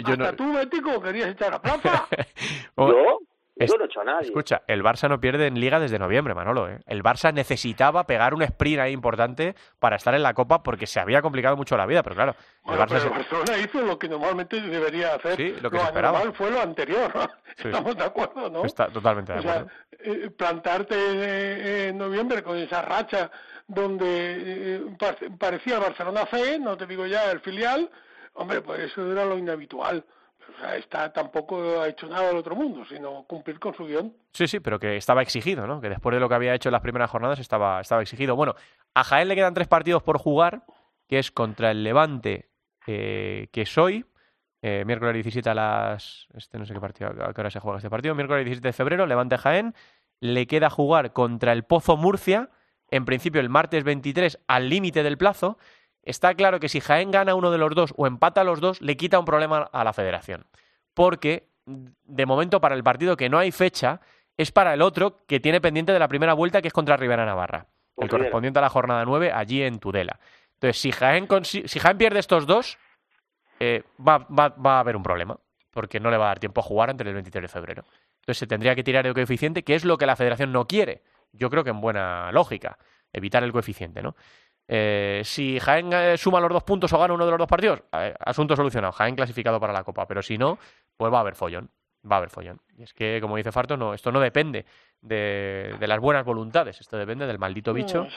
Yo 0.05 0.13
Hasta 0.13 0.17
no... 0.17 0.35
tú, 0.35 0.53
Bético, 0.53 1.03
querías 1.03 1.31
echar 1.31 1.53
a 1.55 1.61
plaza. 1.61 2.07
Oh, 2.77 3.19
No 3.57 3.67
he 3.67 3.85
hecho 3.85 4.01
a 4.01 4.05
nadie. 4.05 4.27
Escucha, 4.29 4.63
el 4.67 4.83
Barça 4.83 5.09
no 5.09 5.21
pierde 5.21 5.47
en 5.47 5.61
Liga 5.61 5.79
desde 5.79 5.99
noviembre, 5.99 6.35
Manolo. 6.35 6.69
¿eh? 6.69 6.81
El 6.87 7.03
Barça 7.03 7.33
necesitaba 7.33 8.07
pegar 8.07 8.35
un 8.35 8.43
sprint 8.43 8.81
ahí 8.81 8.93
importante 8.93 9.55
para 9.79 9.97
estar 9.97 10.15
en 10.15 10.23
la 10.23 10.33
Copa 10.33 10.63
porque 10.63 10.87
se 10.87 11.01
había 11.01 11.21
complicado 11.21 11.57
mucho 11.57 11.77
la 11.77 11.87
vida, 11.87 12.03
pero 12.03 12.17
claro. 12.17 12.35
El, 12.67 12.79
Barça 12.79 12.99
pero 13.03 13.11
Barcelona 13.11 13.59
hizo 13.59 13.83
lo 13.83 13.99
que 13.99 14.09
normalmente 14.09 14.61
debería 14.61 15.15
hacer. 15.15 15.37
Sí, 15.37 15.55
lo 15.61 15.71
que 15.71 15.79
se 15.79 15.85
esperaba. 15.85 16.21
fue 16.33 16.51
lo 16.51 16.61
anterior. 16.61 17.13
Estamos 17.57 17.97
de 17.97 18.05
acuerdo, 18.05 18.49
¿no? 18.49 18.65
Está 18.65 18.89
totalmente 18.89 19.33
de 19.33 19.39
acuerdo. 19.41 19.67
O 19.67 19.69
sea, 19.69 20.13
eh, 20.13 20.31
plantarte 20.31 21.89
en 21.89 21.99
noviembre 21.99 22.43
con 22.43 22.57
esa 22.57 22.83
racha 22.83 23.31
donde 23.67 24.77
eh, 24.77 24.97
parecía 25.39 25.77
el 25.77 25.83
Barcelona 25.83 26.27
C, 26.31 26.59
no 26.59 26.77
te 26.77 26.87
digo 26.87 27.07
ya 27.07 27.31
el 27.31 27.41
filial, 27.41 27.91
hombre, 28.35 28.61
pues 28.61 28.81
eso 28.81 29.11
era 29.11 29.25
lo 29.25 29.39
inhabitual. 29.39 30.05
O 30.49 30.61
sea, 30.61 30.77
está, 30.77 31.13
tampoco 31.13 31.81
ha 31.81 31.89
hecho 31.89 32.07
nada 32.07 32.29
del 32.29 32.37
otro 32.37 32.55
mundo, 32.55 32.85
sino 32.85 33.25
cumplir 33.25 33.59
con 33.59 33.75
su 33.75 33.85
guion. 33.85 34.13
Sí, 34.33 34.47
sí, 34.47 34.61
pero 34.61 34.79
que 34.79 34.97
estaba 34.97 35.23
exigido, 35.23 35.67
¿no? 35.67 35.81
Que 35.81 35.89
después 35.89 36.15
de 36.15 36.21
lo 36.21 36.29
que 36.29 36.35
había 36.35 36.55
hecho 36.55 36.69
en 36.69 36.73
las 36.73 36.83
primeras 36.83 37.11
jornadas 37.11 37.39
estaba, 37.39 37.81
estaba 37.81 38.03
exigido. 38.03 38.37
Bueno, 38.37 38.55
a 38.95 39.05
Jaén 39.05 39.29
le 39.29 39.35
quedan 39.35 39.55
tres 39.55 39.69
partidos 39.69 40.03
por 40.03 40.19
jugar, 40.19 40.65
que 41.09 41.19
es 41.19 41.31
contra 41.31 41.71
el 41.71 41.85
Levante, 41.85 42.51
eh, 42.87 43.49
que 43.53 43.63
es 43.63 43.79
hoy, 43.79 44.05
eh, 44.63 44.85
miércoles 44.87 45.15
17 45.15 45.51
a 45.51 45.55
las... 45.55 46.29
Este 46.35 46.59
no 46.59 46.65
sé 46.65 46.73
qué 46.75 46.81
partido, 46.81 47.11
a 47.11 47.33
qué 47.33 47.41
hora 47.41 47.51
se 47.51 47.61
juega 47.61 47.79
este 47.79 47.91
partido, 47.91 48.15
miércoles 48.15 48.45
17 48.45 48.69
de 48.69 48.73
febrero, 48.73 49.07
Levante 49.07 49.37
Jaén, 49.39 49.75
le 50.21 50.47
queda 50.47 50.71
jugar 50.71 51.13
contra 51.13 51.53
el 51.53 51.65
Pozo 51.65 51.97
Murcia, 51.97 52.51
en 52.89 53.05
principio 53.05 53.41
el 53.41 53.49
martes 53.49 53.83
23 53.83 54.39
al 54.47 54.69
límite 54.69 55.03
del 55.03 55.19
plazo, 55.19 55.59
Está 56.03 56.35
claro 56.35 56.59
que 56.59 56.69
si 56.69 56.81
Jaén 56.81 57.11
gana 57.11 57.35
uno 57.35 57.51
de 57.51 57.59
los 57.59 57.75
dos 57.75 57.95
o 57.97 58.07
empata 58.07 58.41
a 58.41 58.45
los 58.45 58.61
dos, 58.61 58.81
le 58.81 58.97
quita 58.97 59.19
un 59.19 59.25
problema 59.25 59.69
a 59.73 59.85
la 59.85 59.93
federación. 59.93 60.47
Porque, 60.95 61.49
de 61.67 62.27
momento, 62.27 62.61
para 62.61 62.75
el 62.75 62.83
partido 62.83 63.17
que 63.17 63.29
no 63.29 63.39
hay 63.39 63.53
fecha, 63.53 64.01
es 64.37 64.51
para 64.51 64.75
el 64.75 64.83
otro 64.83 65.25
que 65.27 65.41
tiene 65.41 65.61
pendiente 65.61 65.93
de 65.93 65.99
la 65.99 66.09
primera 66.09 66.35
vuelta, 66.35 66.61
que 66.61 66.69
es 66.69 66.75
contra 66.75 66.97
Rivera 66.97 67.25
Navarra. 67.25 67.67
El 67.97 68.09
correspondiente 68.09 68.59
a 68.59 68.63
la 68.63 68.69
jornada 68.69 69.05
9, 69.05 69.33
allí 69.33 69.63
en 69.63 69.79
Tudela. 69.79 70.19
Entonces, 70.55 70.81
si 70.81 70.93
Jaén, 70.93 71.29
si 71.45 71.79
Jaén 71.79 71.99
pierde 71.99 72.19
estos 72.19 72.47
dos, 72.47 72.79
eh, 73.61 73.85
va, 74.01 74.19
va, 74.19 74.77
a 74.77 74.81
haber 74.81 74.97
un 74.97 75.03
problema. 75.03 75.39
Porque 75.71 76.01
no 76.01 76.11
le 76.11 76.17
va 76.17 76.27
a 76.27 76.29
dar 76.29 76.41
tiempo 76.41 76.61
a 76.61 76.65
jugar 76.65 76.91
antes 76.91 77.05
del 77.05 77.15
23 77.15 77.43
de 77.43 77.49
febrero. 77.49 77.85
Entonces, 78.21 78.39
se 78.39 78.47
tendría 78.47 78.75
que 78.75 78.83
tirar 78.83 79.07
el 79.07 79.15
coeficiente, 79.15 79.63
que 79.63 79.75
es 79.75 79.85
lo 79.85 79.97
que 79.97 80.07
la 80.07 80.17
federación 80.17 80.53
no 80.53 80.67
quiere. 80.67 81.03
Yo 81.33 81.49
creo 81.49 81.65
que 81.65 81.71
en 81.71 81.81
buena 81.81 82.31
lógica. 82.33 82.79
Evitar 83.13 83.43
el 83.45 83.53
coeficiente, 83.53 84.03
¿no? 84.03 84.17
Eh, 84.69 85.23
si 85.25 85.59
Jaén 85.59 85.93
eh, 85.93 86.17
suma 86.17 86.41
los 86.41 86.51
dos 86.51 86.63
puntos 86.63 86.93
o 86.93 86.99
gana 86.99 87.15
uno 87.15 87.25
de 87.25 87.31
los 87.33 87.39
dos 87.39 87.49
partidos, 87.49 87.83
asunto 88.21 88.57
solucionado. 88.57 88.93
Jaén 88.93 89.15
clasificado 89.15 89.61
para 89.61 89.73
la 89.73 89.85
Copa. 89.85 90.07
Pero 90.07 90.23
si 90.23 90.39
no, 90.39 90.59
pues 90.97 91.13
va 91.13 91.19
a 91.19 91.21
haber 91.21 91.35
follón. 91.35 91.71
Va 92.11 92.17
a 92.17 92.19
haber 92.19 92.31
follón. 92.31 92.61
Y 92.77 92.83
es 92.83 92.93
que, 92.95 93.21
como 93.21 93.37
dice 93.37 93.53
Farto, 93.53 93.77
no, 93.77 93.95
esto 93.95 94.11
no 94.11 94.19
depende 94.19 94.65
de, 95.03 95.77
las 95.81 96.01
buenas 96.01 96.25
voluntades. 96.25 96.81
Esto 96.81 96.97
depende 96.97 97.29
del 97.29 97.39
maldito 97.39 97.73
bicho, 97.73 98.09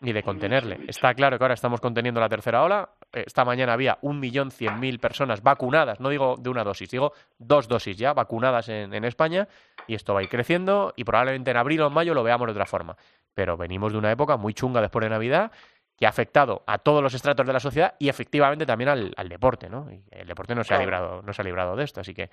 y 0.00 0.12
de 0.12 0.22
contenerle. 0.22 0.80
Está 0.86 1.12
claro 1.14 1.36
que 1.36 1.42
ahora 1.42 1.54
estamos 1.54 1.80
conteniendo 1.80 2.20
la 2.20 2.28
tercera 2.28 2.62
ola. 2.62 2.90
Esta 3.12 3.44
mañana 3.44 3.72
había 3.72 3.98
un 4.02 4.20
millón 4.20 4.52
cien 4.52 4.78
mil 4.78 5.00
personas 5.00 5.42
vacunadas. 5.42 5.98
No 5.98 6.08
digo 6.08 6.36
de 6.38 6.50
una 6.50 6.62
dosis, 6.62 6.88
digo 6.88 7.14
dos 7.38 7.66
dosis 7.66 7.96
ya 7.96 8.12
vacunadas 8.12 8.68
en, 8.68 8.94
en 8.94 9.04
España. 9.04 9.48
Y 9.88 9.94
esto 9.96 10.14
va 10.14 10.20
a 10.20 10.22
ir 10.22 10.28
creciendo 10.28 10.92
y 10.94 11.02
probablemente 11.02 11.50
en 11.50 11.56
abril 11.56 11.80
o 11.80 11.88
en 11.88 11.94
mayo 11.94 12.14
lo 12.14 12.22
veamos 12.22 12.46
de 12.46 12.52
otra 12.52 12.66
forma. 12.66 12.96
Pero 13.34 13.56
venimos 13.56 13.90
de 13.90 13.98
una 13.98 14.12
época 14.12 14.36
muy 14.36 14.54
chunga 14.54 14.80
después 14.80 15.02
de 15.02 15.10
Navidad 15.10 15.50
que 15.96 16.06
ha 16.06 16.10
afectado 16.10 16.62
a 16.66 16.78
todos 16.78 17.02
los 17.02 17.14
estratos 17.14 17.46
de 17.46 17.52
la 17.52 17.60
sociedad 17.60 17.94
y 17.98 18.08
efectivamente 18.08 18.66
también 18.66 18.90
al, 18.90 19.28
deporte, 19.28 19.70
¿no? 19.70 19.90
Y 19.90 20.04
el 20.10 20.26
deporte 20.26 20.54
no 20.54 20.62
se, 20.62 20.74
ha 20.74 20.78
librado, 20.78 21.22
no 21.22 21.32
se 21.32 21.42
ha 21.42 21.44
librado 21.44 21.74
de 21.74 21.84
esto, 21.84 22.00
así 22.00 22.12
que, 22.12 22.30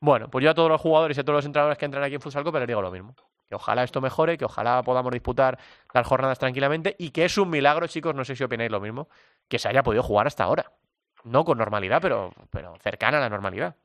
bueno, 0.00 0.28
pues 0.28 0.44
yo 0.44 0.50
a 0.50 0.54
todos 0.54 0.68
los 0.68 0.80
jugadores 0.80 1.16
y 1.16 1.20
a 1.20 1.24
todos 1.24 1.38
los 1.38 1.46
entrenadores 1.46 1.78
que 1.78 1.84
entran 1.84 2.02
aquí 2.02 2.16
en 2.16 2.20
Futsal 2.20 2.42
pero 2.44 2.58
les 2.58 2.68
digo 2.68 2.82
lo 2.82 2.90
mismo. 2.90 3.14
Que 3.48 3.54
ojalá 3.54 3.84
esto 3.84 4.00
mejore, 4.00 4.36
que 4.36 4.46
ojalá 4.46 4.82
podamos 4.82 5.12
disputar 5.12 5.58
las 5.92 6.06
jornadas 6.06 6.38
tranquilamente 6.38 6.96
y 6.98 7.10
que 7.10 7.24
es 7.24 7.38
un 7.38 7.50
milagro, 7.50 7.86
chicos, 7.86 8.14
no 8.14 8.24
sé 8.24 8.34
si 8.34 8.42
opináis 8.42 8.70
lo 8.70 8.80
mismo, 8.80 9.08
que 9.48 9.58
se 9.58 9.68
haya 9.68 9.82
podido 9.82 10.02
jugar 10.02 10.26
hasta 10.26 10.44
ahora. 10.44 10.72
No 11.24 11.44
con 11.44 11.58
normalidad, 11.58 12.00
pero, 12.02 12.32
pero 12.50 12.76
cercana 12.82 13.18
a 13.18 13.20
la 13.20 13.30
normalidad. 13.30 13.76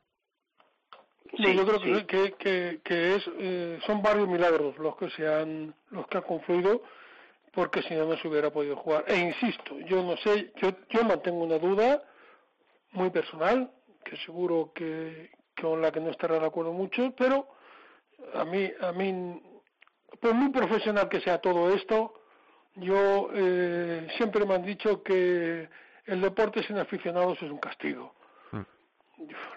Sí, 1.37 1.55
yo 1.55 1.65
creo 1.65 2.07
que, 2.07 2.81
que, 2.83 3.15
es, 3.15 3.29
eh, 3.37 3.79
son 3.85 4.01
varios 4.01 4.27
milagros 4.27 4.77
los 4.77 4.95
que 4.97 5.09
se 5.11 5.27
han, 5.27 5.73
los 5.91 6.07
que 6.07 6.17
han 6.17 6.23
confluido 6.23 6.81
porque 7.53 7.81
si 7.83 7.95
no, 7.95 8.05
no 8.05 8.17
se 8.17 8.27
hubiera 8.27 8.51
podido 8.51 8.75
jugar. 8.75 9.05
E 9.07 9.17
insisto, 9.17 9.79
yo 9.79 10.03
no 10.03 10.17
sé, 10.17 10.51
yo, 10.61 10.71
yo 10.89 11.03
mantengo 11.03 11.43
una 11.43 11.57
duda 11.57 12.03
muy 12.91 13.09
personal, 13.09 13.71
que 14.03 14.17
seguro 14.17 14.71
que, 14.73 15.31
con 15.59 15.81
la 15.81 15.91
que 15.91 15.99
no 15.99 16.09
estará 16.09 16.39
de 16.39 16.45
acuerdo 16.45 16.73
mucho, 16.73 17.13
pero 17.17 17.47
a 18.33 18.45
mí, 18.45 18.71
a 18.81 18.91
mí, 18.91 19.41
por 20.19 20.33
muy 20.33 20.51
profesional 20.51 21.09
que 21.09 21.21
sea 21.21 21.39
todo 21.39 21.73
esto, 21.73 22.13
yo 22.75 23.29
eh, 23.33 24.07
siempre 24.17 24.45
me 24.45 24.55
han 24.55 24.63
dicho 24.63 25.03
que 25.03 25.69
el 26.05 26.21
deporte 26.21 26.63
sin 26.63 26.77
aficionados 26.77 27.37
es 27.41 27.51
un 27.51 27.59
castigo. 27.59 28.13
Mm. 28.51 28.61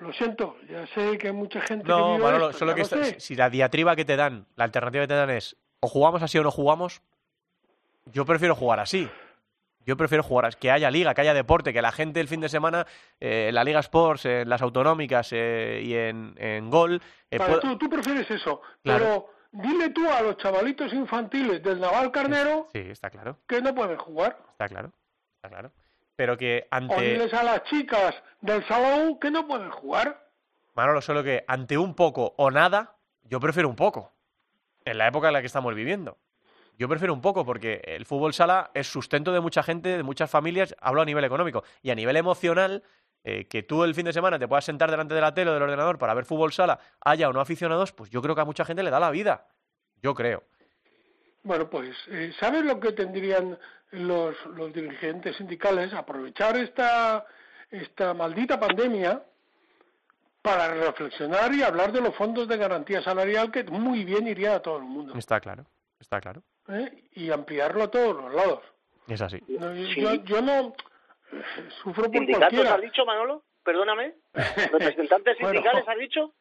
Lo 0.00 0.12
siento, 0.12 0.56
ya 0.68 0.86
sé 0.88 1.16
que 1.18 1.28
hay 1.28 1.32
mucha 1.32 1.60
gente 1.62 1.84
no, 1.86 2.16
que 2.16 2.22
Manolo, 2.22 2.52
solo 2.52 2.74
que 2.74 2.84
si 2.84 3.34
la 3.34 3.48
diatriba 3.48 3.96
que 3.96 4.04
te 4.04 4.16
dan, 4.16 4.46
la 4.56 4.64
alternativa 4.64 5.04
que 5.04 5.08
te 5.08 5.14
dan 5.14 5.30
es 5.30 5.56
o 5.80 5.88
jugamos 5.88 6.22
así 6.22 6.38
o 6.38 6.42
no 6.42 6.50
jugamos, 6.50 7.02
yo 8.06 8.24
prefiero 8.24 8.54
jugar 8.54 8.80
así. 8.80 9.08
Yo 9.84 9.96
prefiero 9.96 10.22
jugar, 10.22 10.56
que 10.56 10.70
haya 10.70 10.90
liga, 10.90 11.12
que 11.14 11.22
haya 11.22 11.34
deporte, 11.34 11.72
que 11.72 11.82
la 11.82 11.90
gente 11.90 12.20
el 12.20 12.28
fin 12.28 12.40
de 12.40 12.48
semana, 12.48 12.86
eh, 13.20 13.46
en 13.48 13.54
la 13.54 13.64
Liga 13.64 13.80
Sports, 13.80 14.26
en 14.26 14.48
las 14.48 14.62
autonómicas 14.62 15.30
eh, 15.32 15.82
y 15.84 15.94
en, 15.94 16.34
en 16.36 16.70
Gol. 16.70 17.02
Eh, 17.30 17.40
tú, 17.78 17.88
prefieres 17.88 18.30
eso, 18.30 18.62
pero 18.82 19.30
dile 19.50 19.90
tú 19.90 20.08
a 20.08 20.22
los 20.22 20.36
chavalitos 20.36 20.92
infantiles 20.92 21.62
del 21.62 21.80
Naval 21.80 22.12
Carnero 22.12 22.68
sí, 22.72 22.78
está 22.78 23.10
claro. 23.10 23.38
que 23.48 23.60
no 23.60 23.74
pueden 23.74 23.96
jugar. 23.96 24.38
Está 24.52 24.68
claro, 24.68 24.92
está 25.36 25.48
claro. 25.48 25.72
Pero 26.14 26.36
que 26.36 26.68
ante. 26.70 26.94
O 26.94 27.00
diles 27.00 27.34
a 27.34 27.42
las 27.42 27.64
chicas 27.64 28.14
del 28.40 28.64
salón 28.68 29.18
que 29.18 29.30
no 29.30 29.48
pueden 29.48 29.70
jugar. 29.70 30.28
Manolo, 30.74 31.00
solo 31.00 31.24
que 31.24 31.44
ante 31.48 31.76
un 31.76 31.94
poco 31.94 32.34
o 32.36 32.50
nada, 32.50 32.96
yo 33.24 33.40
prefiero 33.40 33.68
un 33.68 33.76
poco. 33.76 34.12
En 34.84 34.98
la 34.98 35.06
época 35.08 35.28
en 35.28 35.32
la 35.32 35.40
que 35.40 35.46
estamos 35.46 35.74
viviendo. 35.74 36.18
Yo 36.78 36.88
prefiero 36.88 37.12
un 37.12 37.20
poco 37.20 37.44
porque 37.44 37.80
el 37.84 38.06
fútbol 38.06 38.32
sala 38.32 38.70
es 38.74 38.86
sustento 38.86 39.32
de 39.32 39.40
mucha 39.40 39.62
gente, 39.62 39.96
de 39.96 40.02
muchas 40.02 40.30
familias, 40.30 40.74
hablo 40.80 41.02
a 41.02 41.04
nivel 41.04 41.24
económico 41.24 41.64
y 41.82 41.90
a 41.90 41.94
nivel 41.94 42.16
emocional. 42.16 42.82
Eh, 43.24 43.46
que 43.46 43.62
tú 43.62 43.84
el 43.84 43.94
fin 43.94 44.06
de 44.06 44.12
semana 44.12 44.36
te 44.36 44.48
puedas 44.48 44.64
sentar 44.64 44.90
delante 44.90 45.14
de 45.14 45.20
la 45.20 45.32
tele 45.32 45.50
o 45.50 45.54
del 45.54 45.62
ordenador 45.62 45.96
para 45.96 46.12
ver 46.12 46.24
fútbol 46.24 46.52
sala, 46.52 46.80
haya 47.00 47.28
o 47.28 47.32
no 47.32 47.40
aficionados, 47.40 47.92
pues 47.92 48.10
yo 48.10 48.20
creo 48.20 48.34
que 48.34 48.40
a 48.40 48.44
mucha 48.44 48.64
gente 48.64 48.82
le 48.82 48.90
da 48.90 48.98
la 48.98 49.12
vida. 49.12 49.46
Yo 50.02 50.12
creo. 50.12 50.42
Bueno, 51.44 51.70
pues, 51.70 51.96
eh, 52.08 52.32
¿sabes 52.40 52.64
lo 52.64 52.80
que 52.80 52.92
tendrían 52.92 53.56
los, 53.92 54.34
los 54.56 54.72
dirigentes 54.72 55.36
sindicales? 55.36 55.92
Aprovechar 55.94 56.56
esta, 56.56 57.24
esta 57.70 58.12
maldita 58.12 58.58
pandemia 58.58 59.22
para 60.42 60.74
reflexionar 60.74 61.54
y 61.54 61.62
hablar 61.62 61.92
de 61.92 62.00
los 62.00 62.14
fondos 62.16 62.48
de 62.48 62.56
garantía 62.56 63.02
salarial 63.02 63.52
que 63.52 63.62
muy 63.64 64.04
bien 64.04 64.26
iría 64.26 64.56
a 64.56 64.60
todo 64.62 64.78
el 64.78 64.84
mundo. 64.84 65.14
Está 65.16 65.40
claro, 65.40 65.64
está 66.00 66.20
claro. 66.20 66.42
¿Eh? 66.68 67.04
y 67.12 67.30
ampliarlo 67.30 67.84
a 67.84 67.90
todos 67.90 68.16
los 68.16 68.34
lados. 68.34 68.60
Es 69.08 69.20
así. 69.20 69.40
yo, 69.48 70.42
no 70.42 70.74
sufro 71.82 72.04
por 72.04 72.12
¿Sindicatos 72.12 72.66
has 72.66 72.80
dicho, 72.80 73.04
Manolo? 73.04 73.44
Perdóname. 73.64 74.14
¿Representantes 74.34 75.36
sindicales 75.38 75.86
has 75.86 75.98
dicho? 75.98 76.34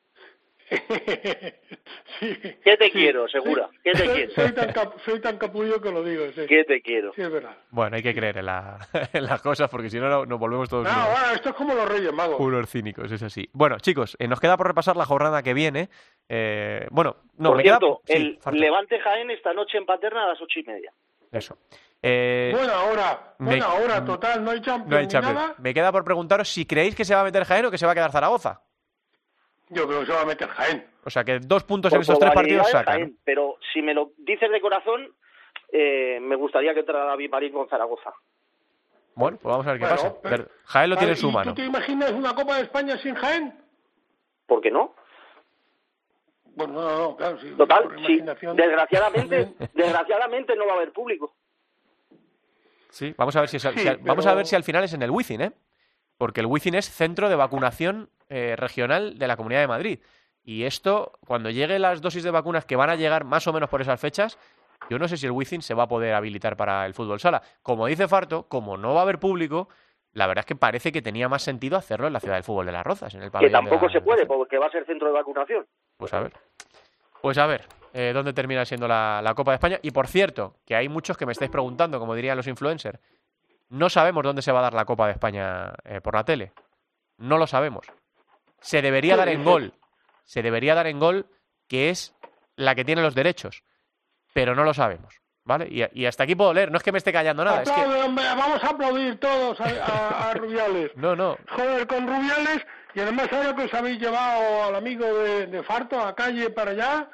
sí, 2.20 2.38
¿Qué 2.64 2.78
te 2.78 2.90
quiero, 2.92 3.28
segura? 3.28 3.70
¿Qué 3.84 3.92
te 3.92 4.04
quiero? 4.10 4.32
Soy 4.32 4.54
tan, 4.54 4.74
soy 5.04 5.20
tan 5.20 5.38
capullo 5.38 5.82
que 5.82 5.92
lo 5.92 6.02
digo, 6.04 6.26
sí. 6.34 6.46
¿Qué 6.48 6.64
te 6.64 6.82
quiero? 6.82 7.12
Sí, 7.14 7.22
es 7.22 7.32
verdad. 7.32 7.58
Bueno, 7.72 7.98
hay 7.98 8.04
que 8.04 8.16
creer 8.16 8.38
en, 8.38 8.46
la, 8.46 8.78
en 9.14 9.26
las 9.26 9.42
cosas 9.42 9.70
porque 9.70 9.90
si 9.90 10.00
no 10.00 10.26
nos 10.26 10.40
volvemos 10.40 10.70
todos 10.70 10.86
No, 10.86 11.10
bueno, 11.12 11.34
esto 11.34 11.50
es 11.50 11.56
como 11.56 11.74
los 11.74 11.90
Reyes 11.90 12.14
Magos. 12.14 12.40
Unos 12.40 12.70
cínicos, 12.70 13.12
es 13.12 13.22
así. 13.22 13.50
Bueno, 13.52 13.80
chicos, 13.80 14.16
eh, 14.20 14.28
nos 14.28 14.40
queda 14.40 14.56
por 14.56 14.68
repasar 14.68 14.96
la 14.96 15.06
jornada 15.06 15.44
que 15.44 15.54
viene. 15.54 15.90
Eh, 16.30 16.88
bueno, 16.90 17.18
no, 17.38 17.50
por 17.50 17.58
me 17.58 17.64
cierto, 17.64 18.02
el 18.08 18.40
Levante 18.54 19.00
Jaén 19.00 19.30
esta 19.32 19.54
noche 19.54 19.78
en 19.78 19.86
Paterna 19.86 20.24
a 20.24 20.28
las 20.30 20.42
ocho 20.42 20.60
y 20.60 20.64
media. 20.64 20.94
Eso. 21.32 21.58
Eh, 22.02 22.52
buena 22.56 22.80
hora, 22.84 23.36
buena 23.38 23.74
hora, 23.74 24.04
total, 24.04 24.44
no 24.44 24.52
hay 24.52 24.62
Champions, 24.62 24.90
no 24.90 24.98
hay 24.98 25.08
Champions. 25.08 25.60
Me 25.60 25.74
queda 25.74 25.92
por 25.92 26.04
preguntaros 26.04 26.50
si 26.50 26.66
creéis 26.66 26.96
que 26.96 27.06
se 27.06 27.14
va 27.14 27.22
a 27.22 27.26
meter 27.26 27.44
Jaén 27.44 27.66
o 27.66 27.72
que 27.72 27.78
se 27.78 27.86
va 27.86 27.92
a 27.92 27.96
quedar 27.96 28.12
Zaragoza. 28.12 28.62
Yo 29.72 29.88
creo 29.88 30.02
que 30.02 30.06
se 30.06 30.12
va 30.12 30.22
a 30.22 30.26
meter 30.26 30.50
Jaén. 30.50 30.86
O 31.06 31.10
sea 31.10 31.24
que 31.24 31.40
dos 31.40 31.64
puntos 31.64 31.94
en 31.94 32.02
esos 32.02 32.20
tres 32.20 32.32
partidos 32.32 32.70
sacan. 32.70 33.16
Pero 33.24 33.58
si 33.74 33.82
me 33.82 33.94
lo 33.94 34.12
dices 34.18 34.52
de 34.52 34.60
corazón, 34.60 35.14
eh, 35.72 36.20
me 36.22 36.36
gustaría 36.36 36.74
que 36.74 36.82
entrara 36.82 37.06
David 37.06 37.30
Marín 37.32 37.54
con 37.54 37.70
Zaragoza. 37.70 38.12
Bueno, 39.16 39.38
pues 39.42 39.50
vamos 39.50 39.66
a 39.68 39.72
ver 39.72 39.80
qué 39.80 39.88
pasa. 39.88 40.16
Jaén 40.66 40.90
lo 40.90 40.98
tiene 40.98 41.14
en 41.14 41.18
su 41.18 41.32
mano. 41.32 41.52
¿Tú 41.52 41.62
te 41.62 41.66
imaginas 41.66 42.12
una 42.12 42.36
Copa 42.36 42.58
de 42.58 42.64
España 42.64 42.98
sin 42.98 43.16
Jaén? 43.16 43.58
¿Por 44.46 44.62
qué 44.62 44.72
no? 44.72 44.94
Bueno, 46.54 46.74
no, 46.74 46.98
no, 46.98 47.16
claro, 47.16 47.40
sí. 47.40 47.54
Total, 47.58 47.90
sí. 48.06 48.22
Desgraciadamente, 48.54 49.54
desgraciadamente 49.74 50.56
no 50.58 50.66
va 50.66 50.74
a 50.74 50.76
haber 50.76 50.92
público. 50.92 51.34
Sí, 52.90 53.14
vamos 53.18 53.34
a 53.38 53.40
ver 53.40 53.50
si, 53.50 53.58
vamos 54.02 54.26
a 54.26 54.36
ver 54.36 54.46
si 54.46 54.56
al 54.58 54.66
final 54.66 54.84
es 54.84 54.94
en 54.94 55.02
el 55.02 55.12
Wizzing, 55.12 55.42
¿eh? 55.42 55.52
Porque 56.22 56.42
el 56.42 56.46
Wizzing 56.46 56.76
es 56.76 56.88
centro 56.88 57.30
de 57.30 57.36
vacunación 57.36 58.12
eh, 58.30 58.56
regional 58.56 59.18
de 59.18 59.28
la 59.28 59.36
Comunidad 59.36 59.62
de 59.62 59.68
Madrid. 59.68 60.00
Y 60.44 60.66
esto, 60.66 61.14
cuando 61.26 61.50
lleguen 61.50 61.82
las 61.82 62.00
dosis 62.00 62.22
de 62.22 62.30
vacunas 62.30 62.64
que 62.64 62.76
van 62.76 62.92
a 62.92 62.96
llegar 62.96 63.24
más 63.24 63.48
o 63.48 63.54
menos 63.54 63.72
por 63.72 63.82
esas 63.82 64.00
fechas, 64.00 64.38
yo 64.88 65.00
no 65.00 65.08
sé 65.08 65.18
si 65.18 65.26
el 65.26 65.32
Wizzing 65.32 65.64
se 65.64 65.74
va 65.74 65.82
a 65.82 65.88
poder 65.88 66.14
habilitar 66.14 66.56
para 66.56 66.86
el 66.86 66.94
fútbol 66.94 67.20
sala. 67.20 67.42
Como 67.64 67.88
dice 67.88 68.08
Farto, 68.08 68.44
como 68.44 68.78
no 68.78 68.94
va 68.94 69.00
a 69.00 69.02
haber 69.02 69.18
público, 69.18 69.68
la 70.14 70.28
verdad 70.28 70.44
es 70.44 70.46
que 70.46 70.56
parece 70.56 70.92
que 70.92 71.02
tenía 71.02 71.28
más 71.28 71.42
sentido 71.42 71.76
hacerlo 71.76 72.06
en 72.06 72.14
la 72.14 72.20
ciudad 72.20 72.36
del 72.36 72.44
fútbol 72.44 72.68
de 72.68 72.74
las 72.74 72.86
Rozas, 72.86 73.16
en 73.16 73.24
el 73.24 73.32
Que 73.32 73.50
tampoco 73.50 73.88
la 73.88 73.92
se 73.92 74.02
puede, 74.02 74.28
porque 74.28 74.60
va 74.60 74.68
a 74.68 74.72
ser 74.72 74.86
centro 74.86 75.08
de 75.08 75.14
vacunación. 75.14 75.66
Pues 75.98 76.14
a 76.14 76.20
ver. 76.20 76.34
Pues 77.20 77.40
a 77.40 77.48
ver, 77.48 77.66
eh, 77.94 78.12
¿dónde 78.14 78.34
termina 78.34 78.64
siendo 78.64 78.88
la, 78.88 79.22
la 79.24 79.34
Copa 79.34 79.54
de 79.54 79.56
España? 79.56 79.80
Y 79.82 79.90
por 79.90 80.06
cierto, 80.06 80.58
que 80.68 80.76
hay 80.76 80.88
muchos 80.88 81.18
que 81.18 81.26
me 81.26 81.32
estáis 81.32 81.50
preguntando, 81.50 81.98
como 81.98 82.14
dirían 82.14 82.38
los 82.38 82.46
influencers, 82.46 83.00
no 83.72 83.90
sabemos 83.90 84.24
dónde 84.24 84.42
se 84.44 84.52
va 84.52 84.60
a 84.60 84.64
dar 84.64 84.74
la 84.74 84.86
Copa 84.86 85.08
de 85.08 85.14
España 85.14 85.74
eh, 85.84 86.00
por 86.02 86.14
la 86.16 86.24
tele. 86.24 86.54
No 87.18 87.38
lo 87.38 87.48
sabemos. 87.48 87.88
Se 88.60 88.82
debería 88.82 89.14
¿Qué 89.14 89.18
dar 89.18 89.30
en 89.30 89.44
gol. 89.44 89.74
Se 90.24 90.42
debería 90.44 90.76
dar 90.76 90.88
en 90.88 91.00
gol, 91.00 91.26
que 91.68 91.90
es 91.90 92.16
la 92.56 92.76
que 92.76 92.86
tiene 92.86 93.02
los 93.02 93.16
derechos. 93.16 93.64
Pero 94.34 94.56
no 94.56 94.64
lo 94.64 94.74
sabemos. 94.74 95.16
¿Vale? 95.44 95.68
Y, 95.72 95.84
y 96.02 96.06
hasta 96.06 96.24
aquí 96.24 96.36
puedo 96.36 96.54
leer. 96.54 96.70
No 96.72 96.78
es 96.78 96.84
que 96.84 96.92
me 96.92 97.00
esté 97.00 97.12
callando 97.12 97.44
nada. 97.44 97.64
Es 97.64 97.70
que... 97.72 97.82
Aplaude, 97.82 98.04
hombre, 98.04 98.24
vamos 98.26 98.64
a 98.64 98.68
aplaudir 98.70 99.20
todos 99.20 99.60
a, 99.60 99.64
a- 99.66 100.30
a 100.30 100.34
Rubiales. 100.36 100.92
No, 100.96 101.16
no. 101.16 101.38
Joder, 101.50 101.88
con 101.88 102.06
Rubiales, 102.08 102.66
y 102.94 103.00
además 103.00 103.28
ahora 103.34 103.56
que 103.56 103.64
os 103.64 103.74
habéis 103.74 104.00
llevado 104.00 104.66
al 104.66 104.76
amigo 104.76 105.06
de, 105.06 105.48
de 105.48 105.64
Farto 105.64 106.00
a 106.00 106.14
calle 106.16 106.52
para 106.52 106.72
allá, 106.72 107.10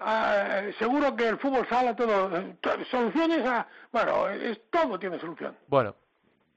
ah, 0.00 0.62
seguro 0.78 1.14
que 1.16 1.28
el 1.28 1.38
fútbol 1.38 1.66
sala 1.68 1.94
todo, 1.94 2.30
to- 2.60 2.84
soluciones 2.90 3.44
a, 3.46 3.66
bueno, 3.92 4.28
es, 4.28 4.60
todo 4.70 4.98
tiene 4.98 5.18
solución. 5.18 5.56
Bueno, 5.66 5.94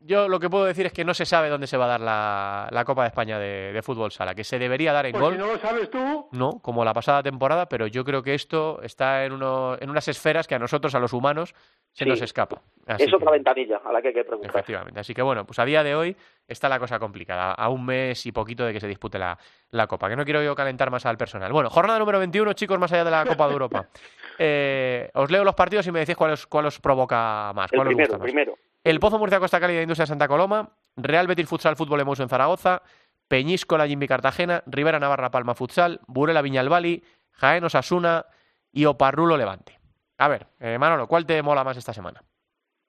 yo 0.03 0.27
lo 0.27 0.39
que 0.39 0.49
puedo 0.49 0.65
decir 0.65 0.87
es 0.87 0.93
que 0.93 1.05
no 1.05 1.13
se 1.13 1.25
sabe 1.27 1.47
dónde 1.49 1.67
se 1.67 1.77
va 1.77 1.85
a 1.85 1.89
dar 1.89 1.99
la, 2.01 2.67
la 2.71 2.83
Copa 2.85 3.03
de 3.03 3.09
España 3.09 3.37
de, 3.37 3.71
de 3.71 3.81
fútbol 3.83 4.11
sala. 4.11 4.33
Que 4.33 4.43
se 4.43 4.57
debería 4.57 4.91
dar 4.93 5.05
en 5.05 5.11
Pues 5.11 5.21
gol. 5.21 5.33
si 5.33 5.39
no 5.39 5.45
lo 5.45 5.59
sabes 5.59 5.91
tú, 5.91 6.27
No, 6.31 6.59
como 6.59 6.83
la 6.83 6.91
pasada 6.93 7.21
temporada, 7.21 7.67
pero 7.69 7.85
yo 7.85 8.03
creo 8.03 8.23
que 8.23 8.33
esto 8.33 8.81
está 8.81 9.25
en, 9.25 9.33
uno, 9.33 9.77
en 9.79 9.91
unas 9.91 10.07
esferas 10.07 10.47
que 10.47 10.55
a 10.55 10.59
nosotros, 10.59 10.95
a 10.95 10.99
los 10.99 11.13
humanos, 11.13 11.53
se 11.91 12.05
Sí. 12.05 12.09
nos 12.09 12.19
escapa. 12.21 12.61
Así 12.87 13.03
es 13.03 13.09
que, 13.09 13.15
otra 13.15 13.29
ventanilla 13.31 13.79
a 13.85 13.91
la 13.91 14.01
que 14.01 14.07
hay 14.07 14.13
que 14.15 14.23
preguntar. 14.23 14.49
efectivamente. 14.49 14.99
Así 14.99 15.13
que 15.13 15.21
bueno, 15.21 15.45
pues 15.45 15.59
a 15.59 15.65
día 15.65 15.83
de 15.83 15.93
hoy 15.93 16.17
está 16.51 16.69
la 16.69 16.79
cosa 16.79 16.99
complicada, 16.99 17.53
a 17.53 17.69
un 17.69 17.85
mes 17.85 18.25
y 18.25 18.31
poquito 18.31 18.65
de 18.65 18.73
que 18.73 18.79
se 18.79 18.87
dispute 18.87 19.17
la, 19.17 19.37
la 19.69 19.87
Copa, 19.87 20.09
que 20.09 20.15
no 20.15 20.25
quiero 20.25 20.43
yo 20.43 20.55
calentar 20.55 20.91
más 20.91 21.05
al 21.05 21.17
personal. 21.17 21.51
Bueno, 21.53 21.69
jornada 21.69 21.97
número 21.99 22.19
21, 22.19 22.53
chicos, 22.53 22.77
más 22.79 22.91
allá 22.91 23.03
de 23.05 23.11
la 23.11 23.25
Copa 23.25 23.47
de 23.47 23.53
Europa. 23.53 23.87
Eh, 24.43 25.11
os 25.13 25.29
leo 25.29 25.43
los 25.43 25.53
partidos 25.53 25.85
y 25.85 25.91
me 25.91 25.99
decís 25.99 26.15
cuál 26.15 26.31
os, 26.31 26.47
cuál 26.47 26.65
os 26.65 26.79
provoca 26.79 27.51
más, 27.53 27.71
El 27.71 27.77
cuál 27.77 27.87
os 27.89 27.91
primero, 27.91 28.07
gusta 28.07 28.17
más. 28.17 28.23
primero. 28.23 28.53
El 28.83 28.99
Pozo 28.99 29.19
Murcia 29.19 29.39
Costa 29.39 29.59
Cálida 29.59 29.77
de 29.77 29.83
Industria 29.83 30.07
Santa 30.07 30.27
Coloma, 30.27 30.69
Real 30.95 31.27
Betis 31.27 31.47
Futsal 31.47 31.75
Fútbol 31.75 31.99
Emoso 31.99 32.23
en 32.23 32.29
Zaragoza, 32.29 32.81
Peñíscola 33.27 33.85
Jimmy 33.87 34.07
Cartagena, 34.07 34.63
Rivera 34.65 34.99
Navarra 34.99 35.29
Palma 35.29 35.53
Futsal, 35.53 35.99
Burela 36.07 36.41
Viñalbali, 36.41 37.03
Jaén 37.33 37.63
Osasuna 37.65 38.25
y 38.71 38.85
Oparrulo 38.85 39.37
Levante. 39.37 39.79
A 40.17 40.27
ver, 40.27 40.47
eh, 40.59 40.77
Manolo, 40.79 41.07
¿cuál 41.07 41.25
te 41.27 41.39
mola 41.43 41.63
más 41.63 41.77
esta 41.77 41.93
semana? 41.93 42.23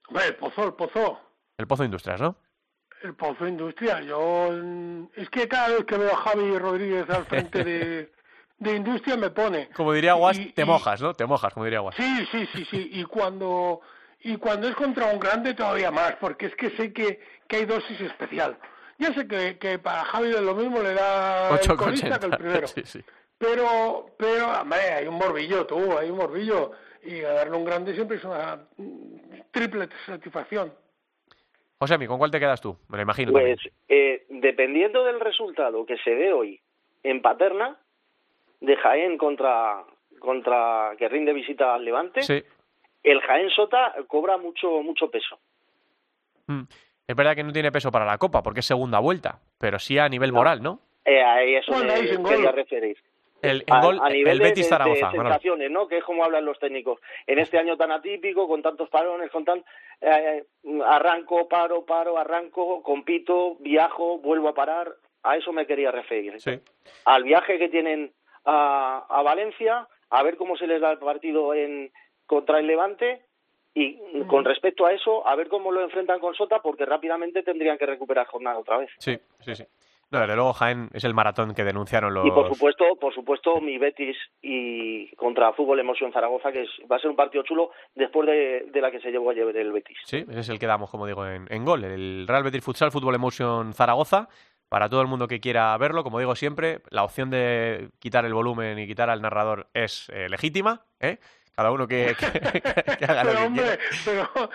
hombre, 0.09 0.29
el 0.29 0.37
pozo, 0.37 0.65
el 0.65 0.73
pozo, 0.75 1.21
El 1.59 1.67
Pozo 1.67 1.85
Industrias, 1.85 2.21
¿no? 2.21 2.37
El 3.03 3.15
pozo 3.15 3.47
industrial. 3.47 4.07
Yo, 4.07 4.51
es 5.17 5.29
que 5.31 5.49
cada 5.49 5.69
vez 5.69 5.85
que 5.85 5.97
veo 5.97 6.13
a 6.13 6.17
Javi 6.17 6.59
Rodríguez 6.59 7.09
al 7.11 7.25
frente 7.27 7.65
de, 7.65 8.13
de 8.59 8.77
industria 8.77 9.17
me 9.17 9.31
pone. 9.31 9.69
Como 9.71 9.93
diría 9.93 10.15
Guas, 10.15 10.39
Y- 10.39 10.53
te 10.53 10.63
y- 10.63 10.65
mojas, 10.65 11.01
¿no? 11.03 11.15
Te 11.15 11.27
mojas, 11.27 11.53
como 11.53 11.65
diría 11.65 11.81
Guas. 11.81 11.95
Sí, 11.97 12.27
sí, 12.31 12.47
sí, 12.55 12.65
sí. 12.71 12.91
Y 12.93 13.05
cuando 13.05 13.81
y 14.25 14.37
cuando 14.37 14.69
es 14.69 14.77
contra 14.77 15.07
un 15.07 15.19
grande 15.19 15.53
todavía 15.55 15.91
más, 15.91 16.15
porque 16.21 16.47
es 16.47 16.55
que 16.55 16.71
sé 16.77 16.93
que, 16.93 17.21
que 17.49 17.57
hay 17.57 17.65
dosis 17.65 18.01
especial. 18.01 18.57
Ya 18.99 19.13
sé 19.15 19.27
que, 19.27 19.59
que 19.59 19.81
para 19.81 20.05
Javi 20.05 20.31
de 20.31 20.41
lo 20.41 20.55
mismo 20.55 20.81
le 20.81 20.95
da 20.95 21.51
el 21.59 21.77
colista 21.77 22.21
que 22.21 22.27
el 22.27 22.33
8,80. 22.33 22.37
primero. 22.39 22.67
Sí, 22.69 22.83
sí. 22.85 23.05
Pero, 23.37 24.07
pero, 24.17 24.61
hombre, 24.61 24.79
hay 24.93 25.09
un 25.09 25.17
morbillo, 25.17 25.67
tú, 25.67 25.99
hay 25.99 26.09
un 26.11 26.19
morbillo. 26.19 26.71
Y 27.03 27.19
ganarle 27.19 27.57
un 27.57 27.65
grande 27.65 27.95
siempre 27.95 28.19
es 28.19 28.23
una 28.25 28.61
triple 29.51 29.89
satisfacción. 30.07 30.73
José, 31.83 32.07
¿con 32.07 32.17
cuál 32.19 32.31
te 32.31 32.39
quedas 32.39 32.61
tú? 32.61 32.77
Me 32.91 32.97
lo 32.97 33.03
imagino. 33.03 33.33
Pues 33.33 33.59
eh, 33.89 34.25
dependiendo 34.29 35.03
del 35.03 35.19
resultado 35.19 35.85
que 35.85 35.97
se 35.99 36.15
dé 36.15 36.33
hoy 36.33 36.61
en 37.03 37.21
Paterna, 37.21 37.77
de 38.61 38.77
Jaén 38.77 39.19
contra, 39.19 39.83
contra 40.21 40.93
que 40.97 41.09
rinde 41.09 41.33
visita 41.33 41.75
al 41.75 41.85
Levante, 41.85 42.23
Sí. 42.23 42.41
el 43.03 43.21
Jaén 43.23 43.51
Sota 43.51 43.97
cobra 44.07 44.37
mucho, 44.39 44.81
mucho 44.83 45.11
peso. 45.11 45.41
Mm. 46.47 46.63
Es 47.09 47.17
verdad 47.17 47.35
que 47.35 47.43
no 47.43 47.53
tiene 47.53 47.73
peso 47.73 47.91
para 47.91 48.05
la 48.07 48.17
Copa, 48.17 48.45
porque 48.45 48.61
es 48.61 48.67
segunda 48.67 49.01
vuelta, 49.01 49.41
pero 49.59 49.81
sí 49.81 49.99
a 49.99 50.09
nivel 50.09 50.31
No. 50.31 50.37
moral, 50.37 50.63
¿no? 50.63 50.79
Eh, 51.05 51.21
a 51.21 51.43
eso 51.43 51.73
Bueno, 51.73 51.95
me 51.95 52.31
quería 52.31 52.53
referir. 52.53 52.97
El, 53.43 53.65
A, 53.69 53.81
gol, 53.85 53.99
a 54.01 54.09
nivel 54.09 54.33
el 54.35 54.39
de- 54.39 54.45
Betis 54.45 54.65
de, 54.65 54.69
Zaragoza. 54.71 55.11
de 55.11 55.17
sensaciones, 55.19 55.71
¿no? 55.71 55.89
Que 55.89 55.99
es 55.99 56.05
como 56.05 56.25
hablan 56.25 56.45
los 56.45 56.59
técnicos. 56.61 57.01
En 57.27 57.39
este 57.41 57.59
año 57.59 57.77
tan 57.77 57.91
atípico, 57.91 58.47
con 58.49 58.63
tantos 58.63 58.89
parones, 58.89 59.31
con 59.31 59.45
tal... 59.45 59.65
eh, 60.01 60.45
arranco, 60.85 61.49
paro, 61.49 61.85
paro, 61.85 62.17
arranco, 62.19 62.83
compito, 62.83 63.57
viajo, 63.61 64.19
vuelvo 64.19 64.49
a 64.49 64.55
parar. 64.55 64.95
A 65.25 65.37
eso 65.37 65.53
me 65.53 65.67
quería 65.67 65.91
referir. 65.91 66.41
Sí. 66.41 66.59
Al 67.05 67.25
viaje 67.25 67.59
que 67.59 67.69
tienen 67.69 68.13
a, 68.45 69.07
a 69.09 69.23
Valencia, 69.23 69.87
a 70.11 70.23
ver 70.23 70.37
cómo 70.37 70.57
se 70.57 70.67
les 70.67 70.81
da 70.81 70.91
el 70.93 70.99
partido 70.99 71.55
en 71.55 71.93
contra 72.27 72.59
el 72.59 72.67
Levante 72.67 73.23
y 73.75 73.99
con 74.27 74.45
respecto 74.45 74.85
a 74.85 74.93
eso, 74.93 75.27
a 75.27 75.35
ver 75.35 75.49
cómo 75.49 75.73
lo 75.73 75.81
enfrentan 75.83 76.21
con 76.21 76.35
Sota, 76.35 76.61
porque 76.61 76.85
rápidamente 76.85 77.43
tendrían 77.43 77.79
que 77.79 77.87
recuperar 77.87 78.27
jornada 78.27 78.59
otra 78.59 78.79
vez. 78.79 78.91
Sí, 78.99 79.19
sí, 79.41 79.55
sí. 79.55 79.65
No, 80.13 80.21
desde 80.21 80.37
luego 80.37 80.53
Jaén 80.53 80.91
es 80.93 81.05
el 81.05 81.15
maratón 81.15 81.55
que 81.55 81.65
denunciaron 81.65 82.13
los... 82.13 82.27
Y 82.27 82.31
por 82.31 82.47
supuesto, 82.53 82.85
por 83.01 83.15
supuesto, 83.15 83.61
mi 83.63 83.79
Betis 83.79 84.17
y 84.43 85.09
contra 85.17 85.53
Fútbol 85.55 85.81
Emoción 85.81 86.13
Zaragoza, 86.13 86.53
que 86.53 86.63
es, 86.63 86.71
va 86.91 86.97
a 86.97 86.99
ser 86.99 87.11
un 87.11 87.17
partido 87.17 87.43
chulo 87.45 87.71
después 87.95 88.29
de, 88.29 88.67
de 88.71 88.81
la 88.83 88.91
que 88.91 89.01
se 89.01 89.11
llevó 89.11 89.31
ayer 89.31 89.57
el 89.57 89.73
Betis. 89.73 89.97
Sí, 90.05 90.19
ese 90.29 90.41
es 90.41 90.49
el 90.51 90.59
que 90.59 90.67
damos, 90.67 90.91
como 90.91 91.07
digo, 91.07 91.27
en, 91.27 91.47
en 91.49 91.65
gol. 91.65 91.83
El 91.85 92.27
Real 92.29 92.43
Betis 92.43 92.63
Futsal 92.63 92.93
Fútbol 92.93 93.15
Emotion 93.15 93.73
Zaragoza. 93.73 94.29
Para 94.69 94.89
todo 94.89 95.03
el 95.03 95.07
mundo 95.07 95.29
que 95.29 95.39
quiera 95.39 95.77
verlo, 95.77 96.03
como 96.03 96.19
digo 96.19 96.35
siempre, 96.35 96.81
la 96.89 97.05
opción 97.05 97.29
de 97.29 97.91
quitar 97.99 98.25
el 98.25 98.33
volumen 98.33 98.79
y 98.79 98.87
quitar 98.87 99.11
al 99.11 99.21
narrador 99.21 99.67
es 99.75 100.09
eh, 100.09 100.31
legítima. 100.31 100.87
¿eh? 100.99 101.19
Cada 101.55 101.71
uno 101.71 101.87
que, 101.87 102.15
que- 102.19 102.97
que 102.97 103.05
haga 103.05 103.25
lo 103.25 103.31
Pero 103.31 103.41
que 103.41 103.47
hombre, 103.47 103.79
quiera. 104.05 104.31
pero 104.35 104.51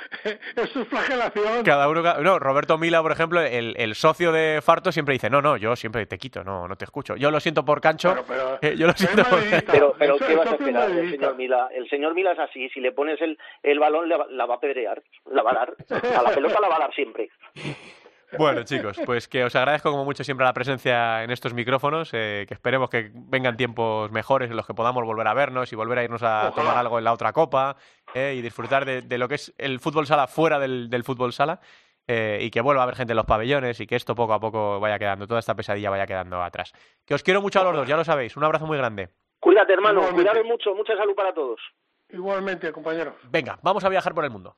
es 0.81 0.87
flagelación. 0.87 1.63
Cada 1.63 1.87
uno, 1.89 2.01
no, 2.21 2.39
Roberto 2.39 2.77
Mila, 2.79 3.01
por 3.03 3.11
ejemplo, 3.11 3.39
el, 3.41 3.75
el 3.77 3.93
socio 3.93 4.31
de 4.31 4.61
Farto 4.63 4.91
siempre 4.91 5.13
dice, 5.13 5.29
no, 5.29 5.41
no, 5.41 5.57
yo 5.57 5.75
siempre 5.75 6.05
te 6.07 6.17
quito, 6.17 6.43
no, 6.43 6.67
no 6.67 6.75
te 6.75 6.85
escucho. 6.85 7.15
Yo 7.15 7.29
lo 7.29 7.39
siento 7.39 7.63
por 7.63 7.81
Cancho, 7.81 8.09
Pero- 8.13 8.25
pero- 8.27 8.59
eh, 8.61 8.75
yo 8.77 8.87
lo 8.87 8.93
pero 8.93 8.95
es 8.95 8.97
siento 8.97 9.23
por 9.29 9.39
madridista. 9.39 9.71
Pero, 9.71 9.95
pero 9.97 10.15
Eso- 10.15 10.25
¿qué 10.27 10.35
vas 10.35 10.47
a 10.47 10.55
esperar 10.55 10.89
del 10.91 11.11
señor 11.11 11.35
Mila? 11.35 11.69
El 11.71 11.89
señor 11.89 12.13
Mila 12.15 12.31
es 12.31 12.39
así, 12.39 12.67
si 12.69 12.79
le 12.79 12.91
pones 12.91 13.21
el, 13.21 13.37
el 13.63 13.79
balón 13.79 14.09
le 14.09 14.17
va- 14.17 14.27
la 14.31 14.45
va 14.47 14.55
a 14.55 14.59
pedrear, 14.59 15.01
la 15.31 15.43
va 15.43 15.51
a 15.51 15.53
dar, 15.53 15.73
a 16.17 16.21
la 16.23 16.31
pelota 16.31 16.59
la 16.59 16.67
va 16.67 16.75
a 16.77 16.79
dar 16.79 16.93
siempre. 16.95 17.29
Bueno, 18.37 18.63
chicos, 18.63 18.99
pues 19.05 19.27
que 19.27 19.43
os 19.45 19.55
agradezco 19.55 19.89
como 19.91 20.03
mucho 20.03 20.23
siempre 20.23 20.45
la 20.45 20.53
presencia 20.53 21.23
en 21.23 21.31
estos 21.31 21.53
micrófonos, 21.53 22.09
eh, 22.13 22.45
que 22.47 22.53
esperemos 22.53 22.89
que 22.89 23.09
vengan 23.13 23.55
tiempos 23.55 24.11
mejores 24.11 24.49
en 24.49 24.57
los 24.57 24.65
que 24.67 24.73
podamos 24.73 25.05
volver 25.05 25.27
a 25.27 25.33
vernos 25.33 25.71
y 25.71 25.75
volver 25.77 25.99
a 25.99 26.03
irnos 26.03 26.23
a 26.23 26.49
Ojalá. 26.49 26.55
tomar 26.55 26.77
algo 26.77 26.97
en 26.97 27.05
la 27.05 27.13
otra 27.13 27.31
copa 27.31 27.77
eh, 28.13 28.35
y 28.37 28.41
disfrutar 28.41 28.83
de, 28.85 29.01
de 29.01 29.17
lo 29.17 29.27
que 29.29 29.35
es 29.35 29.53
el 29.57 29.79
fútbol 29.79 30.07
sala 30.07 30.27
fuera 30.27 30.59
del, 30.59 30.89
del 30.89 31.03
fútbol 31.05 31.31
sala 31.31 31.61
eh, 32.05 32.39
y 32.41 32.51
que 32.51 32.59
vuelva 32.61 32.81
a 32.81 32.83
haber 32.83 32.95
gente 32.95 33.13
en 33.13 33.17
los 33.17 33.25
pabellones 33.25 33.79
y 33.79 33.87
que 33.87 33.95
esto 33.95 34.13
poco 34.13 34.33
a 34.33 34.39
poco 34.39 34.79
vaya 34.81 34.99
quedando, 34.99 35.25
toda 35.27 35.39
esta 35.39 35.55
pesadilla 35.55 35.89
vaya 35.89 36.05
quedando 36.07 36.41
atrás. 36.43 36.73
Que 37.05 37.13
os 37.13 37.23
quiero 37.23 37.41
mucho 37.41 37.61
a 37.61 37.63
los 37.63 37.75
dos, 37.75 37.87
ya 37.87 37.95
lo 37.95 38.03
sabéis, 38.03 38.35
un 38.35 38.43
abrazo 38.43 38.65
muy 38.65 38.77
grande. 38.77 39.09
Cuídate, 39.39 39.71
hermano, 39.73 40.01
cuidaros 40.13 40.45
mucho, 40.45 40.73
mucha 40.75 40.97
salud 40.97 41.15
para 41.15 41.33
todos. 41.33 41.59
Igualmente, 42.09 42.71
compañeros. 42.71 43.13
Venga, 43.29 43.57
vamos 43.61 43.83
a 43.85 43.89
viajar 43.89 44.13
por 44.13 44.23
el 44.25 44.31
mundo. 44.31 44.57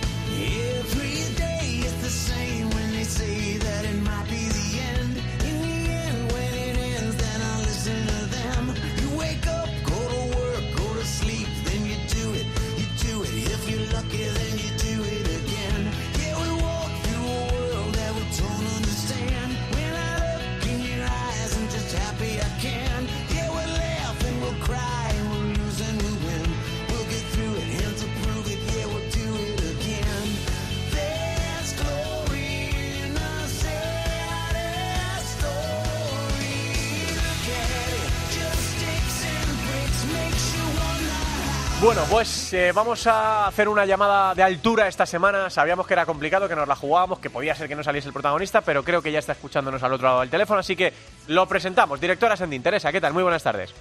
Bueno, 41.81 42.03
pues 42.11 42.53
eh, 42.53 42.71
vamos 42.75 43.07
a 43.07 43.47
hacer 43.47 43.67
una 43.67 43.87
llamada 43.87 44.35
de 44.35 44.43
altura 44.43 44.87
esta 44.87 45.07
semana. 45.07 45.49
Sabíamos 45.49 45.87
que 45.87 45.93
era 45.93 46.05
complicado, 46.05 46.47
que 46.47 46.55
nos 46.55 46.67
la 46.67 46.75
jugábamos, 46.75 47.17
que 47.17 47.31
podía 47.31 47.55
ser 47.55 47.67
que 47.67 47.75
no 47.75 47.83
saliese 47.83 48.07
el 48.07 48.13
protagonista, 48.13 48.61
pero 48.61 48.83
creo 48.83 49.01
que 49.01 49.11
ya 49.11 49.17
está 49.17 49.31
escuchándonos 49.31 49.81
al 49.81 49.93
otro 49.93 50.07
lado 50.07 50.19
del 50.19 50.29
teléfono, 50.29 50.59
así 50.59 50.75
que 50.75 50.93
lo 51.25 51.47
presentamos. 51.47 51.99
Directora 51.99 52.37
Sendín, 52.37 52.61
Teresa, 52.61 52.91
¿qué 52.91 53.01
tal? 53.01 53.13
Muy 53.13 53.23
buenas 53.23 53.41
tardes. 53.41 53.73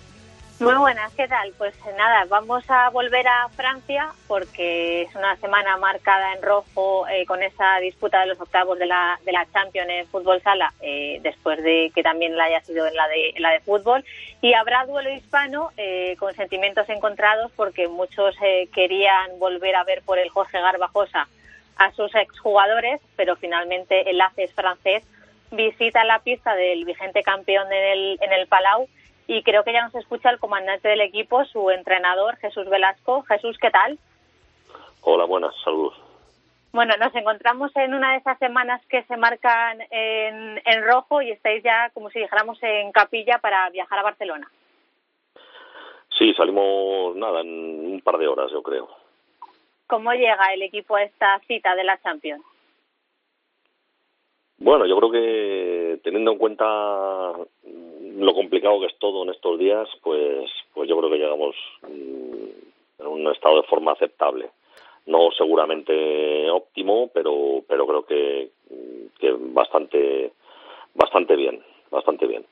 Muy 0.60 0.74
buenas, 0.74 1.10
¿qué 1.14 1.26
tal? 1.26 1.54
Pues 1.56 1.74
nada, 1.96 2.26
vamos 2.28 2.62
a 2.68 2.90
volver 2.90 3.26
a 3.26 3.48
Francia 3.48 4.10
porque 4.28 5.02
es 5.02 5.14
una 5.14 5.34
semana 5.36 5.78
marcada 5.78 6.34
en 6.34 6.42
rojo 6.42 7.08
eh, 7.08 7.24
con 7.24 7.42
esa 7.42 7.78
disputa 7.78 8.20
de 8.20 8.26
los 8.26 8.38
octavos 8.38 8.78
de 8.78 8.84
la, 8.84 9.18
de 9.24 9.32
la 9.32 9.46
Champions 9.54 9.88
en 9.88 10.06
fútbol 10.08 10.42
sala, 10.42 10.74
eh, 10.82 11.18
después 11.22 11.62
de 11.62 11.90
que 11.94 12.02
también 12.02 12.36
la 12.36 12.44
haya 12.44 12.60
sido 12.60 12.86
en 12.86 12.94
la 12.94 13.08
de, 13.08 13.32
la 13.38 13.52
de 13.52 13.60
fútbol. 13.60 14.04
Y 14.42 14.52
habrá 14.52 14.84
duelo 14.84 15.10
hispano 15.10 15.70
eh, 15.78 16.14
con 16.18 16.34
sentimientos 16.34 16.86
encontrados 16.90 17.50
porque 17.56 17.88
muchos 17.88 18.36
eh, 18.42 18.68
querían 18.74 19.38
volver 19.38 19.74
a 19.76 19.84
ver 19.84 20.02
por 20.02 20.18
el 20.18 20.28
Jorge 20.28 20.60
Garbajosa 20.60 21.26
a 21.76 21.90
sus 21.92 22.14
exjugadores, 22.14 23.00
pero 23.16 23.34
finalmente 23.36 24.10
el 24.10 24.20
ACES 24.20 24.52
francés 24.52 25.04
visita 25.52 26.04
la 26.04 26.18
pista 26.18 26.54
del 26.54 26.84
vigente 26.84 27.22
campeón 27.22 27.72
en 27.72 27.84
el, 27.92 28.18
en 28.20 28.32
el 28.34 28.46
Palau 28.46 28.90
y 29.30 29.44
creo 29.44 29.62
que 29.62 29.72
ya 29.72 29.84
nos 29.84 29.94
escucha 29.94 30.28
el 30.28 30.40
comandante 30.40 30.88
del 30.88 31.02
equipo, 31.02 31.44
su 31.44 31.70
entrenador, 31.70 32.36
Jesús 32.38 32.68
Velasco. 32.68 33.22
Jesús, 33.22 33.56
¿qué 33.58 33.70
tal? 33.70 33.96
Hola, 35.02 35.24
buenas, 35.24 35.54
saludos. 35.62 35.94
Bueno, 36.72 36.94
nos 36.98 37.14
encontramos 37.14 37.70
en 37.76 37.94
una 37.94 38.10
de 38.10 38.18
esas 38.18 38.36
semanas 38.40 38.84
que 38.86 39.04
se 39.04 39.16
marcan 39.16 39.82
en, 39.88 40.60
en 40.64 40.84
rojo 40.84 41.22
y 41.22 41.30
estáis 41.30 41.62
ya, 41.62 41.90
como 41.94 42.10
si 42.10 42.18
dijéramos, 42.18 42.60
en 42.60 42.90
capilla 42.90 43.38
para 43.38 43.70
viajar 43.70 44.00
a 44.00 44.02
Barcelona. 44.02 44.50
Sí, 46.18 46.34
salimos, 46.34 47.14
nada, 47.14 47.42
en 47.42 47.92
un 47.92 48.00
par 48.00 48.18
de 48.18 48.26
horas, 48.26 48.50
yo 48.50 48.64
creo. 48.64 48.88
¿Cómo 49.86 50.12
llega 50.12 50.52
el 50.52 50.62
equipo 50.62 50.96
a 50.96 51.04
esta 51.04 51.38
cita 51.46 51.76
de 51.76 51.84
la 51.84 52.02
Champions? 52.02 52.44
Bueno, 54.60 54.84
yo 54.84 54.94
creo 54.98 55.10
que 55.10 56.00
teniendo 56.04 56.32
en 56.32 56.38
cuenta 56.38 57.32
lo 58.18 58.34
complicado 58.34 58.78
que 58.80 58.86
es 58.86 58.98
todo 58.98 59.22
en 59.22 59.30
estos 59.30 59.58
días, 59.58 59.88
pues, 60.02 60.50
pues 60.74 60.86
yo 60.86 60.98
creo 60.98 61.10
que 61.10 61.16
llegamos 61.16 61.56
mm, 61.82 63.00
en 63.00 63.06
un 63.06 63.26
estado 63.32 63.56
de 63.56 63.68
forma 63.68 63.92
aceptable. 63.92 64.50
No 65.06 65.30
seguramente 65.36 66.50
óptimo, 66.50 67.10
pero, 67.12 67.64
pero 67.66 67.86
creo 67.86 68.04
que, 68.04 68.50
que 69.18 69.34
bastante, 69.38 70.32
bastante 70.94 71.36
bien, 71.36 71.62
bastante 71.90 72.26
bien. 72.26 72.44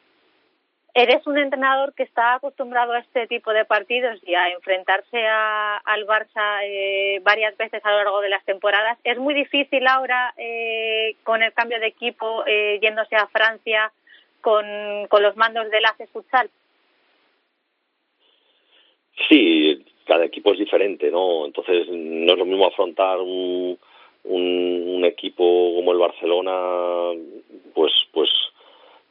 Eres 0.94 1.24
un 1.26 1.38
entrenador 1.38 1.92
que 1.94 2.02
está 2.02 2.34
acostumbrado 2.34 2.92
a 2.92 2.98
este 2.98 3.26
tipo 3.26 3.52
de 3.52 3.64
partidos 3.64 4.18
y 4.26 4.34
a 4.34 4.48
enfrentarse 4.48 5.26
a, 5.26 5.76
al 5.76 6.06
Barça 6.06 6.60
eh, 6.64 7.20
varias 7.22 7.56
veces 7.56 7.84
a 7.84 7.90
lo 7.90 7.98
largo 7.98 8.20
de 8.20 8.30
las 8.30 8.44
temporadas. 8.44 8.98
Es 9.04 9.18
muy 9.18 9.34
difícil 9.34 9.86
ahora, 9.86 10.34
eh, 10.36 11.14
con 11.22 11.42
el 11.42 11.52
cambio 11.52 11.78
de 11.78 11.86
equipo, 11.86 12.42
eh, 12.46 12.78
yéndose 12.82 13.14
a 13.14 13.28
Francia, 13.28 13.92
con, 14.40 14.64
con 15.08 15.22
los 15.22 15.36
mandos 15.36 15.70
del 15.70 15.84
ACE 15.84 16.06
Futsal. 16.08 16.50
Sí, 19.28 19.84
cada 20.06 20.24
equipo 20.24 20.52
es 20.52 20.58
diferente, 20.58 21.10
¿no? 21.10 21.44
Entonces 21.44 21.86
no 21.90 22.32
es 22.32 22.38
lo 22.38 22.44
mismo 22.44 22.66
afrontar 22.66 23.18
un, 23.18 23.78
un, 24.24 24.84
un 24.96 25.04
equipo 25.04 25.44
como 25.76 25.92
el 25.92 25.98
Barcelona, 25.98 27.12
pues, 27.74 27.92
pues 28.12 28.30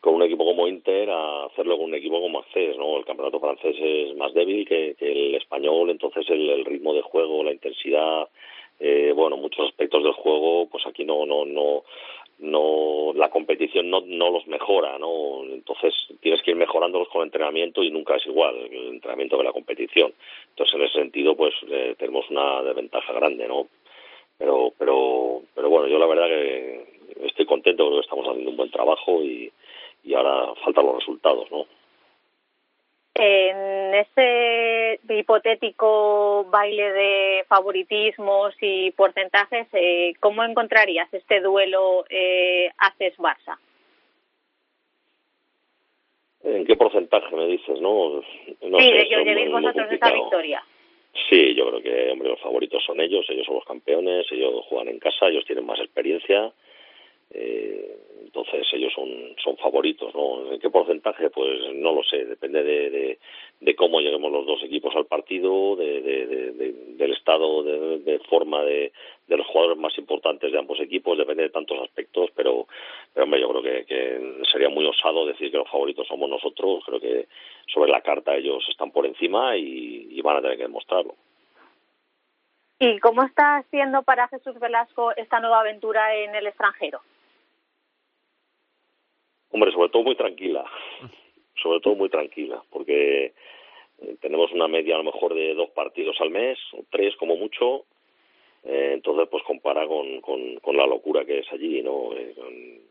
con 0.07 0.15
un 0.15 0.23
equipo 0.23 0.45
como 0.45 0.69
Inter 0.69 1.09
a 1.09 1.47
hacerlo 1.47 1.75
con 1.75 1.87
un 1.87 1.95
equipo 1.95 2.21
como 2.21 2.39
Access, 2.39 2.77
¿no? 2.77 2.97
El 2.97 3.03
campeonato 3.03 3.41
francés 3.41 3.75
es 3.77 4.15
más 4.15 4.33
débil 4.33 4.65
que, 4.65 4.95
que 4.97 5.11
el 5.11 5.35
español, 5.35 5.89
entonces 5.89 6.25
el, 6.29 6.63
ritmo 6.63 6.93
de 6.93 7.01
juego, 7.01 7.43
la 7.43 7.51
intensidad, 7.51 8.29
eh, 8.79 9.11
bueno, 9.13 9.35
muchos 9.35 9.67
aspectos 9.67 10.01
del 10.01 10.13
juego, 10.13 10.69
pues 10.69 10.87
aquí 10.87 11.03
no, 11.03 11.25
no, 11.25 11.43
no, 11.43 11.83
no, 12.39 13.11
la 13.15 13.29
competición 13.29 13.89
no, 13.89 13.99
no 13.99 14.31
los 14.31 14.47
mejora, 14.47 14.97
¿no? 14.97 15.43
Entonces 15.43 15.93
tienes 16.21 16.41
que 16.41 16.51
ir 16.51 16.57
mejorándolos 16.57 17.09
con 17.09 17.23
entrenamiento 17.23 17.83
y 17.83 17.91
nunca 17.91 18.15
es 18.15 18.25
igual 18.27 18.55
el 18.55 18.87
entrenamiento 18.87 19.37
que 19.37 19.43
la 19.43 19.51
competición. 19.51 20.13
Entonces 20.51 20.73
en 20.73 20.81
ese 20.83 20.99
sentido, 20.99 21.35
pues 21.35 21.53
eh, 21.69 21.95
tenemos 21.99 22.29
una 22.29 22.63
desventaja 22.63 23.11
grande, 23.11 23.45
¿no? 23.45 23.67
Pero, 24.37 24.71
pero, 24.79 25.41
pero 25.53 25.69
bueno, 25.69 25.89
yo 25.89 25.99
la 25.99 26.07
verdad 26.07 26.27
que 26.27 26.85
estoy 27.25 27.45
contento 27.45 27.83
porque 27.83 28.05
estamos 28.05 28.25
haciendo 28.25 28.51
un 28.51 28.57
buen 28.57 28.71
trabajo 28.71 29.21
y, 29.21 29.51
y 30.03 30.13
ahora 30.13 30.53
faltan 30.63 30.85
los 30.85 30.97
resultados, 30.97 31.51
¿no? 31.51 31.65
En 33.19 33.95
ese 33.95 34.99
hipotético 35.09 36.45
baile 36.51 36.91
de 36.91 37.45
favoritismos 37.47 38.53
y 38.61 38.91
porcentajes, 38.91 39.67
eh, 39.73 40.13
¿cómo 40.19 40.43
encontrarías 40.43 41.11
este 41.11 41.41
duelo 41.41 42.05
eh, 42.09 42.69
Haces-Barça? 42.77 43.57
¿En 46.43 46.65
qué 46.65 46.75
porcentaje 46.75 47.35
me 47.35 47.47
dices, 47.47 47.81
no? 47.81 48.21
no 48.61 48.79
sí, 48.79 48.85
sé, 48.85 48.91
de 48.91 48.99
eso 48.99 49.09
que 49.09 49.21
es 49.21 49.25
llevéis 49.25 49.51
vosotros 49.51 49.91
esta 49.91 50.13
victoria. 50.13 50.63
Sí, 51.29 51.55
yo 51.55 51.67
creo 51.69 51.81
que 51.81 52.11
hombre, 52.11 52.29
los 52.29 52.39
favoritos 52.39 52.83
son 52.85 53.01
ellos, 53.01 53.25
ellos 53.29 53.45
son 53.47 53.55
los 53.55 53.65
campeones, 53.65 54.31
ellos 54.31 54.63
juegan 54.69 54.89
en 54.89 54.99
casa, 54.99 55.27
ellos 55.27 55.43
tienen 55.45 55.65
más 55.65 55.79
experiencia, 55.79 56.53
eh, 57.31 57.97
entonces 58.23 58.67
ellos 58.73 58.93
son, 58.93 59.09
son 59.43 59.57
favoritos, 59.57 60.13
¿no? 60.13 60.51
¿En 60.51 60.59
qué 60.59 60.69
porcentaje? 60.69 61.29
Pues 61.29 61.73
no 61.75 61.93
lo 61.93 62.03
sé, 62.03 62.25
depende 62.25 62.63
de, 62.63 63.17
de, 63.59 63.75
cómo 63.75 63.99
lleguemos 63.99 64.31
los 64.31 64.45
dos 64.45 64.63
equipos 64.63 64.95
al 64.95 65.05
partido, 65.05 65.75
de, 65.75 66.01
de- 66.01 66.25
de- 66.27 66.51
de- 66.51 66.73
del 66.97 67.13
estado 67.13 67.63
de, 67.63 68.19
forma 68.29 68.63
de, 68.63 68.91
los 69.37 69.47
jugadores 69.47 69.77
más 69.77 69.97
importantes 69.97 70.51
de 70.51 70.57
ambos 70.59 70.79
equipos, 70.79 71.17
depende 71.17 71.43
de 71.43 71.49
tantos 71.49 71.79
aspectos, 71.81 72.29
pero, 72.35 72.67
pero 73.13 73.23
hombre, 73.25 73.39
yo 73.41 73.49
creo 73.49 73.61
que, 73.63 73.85
que 73.85 74.43
sería 74.51 74.69
muy 74.69 74.85
osado 74.85 75.25
decir 75.25 75.49
que 75.51 75.57
los 75.57 75.69
favoritos 75.69 76.07
somos 76.07 76.29
nosotros, 76.29 76.83
creo 76.85 76.99
que 76.99 77.27
sobre 77.67 77.91
la 77.91 78.01
carta 78.01 78.35
ellos 78.35 78.63
están 78.69 78.91
por 78.91 79.05
encima 79.05 79.55
y, 79.57 80.07
y 80.11 80.21
van 80.21 80.37
a 80.37 80.41
tener 80.41 80.57
que 80.57 80.63
demostrarlo. 80.63 81.15
¿Y 82.79 82.99
cómo 82.99 83.23
está 83.23 83.63
siendo 83.71 84.03
para 84.03 84.27
Jesús 84.27 84.59
Velasco 84.59 85.11
esta 85.15 85.39
nueva 85.39 85.61
aventura 85.61 86.15
en 86.15 86.35
el 86.35 86.45
extranjero? 86.47 87.01
Hombre, 89.51 89.71
sobre 89.71 89.89
todo 89.89 90.03
muy 90.03 90.15
tranquila, 90.15 90.65
sobre 91.61 91.79
todo 91.79 91.95
muy 91.95 92.09
tranquila, 92.09 92.61
porque 92.69 93.33
eh, 94.01 94.15
tenemos 94.19 94.51
una 94.51 94.67
media 94.67 94.95
a 94.95 94.99
lo 94.99 95.05
mejor 95.05 95.33
de 95.33 95.53
dos 95.53 95.69
partidos 95.69 96.19
al 96.19 96.29
mes, 96.29 96.57
o 96.73 96.83
tres 96.89 97.15
como 97.15 97.37
mucho, 97.37 97.85
eh, 98.63 98.91
entonces 98.93 99.27
pues 99.29 99.43
compara 99.43 99.87
con, 99.87 100.19
con, 100.21 100.57
con 100.57 100.75
la 100.75 100.85
locura 100.85 101.25
que 101.25 101.39
es 101.39 101.51
allí, 101.51 101.81
¿no? 101.81 102.13
Eh, 102.13 102.33
con, 102.35 102.87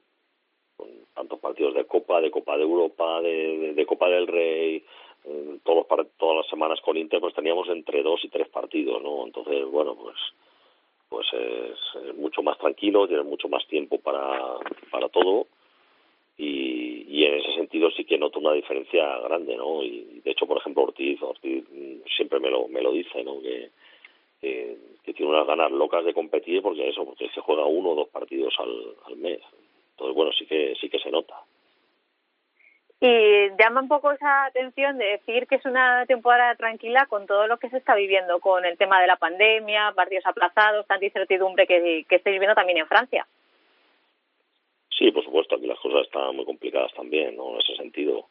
tantos 1.14 1.40
partidos 1.40 1.72
de 1.74 1.86
Copa, 1.86 2.20
de 2.20 2.30
Copa 2.30 2.58
de 2.58 2.62
Europa, 2.62 3.22
de, 3.22 3.86
Copa 3.86 4.06
del 4.10 4.26
Rey, 4.26 4.84
todos 5.62 5.86
los 5.88 6.08
todas 6.18 6.36
las 6.36 6.46
semanas 6.48 6.78
con 6.82 6.98
Inter 6.98 7.20
pues 7.20 7.34
teníamos 7.34 7.66
entre 7.70 8.02
dos 8.02 8.22
y 8.22 8.28
tres 8.28 8.48
partidos, 8.48 9.02
¿no? 9.02 9.24
Entonces, 9.24 9.64
bueno, 9.64 9.96
pues 9.96 10.16
pues 11.08 11.26
es, 11.32 12.04
es 12.04 12.14
mucho 12.16 12.42
más 12.42 12.58
tranquilo, 12.58 13.08
tienes 13.08 13.24
mucho 13.24 13.48
más 13.48 13.66
tiempo 13.66 13.98
para, 13.98 14.58
para 14.90 15.08
todo 15.08 15.46
y, 16.36 17.06
y 17.08 17.24
en 17.24 17.34
ese 17.34 17.54
sentido 17.54 17.90
sí 17.90 18.04
que 18.04 18.18
noto 18.18 18.38
una 18.38 18.52
diferencia 18.52 19.18
grande, 19.20 19.56
¿no? 19.56 19.82
Y 19.82 20.20
de 20.24 20.30
hecho, 20.30 20.46
por 20.46 20.58
ejemplo, 20.58 20.82
Ortiz, 20.84 21.20
Ortiz 21.22 21.64
siempre 22.16 22.40
me 22.40 22.50
lo, 22.50 22.68
me 22.68 22.82
lo 22.82 22.92
dice, 22.92 23.24
¿no? 23.24 23.40
Que, 23.40 23.70
que, 24.40 24.76
que 25.02 25.14
tiene 25.14 25.32
unas 25.32 25.46
ganas 25.46 25.70
locas 25.70 26.04
de 26.04 26.14
competir 26.14 26.62
porque 26.62 26.88
eso, 26.88 27.04
porque 27.04 27.28
se 27.30 27.40
juega 27.40 27.64
uno 27.64 27.90
o 27.90 27.94
dos 27.94 28.08
partidos 28.08 28.54
al, 28.58 28.94
al 29.06 29.16
mes. 29.16 29.40
Entonces, 29.92 30.14
bueno, 30.14 30.32
sí 30.32 30.46
que, 30.46 30.74
sí 30.80 30.90
que 30.90 30.98
se 30.98 31.10
nota. 31.10 31.40
Y 32.98 33.50
llama 33.58 33.82
un 33.82 33.88
poco 33.88 34.10
esa 34.12 34.46
atención 34.46 34.96
de 34.96 35.04
decir 35.04 35.46
que 35.46 35.56
es 35.56 35.64
una 35.66 36.06
temporada 36.06 36.54
tranquila 36.54 37.06
con 37.06 37.26
todo 37.26 37.46
lo 37.46 37.58
que 37.58 37.68
se 37.68 37.76
está 37.76 37.94
viviendo, 37.94 38.40
con 38.40 38.64
el 38.64 38.78
tema 38.78 39.00
de 39.00 39.06
la 39.06 39.16
pandemia, 39.16 39.92
partidos 39.94 40.24
aplazados, 40.26 40.86
tanta 40.86 41.04
incertidumbre 41.04 41.66
que, 41.66 42.04
que 42.08 42.16
estáis 42.16 42.34
viviendo 42.34 42.54
también 42.54 42.78
en 42.78 42.86
Francia. 42.86 43.26
Sí, 44.98 45.10
por 45.10 45.24
supuesto, 45.24 45.56
aquí 45.56 45.66
las 45.66 45.78
cosas 45.78 46.02
están 46.06 46.34
muy 46.34 46.44
complicadas 46.44 46.92
también, 46.94 47.36
¿no? 47.36 47.54
En 47.54 47.60
ese 47.60 47.76
sentido, 47.76 48.26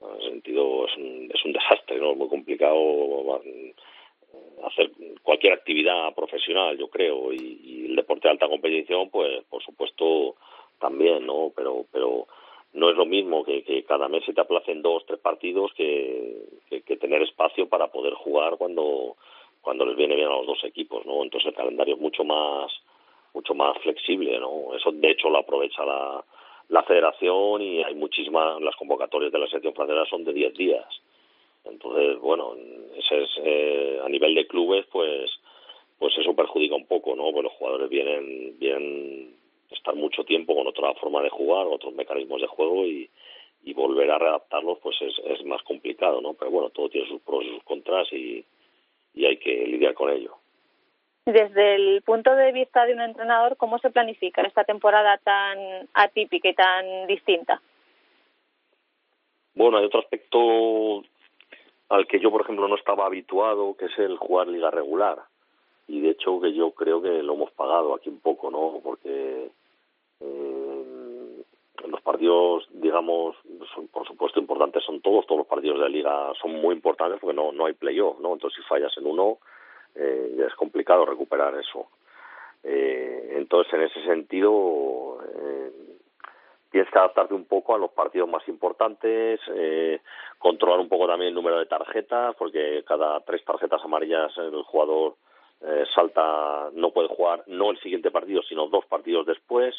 en 0.00 0.20
ese 0.20 0.30
sentido 0.30 0.86
es 0.86 0.96
un, 0.96 1.30
es 1.32 1.44
un 1.44 1.52
desastre, 1.52 1.98
¿no? 1.98 2.12
Es 2.12 2.16
muy 2.16 2.28
complicado 2.28 2.76
mm, 2.76 4.66
hacer 4.66 4.90
cualquier 5.22 5.52
actividad 5.52 6.14
profesional, 6.14 6.76
yo 6.76 6.88
creo, 6.88 7.32
y, 7.32 7.60
y 7.64 7.86
el 7.86 7.96
deporte 7.96 8.26
de 8.26 8.32
alta 8.32 8.48
competición, 8.48 9.10
pues, 9.10 9.44
por 9.44 9.62
supuesto, 9.62 10.34
también, 10.80 11.26
¿no? 11.26 11.52
Pero, 11.54 11.86
pero 11.92 12.26
no 12.72 12.90
es 12.90 12.96
lo 12.96 13.06
mismo 13.06 13.44
que, 13.44 13.62
que 13.62 13.84
cada 13.84 14.08
mes 14.08 14.24
se 14.24 14.34
te 14.34 14.40
aplacen 14.40 14.82
dos, 14.82 15.06
tres 15.06 15.20
partidos 15.20 15.72
que, 15.74 16.42
que, 16.68 16.82
que 16.82 16.96
tener 16.96 17.22
espacio 17.22 17.68
para 17.68 17.88
poder 17.88 18.14
jugar 18.14 18.56
cuando 18.56 19.16
cuando 19.62 19.86
les 19.86 19.96
viene 19.96 20.14
bien 20.14 20.28
a 20.28 20.36
los 20.36 20.46
dos 20.46 20.62
equipos, 20.64 21.06
¿no? 21.06 21.22
Entonces 21.22 21.48
el 21.48 21.54
calendario 21.54 21.94
es 21.94 22.00
mucho 22.00 22.22
más 22.22 22.70
mucho 23.34 23.54
más 23.54 23.76
flexible, 23.78 24.38
¿no? 24.38 24.74
Eso 24.74 24.92
de 24.92 25.10
hecho 25.10 25.28
lo 25.28 25.38
aprovecha 25.38 25.84
la, 25.84 26.24
la 26.68 26.82
federación 26.84 27.60
y 27.60 27.82
hay 27.82 27.94
muchísimas, 27.94 28.60
las 28.62 28.76
convocatorias 28.76 29.32
de 29.32 29.38
la 29.38 29.46
selección 29.48 29.74
francesa 29.74 30.06
son 30.06 30.24
de 30.24 30.32
10 30.32 30.54
días. 30.54 30.86
Entonces, 31.64 32.18
bueno, 32.20 32.54
ese 32.96 33.22
es, 33.22 33.30
eh, 33.42 34.00
a 34.04 34.08
nivel 34.08 34.34
de 34.34 34.46
clubes, 34.46 34.86
pues 34.90 35.30
pues 35.98 36.18
eso 36.18 36.34
perjudica 36.34 36.74
un 36.74 36.86
poco, 36.86 37.14
¿no? 37.16 37.30
Pues 37.32 37.44
los 37.44 37.52
jugadores 37.54 37.88
vienen, 37.88 38.58
vienen 38.58 39.36
estar 39.70 39.94
mucho 39.94 40.24
tiempo 40.24 40.54
con 40.54 40.66
otra 40.66 40.92
forma 40.94 41.22
de 41.22 41.30
jugar, 41.30 41.66
otros 41.66 41.94
mecanismos 41.94 42.40
de 42.40 42.46
juego 42.46 42.84
y, 42.84 43.08
y 43.64 43.72
volver 43.72 44.10
a 44.10 44.18
readaptarlos 44.18 44.78
pues 44.80 44.96
es, 45.00 45.14
es 45.24 45.44
más 45.44 45.62
complicado, 45.62 46.20
¿no? 46.20 46.34
Pero 46.34 46.50
bueno, 46.50 46.70
todo 46.70 46.88
tiene 46.88 47.08
sus 47.08 47.22
pros 47.22 47.44
y 47.44 47.54
sus 47.54 47.62
contras 47.64 48.12
y, 48.12 48.44
y 49.14 49.24
hay 49.24 49.36
que 49.38 49.66
lidiar 49.66 49.94
con 49.94 50.10
ello. 50.10 50.36
Desde 51.26 51.76
el 51.76 52.02
punto 52.02 52.34
de 52.34 52.52
vista 52.52 52.84
de 52.84 52.92
un 52.92 53.00
entrenador, 53.00 53.56
¿cómo 53.56 53.78
se 53.78 53.90
planifica 53.90 54.42
esta 54.42 54.64
temporada 54.64 55.16
tan 55.18 55.88
atípica 55.94 56.48
y 56.48 56.54
tan 56.54 57.06
distinta? 57.06 57.62
Bueno, 59.54 59.78
hay 59.78 59.86
otro 59.86 60.00
aspecto 60.00 61.02
al 61.88 62.06
que 62.06 62.20
yo, 62.20 62.30
por 62.30 62.42
ejemplo, 62.42 62.68
no 62.68 62.76
estaba 62.76 63.06
habituado, 63.06 63.74
que 63.74 63.86
es 63.86 63.98
el 63.98 64.18
jugar 64.18 64.48
liga 64.48 64.70
regular. 64.70 65.22
Y 65.88 66.00
de 66.00 66.10
hecho 66.10 66.40
que 66.40 66.52
yo 66.52 66.72
creo 66.72 67.00
que 67.00 67.22
lo 67.22 67.34
hemos 67.34 67.52
pagado 67.52 67.94
aquí 67.94 68.10
un 68.10 68.20
poco, 68.20 68.50
¿no? 68.50 68.80
Porque 68.82 69.50
eh, 70.20 71.44
los 71.86 72.02
partidos, 72.02 72.68
digamos, 72.70 73.34
son, 73.74 73.88
por 73.88 74.06
supuesto 74.06 74.40
importantes 74.40 74.84
son 74.84 75.00
todos, 75.00 75.26
todos 75.26 75.38
los 75.38 75.46
partidos 75.46 75.78
de 75.78 75.84
la 75.84 75.88
liga 75.88 76.32
son 76.40 76.52
muy 76.60 76.74
importantes 76.74 77.18
porque 77.18 77.36
no, 77.36 77.50
no 77.52 77.64
hay 77.64 77.72
playoff, 77.72 78.18
¿no? 78.20 78.34
Entonces 78.34 78.62
si 78.62 78.68
fallas 78.68 78.92
en 78.98 79.06
uno, 79.06 79.38
eh, 79.94 80.34
ya 80.36 80.46
es 80.46 80.54
complicado 80.54 81.06
recuperar 81.06 81.54
eso. 81.58 81.88
Eh, 82.62 83.34
entonces 83.36 83.72
en 83.74 83.82
ese 83.82 84.02
sentido 84.04 85.18
eh, 85.36 85.70
tienes 86.70 86.90
que 86.90 86.98
adaptarte 86.98 87.34
un 87.34 87.44
poco 87.44 87.74
a 87.74 87.78
los 87.78 87.90
partidos 87.92 88.28
más 88.28 88.46
importantes, 88.48 89.38
eh, 89.54 90.00
controlar 90.38 90.80
un 90.80 90.88
poco 90.88 91.06
también 91.06 91.28
el 91.28 91.34
número 91.34 91.58
de 91.58 91.66
tarjetas, 91.66 92.34
porque 92.36 92.82
cada 92.86 93.20
tres 93.20 93.44
tarjetas 93.44 93.80
amarillas 93.84 94.36
el 94.38 94.62
jugador 94.62 95.14
eh, 95.60 95.84
salta, 95.94 96.70
no 96.72 96.90
puede 96.90 97.08
jugar 97.08 97.44
no 97.46 97.70
el 97.70 97.78
siguiente 97.78 98.10
partido, 98.10 98.42
sino 98.42 98.66
dos 98.66 98.84
partidos 98.86 99.24
después, 99.26 99.74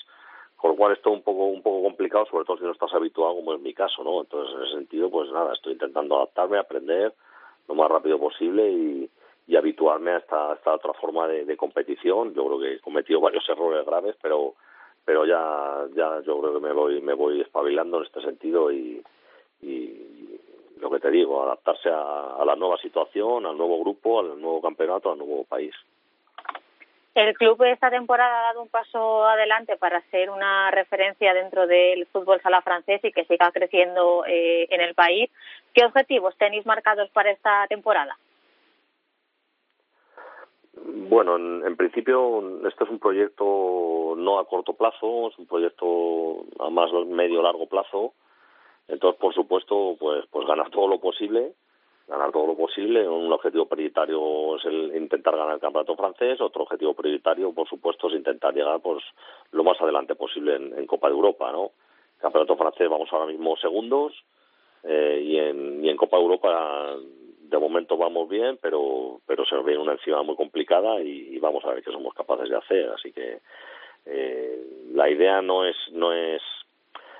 con 0.55 0.71
lo 0.71 0.77
cual 0.77 0.93
es 0.93 1.01
todo 1.01 1.13
un 1.13 1.21
poco, 1.21 1.45
un 1.45 1.61
poco 1.61 1.83
complicado, 1.83 2.25
sobre 2.27 2.45
todo 2.45 2.57
si 2.57 2.63
no 2.63 2.71
estás 2.71 2.93
habituado, 2.93 3.35
como 3.35 3.53
es 3.53 3.59
mi 3.59 3.73
caso, 3.73 4.03
¿no? 4.03 4.21
Entonces, 4.21 4.55
en 4.55 4.63
ese 4.63 4.73
sentido, 4.75 5.09
pues 5.09 5.29
nada, 5.31 5.53
estoy 5.53 5.73
intentando 5.73 6.15
adaptarme, 6.15 6.57
aprender 6.57 7.13
lo 7.67 7.75
más 7.75 7.89
rápido 7.89 8.19
posible 8.19 8.69
y, 8.69 9.09
y 9.47 9.55
habituarme 9.55 10.11
a 10.11 10.17
esta, 10.17 10.53
esta 10.53 10.73
otra 10.73 10.93
forma 10.93 11.27
de, 11.27 11.57
competición. 11.57 12.33
Yo 12.33 12.45
creo 12.45 12.59
que 12.59 12.73
he 12.73 12.79
cometido 12.79 13.19
varios 13.19 13.47
errores 13.49 13.85
graves, 13.85 14.15
pero 14.21 14.55
pero 15.03 15.23
ya 15.23 15.85
ya 15.95 16.21
yo 16.25 16.39
creo 16.41 16.53
que 16.53 16.59
me 16.59 16.73
voy 16.73 17.01
me 17.01 17.13
voy 17.13 17.41
espabilando 17.41 17.97
en 17.97 18.05
este 18.05 18.21
sentido 18.21 18.71
y, 18.71 19.03
y 19.61 20.39
lo 20.79 20.89
que 20.89 20.99
te 20.99 21.11
digo 21.11 21.43
adaptarse 21.43 21.89
a, 21.89 22.37
a 22.37 22.43
la 22.43 22.55
nueva 22.55 22.77
situación 22.77 23.45
al 23.45 23.55
nuevo 23.55 23.79
grupo 23.81 24.19
al 24.19 24.41
nuevo 24.41 24.61
campeonato 24.61 25.11
al 25.11 25.19
nuevo 25.19 25.43
país 25.43 25.75
El 27.13 27.35
club 27.35 27.61
esta 27.63 27.91
temporada 27.91 28.39
ha 28.39 28.43
dado 28.47 28.63
un 28.63 28.69
paso 28.69 29.25
adelante 29.27 29.77
para 29.77 30.01
ser 30.09 30.31
una 30.31 30.71
referencia 30.71 31.35
dentro 31.35 31.67
del 31.67 32.07
fútbol 32.07 32.41
sala 32.41 32.63
francés 32.63 32.99
y 33.03 33.11
que 33.11 33.25
siga 33.25 33.51
creciendo 33.51 34.25
eh, 34.25 34.67
en 34.69 34.81
el 34.81 34.95
país. 34.95 35.29
¿Qué 35.73 35.85
objetivos 35.85 36.35
tenéis 36.37 36.65
marcados 36.65 37.09
para 37.11 37.31
esta 37.31 37.67
temporada? 37.67 38.17
Bueno, 40.87 41.37
en, 41.37 41.65
en 41.65 41.75
principio 41.75 42.67
este 42.67 42.83
es 42.83 42.89
un 42.91 42.99
proyecto 42.99 44.13
no 44.17 44.37
a 44.37 44.45
corto 44.45 44.73
plazo, 44.73 45.29
es 45.29 45.39
un 45.39 45.47
proyecto 45.47 46.45
a 46.59 46.69
más 46.69 46.91
medio 47.07 47.41
largo 47.41 47.65
plazo. 47.67 48.13
Entonces, 48.87 49.19
por 49.19 49.33
supuesto, 49.33 49.95
pues 49.99 50.25
pues 50.29 50.47
ganar 50.47 50.69
todo 50.69 50.87
lo 50.87 50.99
posible, 50.99 51.53
ganar 52.07 52.31
todo 52.31 52.45
lo 52.45 52.55
posible. 52.55 53.07
Un 53.07 53.33
objetivo 53.33 53.65
prioritario 53.65 54.57
es 54.57 54.65
el 54.65 54.95
intentar 54.95 55.35
ganar 55.35 55.55
el 55.55 55.59
campeonato 55.59 55.95
francés. 55.95 56.39
Otro 56.39 56.63
objetivo 56.63 56.93
prioritario, 56.93 57.51
por 57.51 57.67
supuesto, 57.67 58.07
es 58.07 58.13
intentar 58.13 58.53
llegar 58.53 58.79
pues 58.79 59.03
lo 59.51 59.63
más 59.63 59.81
adelante 59.81 60.13
posible 60.13 60.55
en, 60.55 60.77
en 60.77 60.85
Copa 60.85 61.07
de 61.07 61.15
Europa, 61.15 61.51
¿no? 61.51 61.71
Campeonato 62.19 62.55
francés 62.57 62.89
vamos 62.89 63.09
ahora 63.11 63.25
mismo 63.25 63.57
segundos 63.57 64.13
eh, 64.83 65.19
y 65.23 65.37
en 65.37 65.83
y 65.83 65.89
en 65.89 65.97
Copa 65.97 66.17
de 66.17 66.23
Europa 66.23 66.95
de 67.49 67.57
momento 67.57 67.97
vamos 67.97 68.27
bien, 68.29 68.57
pero 68.61 69.21
pero 69.25 69.45
se 69.45 69.55
nos 69.55 69.65
viene 69.65 69.81
una 69.81 69.93
encima 69.93 70.23
muy 70.23 70.35
complicada 70.35 71.01
y, 71.01 71.37
vamos 71.39 71.63
a 71.65 71.69
ver 71.69 71.83
qué 71.83 71.91
somos 71.91 72.13
capaces 72.13 72.49
de 72.49 72.57
hacer. 72.57 72.89
Así 72.89 73.11
que 73.11 73.39
eh, 74.05 74.65
la 74.93 75.09
idea 75.09 75.41
no 75.41 75.65
es 75.65 75.75
no 75.91 76.11
es 76.13 76.41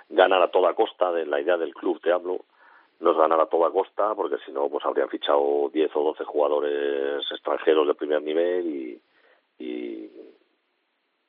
ganar 0.10 0.42
a 0.42 0.52
toda 0.52 0.74
costa, 0.74 1.12
de 1.12 1.26
la 1.26 1.42
idea 1.42 1.58
del 1.58 1.74
club 1.74 2.00
te 2.02 2.12
hablo, 2.12 2.46
no 3.00 3.12
es 3.12 3.18
ganar 3.18 3.40
a 3.40 3.48
toda 3.48 3.72
costa, 3.72 4.14
porque 4.16 4.38
si 4.46 4.52
no, 4.52 4.70
pues 4.70 4.86
habrían 4.86 5.10
fichado 5.10 5.70
10 5.74 5.92
o 5.96 6.04
12 6.04 6.24
jugadores 6.26 7.24
extranjeros 7.32 7.88
de 7.88 7.96
primer 7.96 8.22
nivel 8.22 8.66
y, 8.68 9.02
y, 9.60 10.12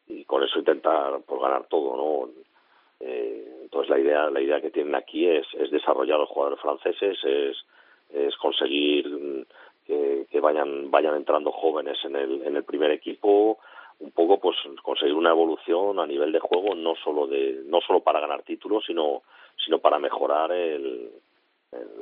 y 0.09 0.25
con 0.25 0.43
eso 0.43 0.59
intentar 0.59 1.21
pues, 1.27 1.41
ganar 1.41 1.67
todo, 1.69 1.97
¿no? 1.97 2.31
Eh, 3.01 3.61
entonces 3.63 3.91
la 3.91 3.99
idea 3.99 4.31
la 4.31 4.41
idea 4.41 4.61
que 4.61 4.71
tienen 4.71 4.95
aquí 4.95 5.29
es, 5.29 5.47
es 5.55 5.71
desarrollar 5.71 6.17
a 6.17 6.21
los 6.21 6.31
jugadores 6.31 6.61
franceses, 6.61 7.19
es 7.25 7.57
es 8.13 8.37
conseguir 8.37 9.09
mm, 9.09 9.43
que, 9.87 10.27
que 10.31 10.41
vayan 10.41 10.91
vayan 10.91 11.15
entrando 11.17 11.53
jóvenes 11.53 11.99
en 12.05 12.17
el 12.17 12.43
en 12.43 12.57
el 12.57 12.65
primer 12.65 12.91
equipo 12.91 13.59
un 14.01 14.11
poco 14.11 14.39
pues 14.39 14.57
conseguir 14.83 15.15
una 15.15 15.31
evolución 15.31 15.99
a 15.99 16.07
nivel 16.07 16.33
de 16.33 16.41
juego 16.41 16.75
no 16.75 16.95
solo 16.97 17.27
de 17.27 17.63
no 17.67 17.81
solo 17.81 18.01
para 18.01 18.21
ganar 18.21 18.43
títulos 18.43 18.85
sino 18.87 19.23
sino 19.65 19.79
para 19.79 19.99
mejorar 19.99 20.53
el, 20.53 21.11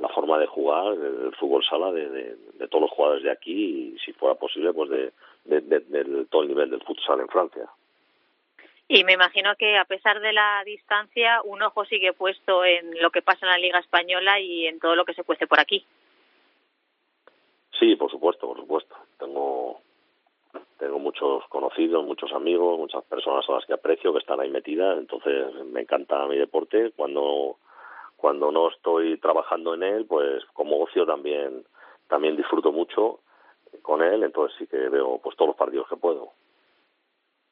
la 0.00 0.09
forma 0.09 0.38
de 0.38 0.46
jugar 0.46 0.94
el 0.94 1.34
fútbol 1.36 1.64
sala 1.64 1.92
de, 1.92 2.09
de, 2.11 2.68
todos 2.68 2.82
los 2.82 2.90
jugadores 2.90 3.22
de 3.22 3.30
aquí 3.30 3.94
y 3.94 3.98
si 4.05 4.12
fuera 4.12 4.34
posible 4.34 4.72
pues 4.72 4.90
de, 4.90 5.12
de, 5.44 5.61
de- 5.80 6.24
todo 6.26 6.42
el 6.42 6.48
nivel 6.48 6.70
del 6.70 6.82
futsal 6.82 7.20
en 7.20 7.28
Francia 7.28 7.68
Y 8.87 9.05
me 9.05 9.14
imagino 9.14 9.55
que 9.57 9.78
a 9.78 9.85
pesar 9.87 10.20
de 10.20 10.32
la 10.32 10.62
distancia, 10.64 11.41
un 11.43 11.62
ojo 11.62 11.85
sigue 11.87 12.12
puesto 12.12 12.64
en 12.64 13.01
lo 13.01 13.11
que 13.11 13.22
pasa 13.22 13.47
en 13.47 13.53
la 13.53 13.59
Liga 13.59 13.78
Española 13.78 14.39
y 14.41 14.66
en 14.66 14.78
todo 14.78 14.95
lo 14.95 15.05
que 15.05 15.14
se 15.14 15.24
cueste 15.24 15.47
por 15.47 15.59
aquí. 15.59 15.85
Sí, 17.78 17.97
por 17.97 18.11
supuesto, 18.11 18.47
por 18.47 18.59
supuesto. 18.59 18.95
Tengo 19.18 19.80
tengo 20.78 20.99
muchos 20.99 21.45
conocidos, 21.49 22.05
muchos 22.05 22.32
amigos, 22.32 22.78
muchas 22.78 23.03
personas 23.05 23.49
a 23.49 23.53
las 23.53 23.64
que 23.64 23.72
aprecio 23.72 24.12
que 24.12 24.18
están 24.18 24.41
ahí 24.41 24.51
metidas, 24.51 24.99
entonces 24.99 25.55
me 25.64 25.80
encanta 25.80 26.26
mi 26.26 26.37
deporte. 26.37 26.93
Cuando 26.95 27.57
cuando 28.16 28.53
no 28.53 28.68
estoy 28.68 29.18
trabajando 29.18 29.74
en 29.74 29.82
él, 29.82 30.07
pues 30.07 30.45
como 30.53 30.82
ocio 30.82 31.07
también 31.07 31.64
también 32.09 32.37
disfruto 32.37 32.70
mucho 32.70 33.20
con 33.82 34.03
él, 34.03 34.22
entonces 34.22 34.57
sí 34.59 34.66
que 34.66 34.89
veo 34.89 35.18
pues 35.22 35.37
todos 35.37 35.49
los 35.49 35.57
partidos 35.57 35.89
que 35.89 35.97
puedo. 35.97 36.32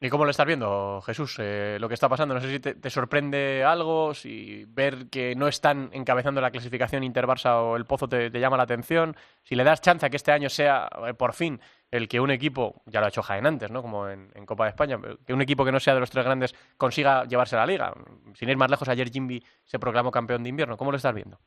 ¿Y 0.05 0.11
cómo 0.11 0.24
lo 0.24 0.32
estás 0.32 0.46
viendo, 0.46 1.00
Jesús? 1.03 1.38
Eh, 1.38 1.76
lo 1.78 1.86
que 1.86 1.94
está 1.94 2.09
pasando, 2.09 2.34
no 2.34 2.40
sé 2.40 2.48
si 2.50 2.59
te, 2.59 2.90
sorprende 2.90 3.62
algo, 3.62 4.14
si 4.14 4.64
ver 4.66 5.09
que 5.12 5.36
no 5.36 5.46
están 5.46 5.90
encabezando 5.92 6.40
la 6.40 6.50
clasificación 6.50 7.05
Inter-Barça 7.05 7.62
o 7.62 7.76
el 7.76 7.84
Pozo 7.84 8.09
te, 8.09 8.28
llama 8.30 8.57
la 8.57 8.64
atención, 8.64 9.14
si 9.44 9.55
le 9.55 9.62
das 9.62 9.80
chance 9.80 10.05
a 10.05 10.11
que 10.11 10.16
este 10.16 10.32
año 10.32 10.48
sea, 10.48 10.88
eh, 11.07 11.14
por 11.14 11.34
fin, 11.34 11.61
el 11.88 12.09
que 12.09 12.18
un 12.18 12.32
equipo, 12.32 12.82
ya 12.86 12.98
lo 12.98 13.07
ha 13.07 13.11
hecho 13.11 13.22
Jaén 13.22 13.46
antes, 13.46 13.70
¿no? 13.70 13.80
como 13.80 14.09
en, 14.09 14.44
Copa 14.44 14.64
de 14.64 14.70
España, 14.70 14.98
que 15.24 15.32
un 15.32 15.40
equipo 15.40 15.64
que 15.64 15.70
no 15.70 15.78
sea 15.78 15.94
de 15.94 16.00
los 16.00 16.11
tres 16.11 16.24
grandes 16.24 16.53
consiga 16.76 17.24
llevarse 17.24 17.55
la 17.55 17.64
liga. 17.64 17.94
Sin 18.34 18.48
ir 18.48 18.57
más 18.57 18.72
lejos, 18.72 18.88
ayer 18.88 19.09
Jimby 19.09 19.40
se 19.62 19.78
proclamó 19.78 20.11
campeón 20.11 20.42
de 20.42 20.48
invierno. 20.48 20.76
¿Cómo 20.76 20.90
lo 20.90 20.96
estás 20.96 21.14
viendo? 21.14 21.38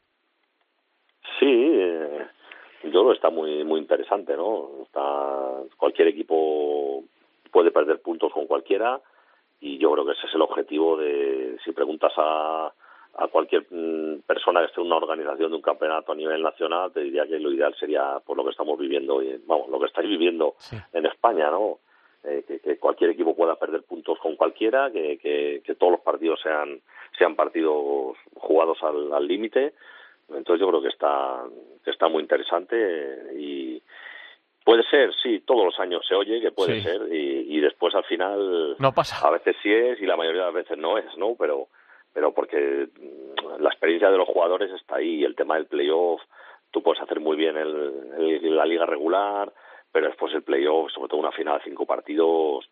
Sí, 1.39 1.45
eh, 1.45 2.25
yo 2.85 3.05
que 3.05 3.15
está 3.15 3.29
muy 3.29 3.65
muy 3.65 3.81
interesante, 3.81 4.37
¿no? 4.37 4.69
Está 4.83 5.59
cualquier 5.75 6.07
equipo 6.07 7.03
puede 7.55 7.71
perder 7.71 8.01
puntos 8.01 8.33
con 8.33 8.47
cualquiera 8.47 8.99
y 9.61 9.77
yo 9.77 9.89
creo 9.93 10.05
que 10.05 10.11
ese 10.11 10.27
es 10.27 10.35
el 10.35 10.41
objetivo 10.41 10.97
de 10.97 11.57
si 11.63 11.71
preguntas 11.71 12.11
a 12.17 12.73
a 13.17 13.29
cualquier 13.29 13.65
mm, 13.69 14.23
persona 14.27 14.59
que 14.59 14.65
esté 14.65 14.81
en 14.81 14.87
una 14.87 14.97
organización 14.97 15.51
de 15.51 15.55
un 15.55 15.61
campeonato 15.61 16.11
a 16.11 16.15
nivel 16.15 16.41
nacional 16.43 16.91
te 16.91 16.99
diría 16.99 17.25
que 17.25 17.39
lo 17.39 17.53
ideal 17.53 17.73
sería 17.79 18.19
por 18.25 18.35
lo 18.35 18.43
que 18.43 18.49
estamos 18.49 18.77
viviendo 18.77 19.15
hoy, 19.15 19.41
vamos, 19.47 19.69
lo 19.69 19.79
que 19.79 19.85
estáis 19.85 20.09
viviendo 20.09 20.55
en 20.91 21.05
España, 21.05 21.49
¿no? 21.49 21.79
Eh, 22.25 22.43
que, 22.45 22.59
que 22.59 22.77
cualquier 22.77 23.11
equipo 23.11 23.33
pueda 23.33 23.55
perder 23.55 23.83
puntos 23.83 24.19
con 24.19 24.35
cualquiera, 24.35 24.91
que, 24.91 25.17
que, 25.17 25.61
que 25.63 25.75
todos 25.75 25.93
los 25.93 26.01
partidos 26.01 26.41
sean 26.41 26.81
sean 27.17 27.37
partidos 27.37 28.17
jugados 28.35 28.83
al 28.83 29.13
al 29.13 29.25
límite. 29.25 29.75
Entonces 30.27 30.59
yo 30.59 30.67
creo 30.67 30.81
que 30.81 30.89
está 30.89 31.45
que 31.85 31.91
está 31.91 32.09
muy 32.09 32.21
interesante 32.21 32.75
y 33.39 33.81
puede 34.65 34.83
ser, 34.89 35.13
sí, 35.23 35.39
todos 35.45 35.63
los 35.63 35.79
años 35.79 36.05
se 36.07 36.15
oye 36.15 36.41
que 36.41 36.51
puede 36.51 36.81
Sí. 36.81 36.81
ser 36.81 37.01
y, 37.13 37.55
y 37.55 37.61
después 37.61 37.95
al 37.95 38.03
final 38.03 38.75
No 38.79 38.91
pasa. 38.91 39.25
a 39.25 39.31
veces 39.31 39.55
sí 39.63 39.71
es 39.71 40.01
y 40.01 40.05
la 40.05 40.17
mayoría 40.17 40.41
de 40.41 40.47
las 40.47 40.55
veces 40.55 40.77
no 40.77 40.97
es, 40.97 41.05
¿no? 41.17 41.35
Pero 41.39 41.67
pero 42.13 42.33
porque 42.33 42.87
mm, 42.97 43.61
la 43.61 43.69
experiencia 43.69 44.09
de 44.09 44.17
los 44.17 44.27
jugadores 44.27 44.71
está 44.71 44.95
ahí, 44.97 45.23
el 45.23 45.35
tema 45.35 45.55
del 45.55 45.65
playoff, 45.67 46.21
tú 46.71 46.81
puedes 46.81 47.01
hacer 47.01 47.19
muy 47.19 47.37
bien 47.37 47.55
el, 47.57 48.11
el- 48.17 48.55
la 48.55 48.65
liga 48.65 48.85
regular, 48.85 49.51
pero 49.91 50.07
después 50.07 50.33
el 50.33 50.43
playoff, 50.43 50.91
sobre 50.91 51.09
todo 51.09 51.19
una 51.19 51.31
final 51.31 51.57
de 51.59 51.63
cinco 51.65 51.85
partidos, 51.85 52.65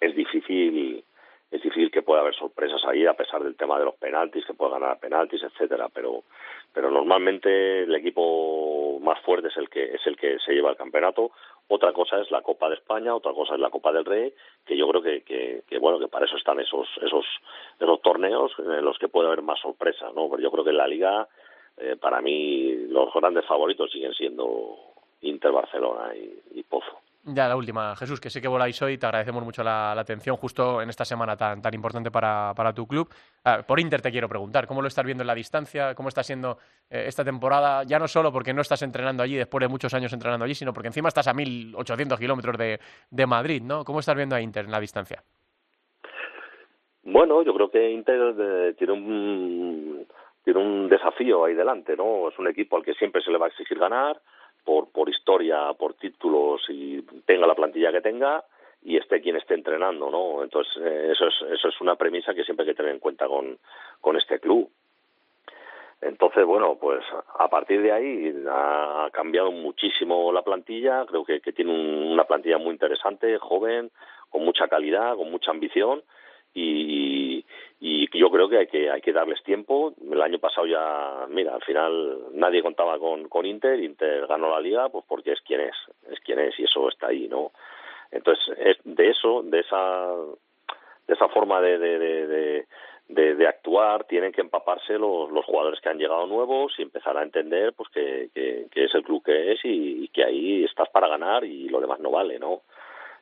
es 0.00 0.14
difícil 0.14 1.04
es 1.52 1.60
difícil 1.60 1.90
que 1.90 2.00
pueda 2.00 2.22
haber 2.22 2.34
sorpresas 2.34 2.82
ahí 2.86 3.04
a 3.06 3.12
pesar 3.12 3.44
del 3.44 3.56
tema 3.56 3.78
de 3.78 3.84
los 3.84 3.94
penaltis, 3.96 4.46
que 4.46 4.54
pueda 4.54 4.78
ganar 4.78 4.98
penaltis, 4.98 5.42
etcétera, 5.42 5.88
pero 5.92 6.24
pero 6.72 6.90
normalmente 6.90 7.82
el 7.82 7.94
equipo 7.94 8.98
más 9.00 9.20
fuerte 9.20 9.48
es 9.48 9.56
el 9.58 9.68
que 9.68 9.84
es 9.84 10.00
el 10.06 10.16
que 10.16 10.38
se 10.38 10.54
lleva 10.54 10.70
el 10.70 10.76
campeonato. 10.76 11.30
Otra 11.68 11.92
cosa 11.92 12.18
es 12.20 12.30
la 12.30 12.40
Copa 12.40 12.70
de 12.70 12.76
España, 12.76 13.14
otra 13.14 13.32
cosa 13.34 13.54
es 13.54 13.60
la 13.60 13.68
Copa 13.68 13.92
del 13.92 14.06
Rey, 14.06 14.32
que 14.64 14.76
yo 14.76 14.88
creo 14.88 15.02
que, 15.02 15.22
que, 15.22 15.62
que 15.68 15.78
bueno 15.78 15.98
que 15.98 16.08
para 16.08 16.24
eso 16.24 16.38
están 16.38 16.58
esos 16.58 16.88
esos 17.02 17.26
esos 17.78 18.00
torneos 18.00 18.50
en 18.58 18.84
los 18.84 18.98
que 18.98 19.08
puede 19.08 19.28
haber 19.28 19.42
más 19.42 19.60
sorpresas, 19.60 20.14
¿no? 20.14 20.30
Pero 20.30 20.42
yo 20.42 20.50
creo 20.50 20.64
que 20.64 20.70
en 20.70 20.78
la 20.78 20.88
Liga 20.88 21.28
eh, 21.76 21.96
para 22.00 22.22
mí 22.22 22.74
los 22.88 23.12
grandes 23.12 23.44
favoritos 23.44 23.92
siguen 23.92 24.14
siendo 24.14 24.78
Inter, 25.20 25.52
Barcelona 25.52 26.16
y, 26.16 26.58
y 26.58 26.62
Pozo. 26.62 27.02
Ya 27.24 27.46
la 27.46 27.54
última, 27.54 27.94
Jesús, 27.94 28.20
que 28.20 28.30
sé 28.30 28.40
que 28.40 28.48
voláis 28.48 28.82
hoy, 28.82 28.98
te 28.98 29.06
agradecemos 29.06 29.44
mucho 29.44 29.62
la, 29.62 29.92
atención 29.92 30.36
justo 30.36 30.82
en 30.82 30.88
esta 30.88 31.04
semana 31.04 31.36
tan, 31.36 31.62
tan 31.62 31.72
importante 31.72 32.10
para, 32.10 32.52
para 32.56 32.72
tu 32.72 32.84
club. 32.84 33.08
Ah, 33.44 33.62
por 33.64 33.78
Inter 33.78 34.02
te 34.02 34.10
quiero 34.10 34.28
preguntar, 34.28 34.66
¿cómo 34.66 34.82
lo 34.82 34.88
estás 34.88 35.04
viendo 35.04 35.22
en 35.22 35.28
la 35.28 35.34
distancia? 35.34 35.94
¿Cómo 35.94 36.08
está 36.08 36.24
siendo 36.24 36.58
eh, 36.90 37.04
esta 37.06 37.24
temporada? 37.24 37.84
Ya 37.84 38.00
no 38.00 38.08
solo 38.08 38.32
porque 38.32 38.52
no 38.52 38.60
estás 38.60 38.82
entrenando 38.82 39.22
allí 39.22 39.36
después 39.36 39.60
de 39.60 39.68
muchos 39.68 39.94
años 39.94 40.12
entrenando 40.12 40.44
allí, 40.44 40.56
sino 40.56 40.72
porque 40.72 40.88
encima 40.88 41.08
estás 41.08 41.28
a 41.28 41.32
1.800 41.32 42.18
kilómetros 42.18 42.58
de, 42.58 42.80
de 43.08 43.26
Madrid, 43.26 43.62
¿no? 43.62 43.84
¿Cómo 43.84 44.00
estás 44.00 44.16
viendo 44.16 44.34
a 44.34 44.40
Inter 44.40 44.64
en 44.64 44.72
la 44.72 44.80
distancia? 44.80 45.22
Bueno, 47.04 47.44
yo 47.44 47.54
creo 47.54 47.70
que 47.70 47.88
Inter 47.88 48.34
eh, 48.36 48.74
tiene 48.76 48.92
un 48.94 50.06
tiene 50.42 50.58
un 50.58 50.88
desafío 50.88 51.44
ahí 51.44 51.54
delante, 51.54 51.96
¿no? 51.96 52.28
Es 52.28 52.38
un 52.40 52.48
equipo 52.48 52.76
al 52.76 52.82
que 52.82 52.94
siempre 52.94 53.22
se 53.22 53.30
le 53.30 53.38
va 53.38 53.46
a 53.46 53.48
exigir 53.48 53.78
ganar 53.78 54.20
por 54.64 54.90
por 54.90 55.08
historia, 55.08 55.72
por 55.74 55.94
títulos 55.94 56.62
y 56.68 57.02
tenga 57.26 57.46
la 57.46 57.54
plantilla 57.54 57.92
que 57.92 58.00
tenga 58.00 58.44
y 58.84 58.96
esté 58.96 59.20
quien 59.20 59.36
esté 59.36 59.54
entrenando, 59.54 60.10
¿no? 60.10 60.42
Entonces 60.42 60.72
eh, 60.82 61.08
eso 61.12 61.26
es 61.28 61.34
eso 61.52 61.68
es 61.68 61.80
una 61.80 61.96
premisa 61.96 62.34
que 62.34 62.44
siempre 62.44 62.64
hay 62.64 62.72
que 62.72 62.76
tener 62.76 62.92
en 62.92 62.98
cuenta 63.00 63.26
con 63.26 63.58
con 64.00 64.16
este 64.16 64.38
club. 64.40 64.68
Entonces, 66.00 66.44
bueno, 66.44 66.76
pues 66.80 67.00
a 67.38 67.48
partir 67.48 67.80
de 67.80 67.92
ahí 67.92 68.34
ha 68.50 69.08
cambiado 69.12 69.52
muchísimo 69.52 70.32
la 70.32 70.42
plantilla. 70.42 71.06
Creo 71.06 71.24
que, 71.24 71.40
que 71.40 71.52
tiene 71.52 71.70
un- 71.72 72.12
una 72.12 72.24
plantilla 72.24 72.58
muy 72.58 72.70
interesante, 72.72 73.38
joven, 73.38 73.88
con 74.28 74.44
mucha 74.44 74.66
calidad, 74.66 75.14
con 75.14 75.30
mucha 75.30 75.52
ambición. 75.52 76.02
Y, 76.54 77.31
y 77.80 78.06
yo 78.16 78.30
creo 78.30 78.48
que 78.48 78.58
hay 78.58 78.66
que 78.66 78.90
hay 78.90 79.00
que 79.00 79.12
darles 79.12 79.42
tiempo. 79.42 79.92
El 80.10 80.22
año 80.22 80.38
pasado 80.38 80.66
ya, 80.66 81.26
mira, 81.28 81.54
al 81.54 81.62
final 81.62 82.18
nadie 82.32 82.62
contaba 82.62 82.98
con, 82.98 83.28
con 83.28 83.44
Inter. 83.46 83.80
Inter 83.82 84.26
ganó 84.26 84.50
la 84.50 84.60
liga, 84.60 84.88
pues 84.88 85.04
porque 85.08 85.32
es 85.32 85.40
quien 85.42 85.60
es, 85.60 85.74
es 86.10 86.20
quien 86.20 86.38
es 86.38 86.58
y 86.58 86.64
eso 86.64 86.88
está 86.88 87.08
ahí, 87.08 87.28
¿no? 87.28 87.52
Entonces, 88.10 88.44
es 88.58 88.76
de 88.84 89.08
eso, 89.10 89.42
de 89.42 89.60
esa 89.60 90.14
de 91.06 91.14
esa 91.14 91.28
forma 91.28 91.60
de, 91.60 91.78
de, 91.78 91.98
de, 91.98 92.26
de, 92.26 92.66
de- 93.08 93.34
de 93.34 93.46
actuar 93.46 94.04
tienen 94.04 94.32
que 94.32 94.40
empaparse 94.40 94.94
los, 94.98 95.30
los 95.30 95.44
jugadores 95.44 95.80
que 95.80 95.88
han 95.88 95.98
llegado 95.98 96.26
nuevos 96.26 96.72
y 96.78 96.82
empezar 96.82 97.16
a 97.18 97.22
entender 97.22 97.72
pues 97.74 97.88
que, 97.90 98.30
que, 98.34 98.84
es 98.84 98.94
el 98.94 99.02
club 99.02 99.22
que 99.24 99.52
es 99.52 99.64
y, 99.64 100.04
y 100.04 100.08
que 100.08 100.24
ahí 100.24 100.64
estás 100.64 100.88
para 100.90 101.08
ganar 101.08 101.44
y 101.44 101.68
lo 101.68 101.80
demás 101.80 101.98
no 102.00 102.10
vale, 102.10 102.38
¿no? 102.38 102.62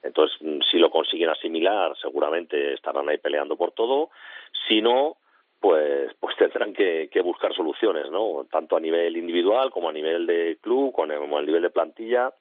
Entonces, 0.02 0.36
mm, 0.40 0.60
si 0.70 0.78
lo 0.78 0.90
consiguen 0.90 1.30
asimilar, 1.30 1.96
seguramente 2.00 2.74
estarán 2.74 3.08
ahí 3.08 3.18
peleando 3.18 3.56
por 3.56 3.72
todo. 3.72 4.10
Si 4.68 4.80
no, 4.80 5.16
pues, 5.60 6.12
pues 6.20 6.36
tendrán 6.36 6.72
que, 6.72 7.08
que 7.12 7.20
buscar 7.20 7.54
soluciones, 7.54 8.10
¿no? 8.10 8.46
Tanto 8.50 8.76
a 8.76 8.80
nivel 8.80 9.16
individual 9.16 9.70
como 9.70 9.88
a 9.88 9.92
nivel 9.92 10.26
de 10.26 10.58
club, 10.60 10.92
como 10.92 11.38
a 11.38 11.42
nivel 11.42 11.62
de 11.62 11.70
plantilla 11.70 12.32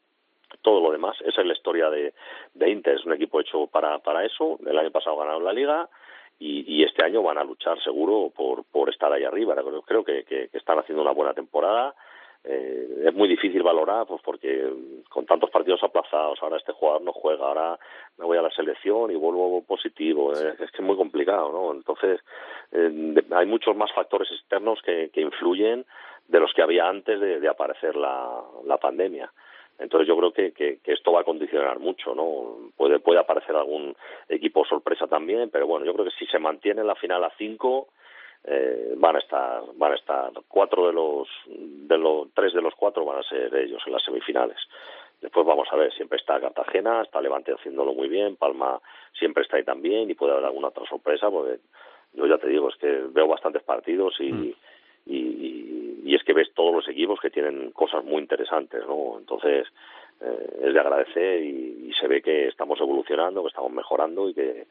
todo 0.62 0.82
lo 0.82 0.92
demás. 0.92 1.16
Esa 1.22 1.42
es 1.42 1.48
la 1.48 1.54
historia 1.54 1.90
de, 1.90 2.14
de 2.54 2.70
Inter, 2.70 2.96
es 2.96 3.06
un 3.06 3.14
equipo 3.14 3.40
hecho 3.40 3.68
para, 3.68 4.00
para 4.00 4.26
eso. 4.26 4.60
El 4.66 4.78
año 4.78 4.92
pasado 4.92 5.18
ganaron 5.18 5.44
la 5.44 5.54
liga 5.54 5.90
y, 6.40 6.66
y 6.68 6.84
este 6.84 7.06
año 7.06 7.22
van 7.22 7.38
a 7.38 7.44
luchar 7.44 7.82
seguro 7.84 8.32
por, 8.36 8.64
por 8.66 8.90
estar 8.90 9.12
ahí 9.12 9.24
arriba. 9.24 9.56
Creo, 9.86 10.04
que, 10.04 10.24
que 10.24 10.50
están 10.54 10.80
haciendo 10.80 11.02
una 11.02 11.12
buena 11.12 11.34
temporada. 11.34 11.94
Eh, 12.44 13.04
es 13.06 13.14
muy 13.14 13.28
difícil 13.28 13.62
valorar 13.64 14.08
pues 14.08 14.22
porque 14.24 14.72
con 15.10 15.26
tantos 15.26 15.50
partidos 15.50 15.84
aplazados, 15.84 16.40
ahora 16.42 16.58
este 16.58 16.72
jugador 16.72 17.02
no 17.02 17.12
juega, 17.12 17.46
ahora 17.46 17.80
me 18.18 18.26
voy 18.26 18.38
a 18.38 18.42
la 18.42 18.52
selección 18.52 19.12
y 19.12 19.16
vuelvo 19.16 19.62
positivo, 19.64 20.32
es 20.32 20.56
que 20.58 20.78
es 20.78 20.82
muy 20.82 20.96
complicado, 20.96 21.52
¿no? 21.52 21.74
Entonces, 21.74 22.22
eh, 22.72 23.24
hay 23.32 23.46
muchos 23.46 23.76
más 23.76 23.92
factores 23.94 24.32
externos 24.32 24.82
que, 24.84 25.10
que 25.12 25.22
influyen 25.22 25.86
de 26.28 26.40
los 26.40 26.54
que 26.54 26.62
había 26.62 26.88
antes 26.88 27.20
de, 27.20 27.40
de 27.40 27.48
aparecer 27.50 27.96
la, 27.96 28.42
la 28.66 28.78
pandemia. 28.78 29.32
Entonces 29.80 30.08
yo 30.08 30.18
creo 30.18 30.32
que, 30.32 30.52
que, 30.52 30.80
que 30.84 30.94
esto 30.94 31.12
va 31.12 31.22
a 31.22 31.26
condicionar 31.26 31.80
mucho, 31.80 32.14
¿no? 32.14 32.70
Puede, 32.76 33.00
puede 33.00 33.20
aparecer 33.20 33.56
algún 33.56 33.96
equipo 34.28 34.66
sorpresa 34.66 35.08
también, 35.08 35.50
pero 35.50 35.68
bueno, 35.68 35.86
yo 35.86 35.94
creo 35.94 36.06
que 36.06 36.18
si 36.18 36.26
se 36.28 36.38
mantiene 36.38 36.84
la 36.84 36.96
final 36.96 37.24
a 37.24 37.32
cinco, 37.38 37.88
eh, 38.46 38.94
van 38.98 39.16
a 39.16 39.20
estar, 39.20 39.64
van 39.76 39.92
a 39.92 39.96
estar 39.96 40.32
cuatro 40.48 40.88
de 40.88 40.94
los, 40.94 41.28
de 41.48 41.98
los, 41.98 42.28
tres 42.34 42.54
de 42.54 42.62
los 42.62 42.74
cuatro 42.76 43.06
van 43.06 43.20
a 43.20 43.24
ser 43.24 43.54
ellos 43.56 43.82
en 43.86 43.94
las 43.94 44.04
semifinales. 44.04 44.58
Después 45.22 45.46
vamos 45.46 45.68
a 45.72 45.76
ver, 45.76 45.92
siempre 45.94 46.18
está 46.18 46.40
Cartagena, 46.40 47.02
está 47.02 47.20
Levante 47.22 47.52
haciéndolo 47.54 47.94
muy 47.94 48.08
bien, 48.08 48.38
Palma 48.38 48.80
siempre 49.18 49.44
está 49.44 49.58
ahí 49.58 49.64
también 49.66 50.10
y 50.10 50.14
puede 50.14 50.32
haber 50.32 50.46
alguna 50.46 50.70
otra 50.70 50.86
sorpresa 50.88 51.30
porque 51.30 51.60
yo 52.14 52.26
ya 52.26 52.38
te 52.38 52.48
digo, 52.48 52.70
es 52.70 52.76
que 52.78 52.88
veo 53.12 53.28
bastantes 53.28 53.62
partidos 53.64 54.16
y, 54.20 54.56
y, 55.06 55.16
y- 55.18 56.02
y 56.06 56.16
es 56.16 56.24
que 56.24 56.34
ves 56.34 56.52
todos 56.56 56.74
los 56.74 56.88
equipos 56.88 57.20
que 57.20 57.30
tienen 57.30 57.72
cosas 57.72 58.04
muy 58.04 58.20
interesantes, 58.22 58.84
¿no? 58.88 59.18
Entonces, 59.20 59.68
eh, 60.22 60.60
es 60.64 60.74
de 60.74 60.80
agradecer 60.80 61.44
y, 61.44 61.90
y 61.90 61.94
se 61.94 62.08
ve 62.08 62.22
que 62.22 62.48
estamos 62.48 62.80
evolucionando, 62.80 63.44
que 63.44 63.50
estamos 63.50 63.72
mejorando 63.72 64.28
y 64.30 64.34
que, 64.34 64.66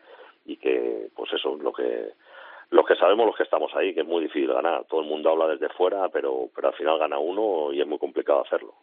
y 0.46 0.56
que 0.56 1.08
pues 1.14 1.32
eso 1.34 1.54
es 1.54 1.62
lo 1.62 1.72
que 1.72 2.08
los 2.70 2.84
que 2.86 2.96
sabemos 2.96 3.26
los 3.26 3.36
que 3.36 3.44
estamos 3.44 3.74
ahí, 3.74 3.94
que 3.94 4.00
es 4.00 4.06
muy 4.06 4.22
difícil 4.22 4.52
ganar. 4.52 4.84
Todo 4.84 5.00
el 5.00 5.06
mundo 5.06 5.30
habla 5.30 5.46
desde 5.46 5.68
fuera, 5.70 6.08
pero, 6.08 6.48
pero 6.54 6.68
al 6.68 6.74
final 6.74 6.98
gana 6.98 7.18
uno 7.18 7.72
y 7.72 7.80
es 7.80 7.86
muy 7.86 7.98
complicado 7.98 8.42
hacerlo. 8.42 8.74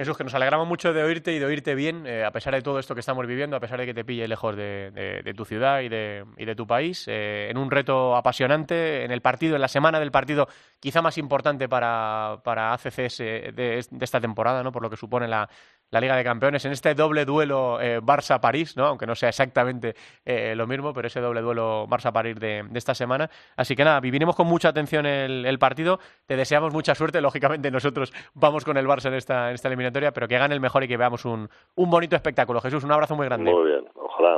Jesús, 0.00 0.16
que 0.16 0.22
nos 0.22 0.34
alegramos 0.34 0.68
mucho 0.68 0.92
de 0.92 1.02
oírte 1.02 1.32
y 1.32 1.40
de 1.40 1.44
oírte 1.44 1.74
bien, 1.74 2.06
eh, 2.06 2.24
a 2.24 2.30
pesar 2.30 2.54
de 2.54 2.62
todo 2.62 2.78
esto 2.78 2.94
que 2.94 3.00
estamos 3.00 3.26
viviendo, 3.26 3.56
a 3.56 3.60
pesar 3.60 3.80
de 3.80 3.86
que 3.86 3.94
te 3.94 4.04
pille 4.04 4.28
lejos 4.28 4.54
de, 4.54 5.34
tu 5.36 5.44
ciudad 5.44 5.80
y 5.80 5.88
de, 5.88 6.24
y 6.36 6.44
de 6.44 6.54
tu 6.54 6.68
país, 6.68 7.08
eh, 7.08 7.48
en 7.50 7.58
un 7.58 7.68
reto 7.68 8.14
apasionante, 8.14 9.02
en 9.02 9.10
el 9.10 9.20
partido, 9.22 9.56
en 9.56 9.60
la 9.60 9.66
semana 9.66 9.98
del 9.98 10.12
partido 10.12 10.46
quizá 10.78 11.02
más 11.02 11.18
importante 11.18 11.68
para, 11.68 12.40
para 12.44 12.72
ACCS 12.74 13.18
de 13.18 13.84
esta 14.00 14.20
temporada, 14.20 14.62
¿no? 14.62 14.70
por 14.70 14.82
lo 14.82 14.90
que 14.90 14.96
supone 14.96 15.26
la, 15.26 15.48
la 15.90 16.00
Liga 16.00 16.16
de 16.16 16.24
Campeones, 16.24 16.64
en 16.64 16.72
este 16.72 16.94
doble 16.94 17.24
duelo 17.24 17.80
eh, 17.80 18.00
Barça-París, 18.00 18.76
¿no? 18.76 18.86
aunque 18.86 19.06
no 19.06 19.14
sea 19.14 19.28
exactamente 19.28 19.94
eh, 20.24 20.54
lo 20.54 20.66
mismo, 20.66 20.92
pero 20.92 21.06
ese 21.06 21.20
doble 21.20 21.40
duelo 21.40 21.86
Barça-París 21.88 22.38
de, 22.38 22.64
de 22.68 22.78
esta 22.78 22.94
semana. 22.94 23.30
Así 23.56 23.74
que 23.74 23.84
nada, 23.84 24.00
viviremos 24.00 24.36
con 24.36 24.46
mucha 24.46 24.68
atención 24.68 25.06
el, 25.06 25.46
el 25.46 25.58
partido, 25.58 25.98
te 26.26 26.36
deseamos 26.36 26.72
mucha 26.72 26.94
suerte, 26.94 27.20
lógicamente 27.28 27.70
nosotros 27.70 28.12
vamos 28.34 28.64
con 28.64 28.76
el 28.76 28.86
Barça 28.86 29.06
en 29.06 29.14
esta, 29.14 29.48
en 29.48 29.54
esta 29.54 29.68
eliminatoria, 29.68 30.12
pero 30.12 30.28
que 30.28 30.38
gane 30.38 30.54
el 30.54 30.60
mejor 30.60 30.84
y 30.84 30.88
que 30.88 30.96
veamos 30.96 31.24
un, 31.24 31.48
un 31.74 31.90
bonito 31.90 32.16
espectáculo. 32.16 32.60
Jesús, 32.60 32.84
un 32.84 32.92
abrazo 32.92 33.16
muy 33.16 33.26
grande. 33.26 33.50
Muy 33.50 33.70
bien, 33.70 33.84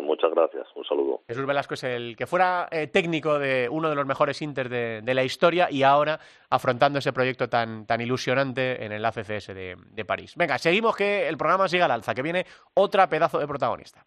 muchas 0.03 0.31
gracias, 0.33 0.67
un 0.75 0.85
saludo. 0.85 1.23
Jesús 1.29 1.47
Velasco 1.47 1.75
es 1.75 1.85
el 1.85 2.17
que 2.17 2.27
fuera 2.27 2.69
eh, 2.71 2.87
técnico 2.87 3.39
de 3.39 3.69
uno 3.71 3.89
de 3.89 3.95
los 3.95 4.07
mejores 4.07 4.43
Inter 4.43 4.69
de, 4.69 5.01
de 5.03 5.15
la 5.15 5.25
historia 5.25 5.69
y 5.71 5.83
ahora 5.83 6.21
afrontando 6.49 6.99
ese 6.99 7.13
proyecto 7.13 7.49
tan, 7.49 7.87
tan 7.87 8.01
ilusionante 8.01 8.85
en 8.85 8.93
el 8.93 9.05
ACCS 9.05 9.49
de, 9.49 9.77
de 9.91 10.05
París. 10.05 10.35
Venga, 10.37 10.59
seguimos 10.59 10.97
que 10.97 11.29
el 11.29 11.37
programa 11.37 11.69
siga 11.69 11.85
al 11.85 11.93
alza, 11.93 12.15
que 12.15 12.23
viene 12.23 12.47
otra 12.75 13.09
pedazo 13.09 13.39
de 13.39 13.47
protagonista. 13.47 14.05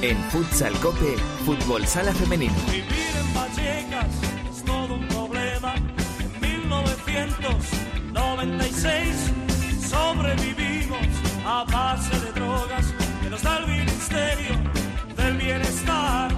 En 0.00 0.16
Futsal 0.30 0.74
Cope, 0.80 1.16
Fútbol 1.44 1.84
Sala 1.84 2.12
Femenino. 2.12 2.54
Vivir 2.70 3.16
en 3.18 3.34
Vallecas 3.34 4.22
es 4.48 4.64
todo 4.64 4.94
un 4.94 5.08
problema. 5.08 5.74
En 5.74 6.40
1996 6.40 9.32
sobrevivimos 9.88 10.67
a 11.50 11.64
base 11.64 12.14
de 12.26 12.32
drogas 12.32 12.94
que 13.22 13.30
nos 13.30 13.42
da 13.42 13.56
el 13.56 13.66
ministerio 13.66 14.54
del 15.16 15.36
bienestar. 15.38 16.30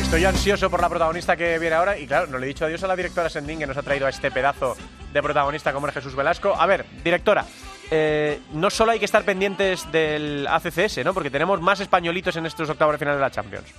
Estoy 0.00 0.24
ansioso 0.24 0.68
por 0.68 0.80
la 0.80 0.88
protagonista 0.88 1.36
que 1.36 1.60
viene 1.60 1.76
ahora 1.76 1.96
y 1.96 2.08
claro, 2.08 2.26
no 2.26 2.38
le 2.38 2.46
he 2.46 2.48
dicho 2.48 2.64
adiós 2.64 2.82
a 2.82 2.88
la 2.88 2.96
directora 2.96 3.28
Sendín 3.28 3.60
que 3.60 3.68
nos 3.68 3.76
ha 3.76 3.84
traído 3.84 4.06
a 4.06 4.10
este 4.10 4.32
pedazo 4.32 4.76
de 5.12 5.22
protagonista 5.22 5.72
como 5.72 5.86
es 5.86 5.94
Jesús 5.94 6.16
Velasco. 6.16 6.56
A 6.58 6.66
ver, 6.66 6.84
directora, 7.04 7.44
eh, 7.88 8.40
no 8.52 8.68
solo 8.68 8.90
hay 8.90 8.98
que 8.98 9.04
estar 9.04 9.22
pendientes 9.22 9.90
del 9.92 10.48
ACCS, 10.48 11.04
¿no? 11.04 11.14
Porque 11.14 11.30
tenemos 11.30 11.60
más 11.60 11.78
españolitos 11.78 12.36
en 12.36 12.44
estos 12.44 12.68
octavos 12.68 12.94
de 12.94 12.98
final 12.98 13.14
de 13.14 13.20
la 13.20 13.30
Champions. 13.30 13.72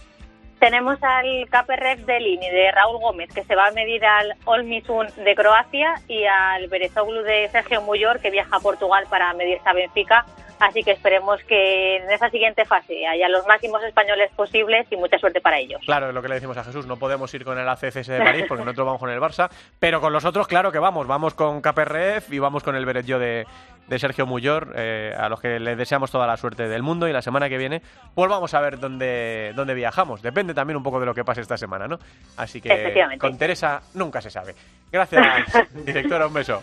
Tenemos 0.59 0.97
al 1.03 1.49
Caperref 1.49 2.05
de 2.05 2.22
Lini, 2.22 2.49
de 2.49 2.72
Raúl 2.72 3.01
Gómez, 3.01 3.30
que 3.34 3.43
se 3.43 3.53
va 3.53 3.68
a 3.68 3.72
medir 3.72 4.05
al 4.05 4.34
Olmisun 4.45 5.07
de 5.26 5.36
Croacia 5.36 5.95
y 6.07 6.24
al 6.24 6.70
Berezoglu 6.70 7.22
de 7.22 7.49
Sergio 7.49 7.82
Muyor, 7.82 8.22
que 8.22 8.32
viaja 8.32 8.55
a 8.55 8.59
Portugal 8.61 9.03
para 9.09 9.34
medirse 9.34 9.68
a 9.68 9.74
Benfica 9.74 10.26
Así 10.60 10.84
que 10.84 10.91
esperemos 10.91 11.41
que 11.43 11.97
en 11.97 12.12
esa 12.12 12.30
siguiente 12.30 12.66
fase 12.66 13.06
haya 13.08 13.28
los 13.30 13.45
máximos 13.47 13.84
españoles 13.84 14.32
posibles 14.36 14.88
y 14.91 14.95
mucha 14.95 15.18
suerte 15.18 15.41
para 15.41 15.58
ellos. 15.60 15.82
Claro, 15.86 16.10
es 16.10 16.14
lo 16.14 16.22
que 16.22 16.30
le 16.30 16.36
decimos 16.36 16.58
a 16.58 16.64
Jesús, 16.64 16.86
no 16.86 16.97
podemos 16.97 17.34
ir 17.34 17.43
con 17.43 17.58
el 17.58 17.68
ACCS 17.68 18.08
de 18.08 18.20
París 18.20 18.45
porque 18.47 18.64
nosotros 18.64 18.86
vamos 18.86 18.99
con 18.99 19.10
el 19.10 19.20
Barça, 19.20 19.49
pero 19.80 20.01
con 20.01 20.14
los 20.14 20.26
otros 20.26 20.47
claro 20.47 20.72
que 20.72 20.80
vamos, 20.80 21.08
vamos 21.08 21.34
con 21.34 21.62
KPRF 21.62 22.32
y 22.32 22.39
vamos 22.39 22.64
con 22.64 22.76
el 22.76 22.86
Beretjo 22.86 23.20
de, 23.20 23.45
de 23.88 23.99
Sergio 23.99 24.26
Muyor, 24.26 24.74
eh, 24.76 25.14
a 25.18 25.30
los 25.30 25.39
que 25.39 25.60
les 25.60 25.78
deseamos 25.78 26.12
toda 26.12 26.28
la 26.28 26.38
suerte 26.38 26.68
del 26.68 26.84
mundo 26.84 27.08
y 27.08 27.14
la 27.14 27.22
semana 27.22 27.49
que 27.49 27.58
viene 27.58 27.82
pues 28.14 28.30
vamos 28.30 28.54
a 28.54 28.62
ver 28.62 28.80
dónde, 28.80 29.54
dónde 29.56 29.74
viajamos. 29.74 30.22
Depende 30.22 30.54
también 30.54 30.78
un 30.78 30.84
poco 30.84 30.99
de 30.99 31.06
lo 31.06 31.14
que 31.14 31.24
pase 31.24 31.41
esta 31.41 31.58
semana, 31.58 31.88
¿no? 31.88 31.99
Así 32.38 32.62
que 32.62 33.18
con 33.20 33.38
Teresa 33.38 33.82
nunca 33.93 34.22
se 34.22 34.30
sabe. 34.30 34.56
Gracias, 34.91 35.26
directora, 35.86 36.28
un 36.28 36.34
beso. 36.34 36.62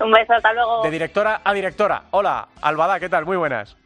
Un 0.00 0.10
beso, 0.12 0.34
hasta 0.34 0.52
luego. 0.52 0.82
De 0.82 0.90
directora 0.90 1.40
a 1.42 1.52
directora. 1.54 2.02
Hola, 2.10 2.48
Albada, 2.60 3.00
¿qué 3.00 3.08
tal? 3.08 3.24
Muy 3.24 3.36
buenas. 3.36 3.76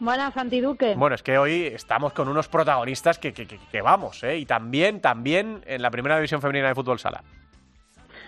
Buenas, 0.00 0.34
Santi 0.34 0.60
Duque. 0.60 0.94
Bueno, 0.96 1.14
es 1.14 1.22
que 1.22 1.38
hoy 1.38 1.66
estamos 1.66 2.12
con 2.12 2.28
unos 2.28 2.48
protagonistas 2.48 3.18
que, 3.18 3.32
que, 3.32 3.46
que- 3.46 3.58
que 3.58 3.80
vamos, 3.80 4.22
¿eh? 4.24 4.36
Y 4.36 4.44
también, 4.44 5.00
también 5.00 5.62
en 5.66 5.80
la 5.80 5.90
primera 5.90 6.16
división 6.16 6.42
femenina 6.42 6.68
de 6.68 6.74
fútbol 6.74 6.98
sala. 6.98 7.22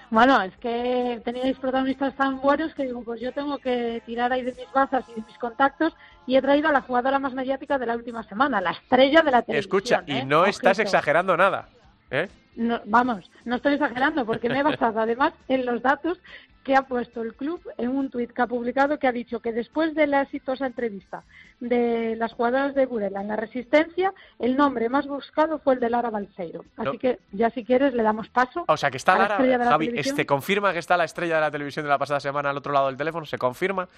Bueno, 0.08 0.40
es 0.40 0.56
que 0.58 1.20
teníais 1.24 1.58
protagonistas 1.58 2.14
tan 2.14 2.40
buenos 2.40 2.72
que 2.74 2.84
digo, 2.84 3.02
pues 3.02 3.20
yo 3.20 3.32
tengo 3.32 3.58
que 3.58 4.00
tirar 4.06 4.32
ahí 4.32 4.42
de 4.42 4.52
mis 4.52 4.72
bazas 4.72 5.04
y 5.10 5.14
de 5.20 5.26
mis 5.26 5.36
contactos 5.36 5.94
y 6.28 6.36
he 6.36 6.40
traído 6.42 6.68
a 6.68 6.72
la 6.72 6.80
jugadora 6.80 7.18
más 7.18 7.34
mediática 7.34 7.76
de 7.76 7.86
la 7.86 7.96
última 7.96 8.22
semana, 8.22 8.60
la 8.60 8.70
estrella 8.70 9.22
de 9.22 9.30
la 9.32 9.42
televisión. 9.42 9.58
Escucha, 9.58 10.04
y 10.06 10.18
¿eh? 10.18 10.24
no 10.24 10.46
estás 10.46 10.78
Ojito. 10.78 10.82
exagerando 10.82 11.36
nada. 11.36 11.68
¿eh? 12.12 12.28
No, 12.56 12.80
vamos, 12.86 13.30
no 13.44 13.56
estoy 13.56 13.74
exagerando 13.74 14.24
porque 14.26 14.48
me 14.48 14.58
he 14.58 14.62
basado 14.62 15.00
además 15.00 15.32
en 15.48 15.66
los 15.66 15.82
datos 15.82 16.18
que 16.64 16.74
ha 16.74 16.82
puesto 16.82 17.22
el 17.22 17.34
club 17.34 17.60
en 17.78 17.90
un 17.90 18.10
tuit 18.10 18.32
que 18.32 18.42
ha 18.42 18.46
publicado 18.48 18.98
que 18.98 19.06
ha 19.06 19.12
dicho 19.12 19.38
que 19.40 19.52
después 19.52 19.94
de 19.94 20.08
la 20.08 20.22
exitosa 20.22 20.66
entrevista 20.66 21.22
de 21.60 22.16
las 22.16 22.32
jugadoras 22.32 22.74
de 22.74 22.86
Burela 22.86 23.20
en 23.20 23.28
la 23.28 23.36
Resistencia, 23.36 24.12
el 24.40 24.56
nombre 24.56 24.88
más 24.88 25.06
buscado 25.06 25.58
fue 25.60 25.74
el 25.74 25.80
de 25.80 25.90
Lara 25.90 26.10
Balseiro. 26.10 26.64
Así 26.76 26.90
No. 26.94 26.98
que 26.98 27.18
ya 27.32 27.50
si 27.50 27.64
quieres 27.64 27.94
le 27.94 28.02
damos 28.02 28.28
paso. 28.30 28.64
O 28.66 28.76
sea, 28.76 28.90
que 28.90 28.96
está 28.96 29.16
Lara, 29.16 29.34
estrella 29.36 29.58
de 29.58 29.64
la 29.64 29.70
Javi, 29.70 29.86
televisión. 29.86 30.12
este 30.14 30.26
confirma 30.26 30.72
que 30.72 30.80
está 30.80 30.96
la 30.96 31.04
estrella 31.04 31.36
de 31.36 31.40
la 31.42 31.50
televisión 31.52 31.84
de 31.84 31.90
la 31.90 31.98
pasada 31.98 32.18
semana 32.20 32.50
al 32.50 32.56
otro 32.56 32.72
lado 32.72 32.86
del 32.88 32.96
teléfono, 32.96 33.24
se 33.26 33.38
confirma. 33.38 33.88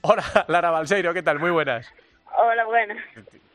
Hola, 0.00 0.24
Lara 0.48 0.70
Balseiro, 0.70 1.14
¿qué 1.14 1.22
tal? 1.22 1.38
Muy 1.38 1.50
buenas. 1.50 1.86
Hola, 2.34 2.64
buenas. 2.64 2.98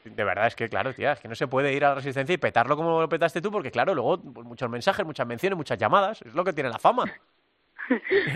De 0.03 0.23
verdad, 0.23 0.47
es 0.47 0.55
que 0.55 0.69
claro, 0.69 0.93
tía, 0.93 1.13
es 1.13 1.19
que 1.19 1.27
no 1.27 1.35
se 1.35 1.47
puede 1.47 1.73
ir 1.73 1.85
a 1.85 1.89
la 1.89 1.95
resistencia 1.95 2.33
y 2.33 2.37
petarlo 2.37 2.75
como 2.75 3.01
lo 3.01 3.09
petaste 3.09 3.41
tú, 3.41 3.51
porque 3.51 3.71
claro, 3.71 3.93
luego 3.93 4.19
pues, 4.19 4.45
muchos 4.45 4.69
mensajes, 4.69 5.05
muchas 5.05 5.27
menciones, 5.27 5.57
muchas 5.57 5.77
llamadas, 5.77 6.21
es 6.23 6.33
lo 6.33 6.43
que 6.43 6.53
tiene 6.53 6.69
la 6.69 6.79
fama. 6.79 7.05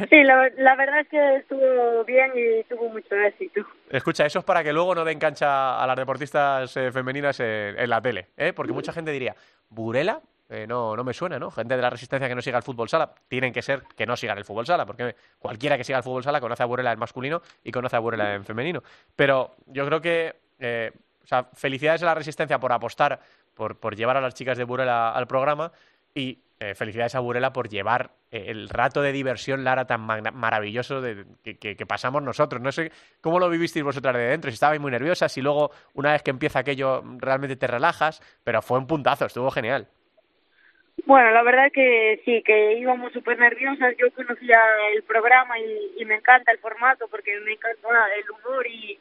Sí, 0.09 0.23
la, 0.23 0.49
la 0.57 0.75
verdad 0.75 0.99
es 0.99 1.07
que 1.07 1.35
estuvo 1.37 2.03
bien 2.03 2.29
y 2.35 2.63
tuvo 2.65 2.89
mucho 2.89 3.15
éxito. 3.15 3.61
Escucha, 3.89 4.25
eso 4.25 4.39
es 4.39 4.45
para 4.45 4.61
que 4.63 4.73
luego 4.73 4.93
no 4.93 5.05
den 5.05 5.17
cancha 5.17 5.81
a 5.81 5.87
las 5.87 5.95
deportistas 5.95 6.75
eh, 6.75 6.91
femeninas 6.91 7.39
en, 7.39 7.79
en 7.79 7.89
la 7.89 8.01
tele, 8.01 8.27
¿eh? 8.35 8.51
Porque 8.51 8.73
mucha 8.73 8.91
gente 8.91 9.11
diría, 9.11 9.33
¿Burela? 9.69 10.19
Eh, 10.49 10.67
no, 10.67 10.95
no 10.95 11.03
me 11.03 11.13
suena, 11.13 11.39
¿no? 11.39 11.49
Gente 11.49 11.75
de 11.75 11.81
la 11.81 11.89
resistencia 11.89 12.27
que 12.29 12.35
no 12.35 12.41
siga 12.41 12.57
el 12.57 12.63
fútbol 12.63 12.87
sala, 12.87 13.11
tienen 13.27 13.51
que 13.51 13.63
ser 13.63 13.81
que 13.97 14.05
no 14.05 14.15
sigan 14.15 14.37
el 14.37 14.45
fútbol 14.45 14.65
sala, 14.67 14.85
porque 14.85 15.15
cualquiera 15.39 15.75
que 15.77 15.83
siga 15.83 15.97
el 15.97 16.03
fútbol 16.03 16.23
sala 16.23 16.39
conoce 16.39 16.61
a 16.61 16.67
Burela 16.67 16.91
en 16.91 16.99
masculino 16.99 17.41
y 17.63 17.71
conoce 17.71 17.95
a 17.95 17.99
Burela 17.99 18.35
en 18.35 18.45
femenino. 18.45 18.83
Pero 19.15 19.55
yo 19.65 19.85
creo 19.87 20.01
que, 20.01 20.35
eh, 20.59 20.91
o 21.23 21.27
sea, 21.27 21.45
felicidades 21.53 22.03
a 22.03 22.05
la 22.05 22.13
resistencia 22.13 22.59
por 22.59 22.71
apostar, 22.71 23.19
por, 23.55 23.79
por 23.79 23.95
llevar 23.95 24.17
a 24.17 24.21
las 24.21 24.35
chicas 24.35 24.57
de 24.57 24.65
Burela 24.65 25.09
al 25.11 25.25
programa 25.25 25.71
y 26.13 26.39
eh, 26.59 26.75
felicidades 26.75 27.15
a 27.15 27.19
Burela 27.21 27.51
por 27.51 27.67
llevar 27.67 28.11
eh, 28.31 28.45
el 28.49 28.69
rato 28.69 29.01
de 29.01 29.11
diversión, 29.11 29.63
Lara, 29.63 29.85
tan 29.87 30.01
maravilloso 30.01 31.01
de- 31.01 31.25
que, 31.43 31.57
que- 31.57 31.75
que 31.75 31.85
pasamos 31.87 32.21
nosotros. 32.21 32.61
No 32.61 32.71
sé 32.71 32.91
cómo 33.19 33.39
lo 33.39 33.49
vivisteis 33.49 33.83
vosotras 33.83 34.15
de 34.15 34.21
dentro, 34.21 34.51
si 34.51 34.53
estabais 34.53 34.79
muy 34.79 34.91
nerviosas, 34.91 35.31
si 35.31 35.41
luego, 35.41 35.71
una 35.95 36.11
vez 36.11 36.21
que 36.21 36.29
empieza 36.31 36.59
aquello, 36.59 37.03
realmente 37.17 37.55
te 37.55 37.65
relajas, 37.67 38.21
pero 38.43 38.61
fue 38.61 38.77
un 38.77 38.85
puntazo, 38.87 39.25
estuvo 39.25 39.49
genial. 39.49 39.87
Bueno, 41.03 41.31
la 41.31 41.43
verdad 41.43 41.71
que 41.71 42.21
sí, 42.25 42.41
que 42.41 42.73
íbamos 42.73 43.13
súper 43.13 43.37
nerviosas. 43.37 43.95
Yo 43.97 44.11
conocía 44.11 44.59
el 44.93 45.03
programa 45.03 45.59
y, 45.59 45.93
y 45.97 46.05
me 46.05 46.15
encanta 46.15 46.51
el 46.51 46.57
formato 46.59 47.07
porque 47.09 47.37
me 47.41 47.53
encanta 47.53 47.89
el 48.17 48.31
humor 48.31 48.65
y, 48.65 48.97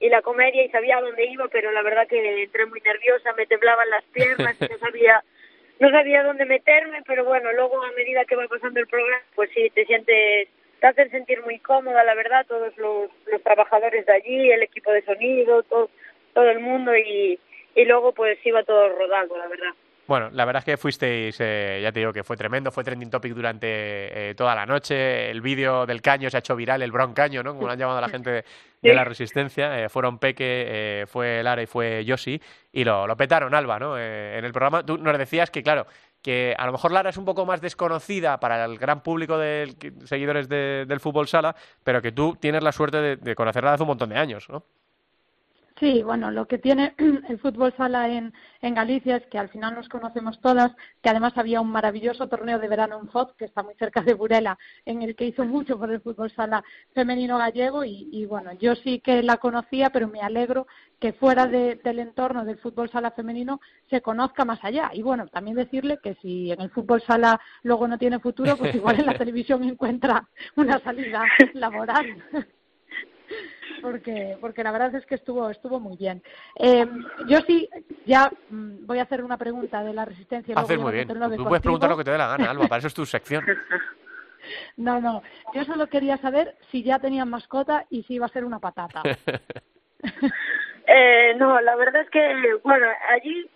y 0.00 0.08
la 0.08 0.22
comedia 0.22 0.64
y 0.64 0.70
sabía 0.70 1.00
dónde 1.00 1.26
iba, 1.26 1.48
pero 1.48 1.70
la 1.70 1.82
verdad 1.82 2.08
que 2.08 2.42
entré 2.42 2.66
muy 2.66 2.80
nerviosa, 2.80 3.32
me 3.34 3.46
temblaban 3.46 3.88
las 3.90 4.04
piernas, 4.04 4.56
y 4.60 4.66
no 4.66 4.78
sabía 4.78 5.22
no 5.80 5.90
sabía 5.90 6.22
dónde 6.22 6.44
meterme, 6.44 7.02
pero 7.06 7.24
bueno, 7.24 7.52
luego 7.52 7.82
a 7.82 7.92
medida 7.92 8.24
que 8.24 8.36
va 8.36 8.46
pasando 8.48 8.80
el 8.80 8.86
programa, 8.86 9.22
pues 9.34 9.50
sí, 9.54 9.70
te 9.70 9.84
sientes, 9.86 10.48
te 10.80 10.86
hacen 10.86 11.10
sentir 11.10 11.42
muy 11.42 11.58
cómoda, 11.58 12.04
la 12.04 12.14
verdad, 12.14 12.46
todos 12.46 12.76
los, 12.76 13.10
los 13.26 13.42
trabajadores 13.42 14.06
de 14.06 14.12
allí, 14.12 14.50
el 14.50 14.62
equipo 14.62 14.92
de 14.92 15.02
sonido, 15.04 15.62
todo, 15.64 15.90
todo 16.32 16.50
el 16.50 16.60
mundo 16.60 16.96
y, 16.96 17.38
y 17.74 17.84
luego 17.84 18.12
pues 18.12 18.38
iba 18.44 18.62
todo 18.62 18.88
rodando, 18.90 19.36
la 19.36 19.48
verdad. 19.48 19.74
Bueno, 20.06 20.28
la 20.32 20.44
verdad 20.44 20.58
es 20.60 20.64
que 20.66 20.76
fuisteis, 20.76 21.34
eh, 21.40 21.80
ya 21.82 21.90
te 21.90 22.00
digo 22.00 22.12
que 22.12 22.22
fue 22.22 22.36
tremendo, 22.36 22.70
fue 22.70 22.84
trending 22.84 23.08
topic 23.08 23.32
durante 23.32 23.66
eh, 24.30 24.34
toda 24.34 24.54
la 24.54 24.66
noche, 24.66 25.30
el 25.30 25.40
vídeo 25.40 25.86
del 25.86 26.02
caño 26.02 26.28
se 26.28 26.36
ha 26.36 26.40
hecho 26.40 26.54
viral, 26.54 26.82
el 26.82 26.92
Bron 26.92 27.14
Caño, 27.14 27.42
¿no? 27.42 27.54
Como 27.54 27.66
lo 27.68 27.72
han 27.72 27.78
llamado 27.78 28.02
la 28.02 28.10
gente 28.10 28.28
de, 28.30 28.44
de 28.82 28.92
la 28.94 29.04
Resistencia, 29.04 29.82
eh, 29.82 29.88
fueron 29.88 30.18
Peque, 30.18 30.44
eh, 30.68 31.06
fue 31.08 31.42
Lara 31.42 31.62
y 31.62 31.66
fue 31.66 32.04
Yoshi, 32.04 32.38
y 32.70 32.84
lo, 32.84 33.06
lo 33.06 33.16
petaron, 33.16 33.54
Alba, 33.54 33.78
¿no? 33.78 33.96
Eh, 33.98 34.36
en 34.38 34.44
el 34.44 34.52
programa 34.52 34.84
tú 34.84 34.98
nos 34.98 35.16
decías 35.16 35.50
que, 35.50 35.62
claro, 35.62 35.86
que 36.20 36.54
a 36.58 36.66
lo 36.66 36.72
mejor 36.72 36.92
Lara 36.92 37.08
es 37.08 37.16
un 37.16 37.24
poco 37.24 37.46
más 37.46 37.62
desconocida 37.62 38.38
para 38.40 38.62
el 38.66 38.76
gran 38.76 39.02
público 39.02 39.38
de 39.38 39.74
seguidores 40.04 40.50
de- 40.50 40.84
del 40.86 41.00
fútbol 41.00 41.28
sala, 41.28 41.56
pero 41.82 42.02
que 42.02 42.12
tú 42.12 42.36
tienes 42.38 42.62
la 42.62 42.72
suerte 42.72 42.98
de, 42.98 43.16
de 43.16 43.34
conocerla 43.34 43.72
hace 43.72 43.82
un 43.84 43.88
montón 43.88 44.10
de 44.10 44.18
años, 44.18 44.50
¿no? 44.50 44.66
Sí, 45.80 46.04
bueno, 46.04 46.30
lo 46.30 46.46
que 46.46 46.58
tiene 46.58 46.94
el 47.28 47.38
fútbol 47.40 47.74
sala 47.76 48.08
en, 48.08 48.32
en 48.60 48.74
Galicia 48.74 49.16
es 49.16 49.26
que 49.26 49.38
al 49.38 49.48
final 49.48 49.74
nos 49.74 49.88
conocemos 49.88 50.40
todas, 50.40 50.70
que 51.02 51.08
además 51.08 51.32
había 51.36 51.60
un 51.60 51.68
maravilloso 51.70 52.28
torneo 52.28 52.60
de 52.60 52.68
verano 52.68 52.98
en 53.00 53.08
Foz, 53.08 53.34
que 53.36 53.44
está 53.46 53.64
muy 53.64 53.74
cerca 53.74 54.00
de 54.02 54.14
Burela, 54.14 54.56
en 54.84 55.02
el 55.02 55.16
que 55.16 55.26
hizo 55.26 55.44
mucho 55.44 55.76
por 55.76 55.90
el 55.90 56.00
fútbol 56.00 56.30
sala 56.30 56.62
femenino 56.92 57.38
gallego 57.38 57.84
y, 57.84 58.08
y, 58.12 58.24
bueno, 58.24 58.52
yo 58.52 58.76
sí 58.76 59.00
que 59.00 59.20
la 59.24 59.38
conocía, 59.38 59.90
pero 59.90 60.06
me 60.06 60.20
alegro 60.20 60.68
que 61.00 61.12
fuera 61.12 61.46
de- 61.48 61.74
del 61.82 61.98
entorno 61.98 62.44
del 62.44 62.58
fútbol 62.58 62.88
sala 62.88 63.10
femenino 63.10 63.60
se 63.90 64.00
conozca 64.00 64.44
más 64.44 64.62
allá. 64.62 64.90
Y 64.94 65.02
bueno, 65.02 65.26
también 65.26 65.56
decirle 65.56 65.98
que 66.00 66.14
si 66.22 66.52
en 66.52 66.60
el 66.60 66.70
fútbol 66.70 67.02
sala 67.02 67.40
luego 67.64 67.88
no 67.88 67.98
tiene 67.98 68.20
futuro, 68.20 68.56
pues 68.56 68.72
igual 68.76 69.00
en 69.00 69.06
la 69.06 69.18
televisión 69.18 69.64
encuentra 69.64 70.28
una 70.54 70.78
salida 70.78 71.24
laboral. 71.52 72.06
Porque 73.84 74.36
porque 74.40 74.64
la 74.64 74.72
verdad 74.72 74.94
es 74.94 75.04
que 75.04 75.14
estuvo 75.14 75.50
estuvo 75.50 75.78
muy 75.78 75.96
bien. 75.96 76.22
Eh, 76.56 76.86
yo 77.28 77.40
sí, 77.42 77.68
ya 78.06 78.30
mm, 78.48 78.86
voy 78.86 78.98
a 78.98 79.02
hacer 79.02 79.22
una 79.22 79.36
pregunta 79.36 79.84
de 79.84 79.92
la 79.92 80.06
resistencia. 80.06 80.54
Haces 80.56 80.78
muy 80.78 80.92
bien. 80.92 81.06
Tú 81.06 81.44
puedes 81.44 81.62
preguntar 81.62 81.90
lo 81.90 81.98
que 81.98 82.04
te 82.04 82.10
dé 82.10 82.18
la 82.18 82.28
gana, 82.28 82.50
Alba, 82.50 82.66
para 82.66 82.78
eso 82.78 82.88
es 82.88 82.94
tu 82.94 83.06
sección. 83.06 83.44
No, 84.76 85.00
no, 85.00 85.22
yo 85.54 85.64
solo 85.64 85.86
quería 85.86 86.18
saber 86.18 86.54
si 86.70 86.82
ya 86.82 86.98
tenían 86.98 87.30
mascota 87.30 87.86
y 87.88 88.02
si 88.02 88.16
iba 88.16 88.26
a 88.26 88.28
ser 88.28 88.44
una 88.44 88.58
patata. 88.58 89.02
Eh, 90.86 91.34
no, 91.38 91.58
la 91.62 91.76
verdad 91.76 92.02
es 92.02 92.10
que, 92.10 92.58
bueno, 92.62 92.86
allí 93.08 93.48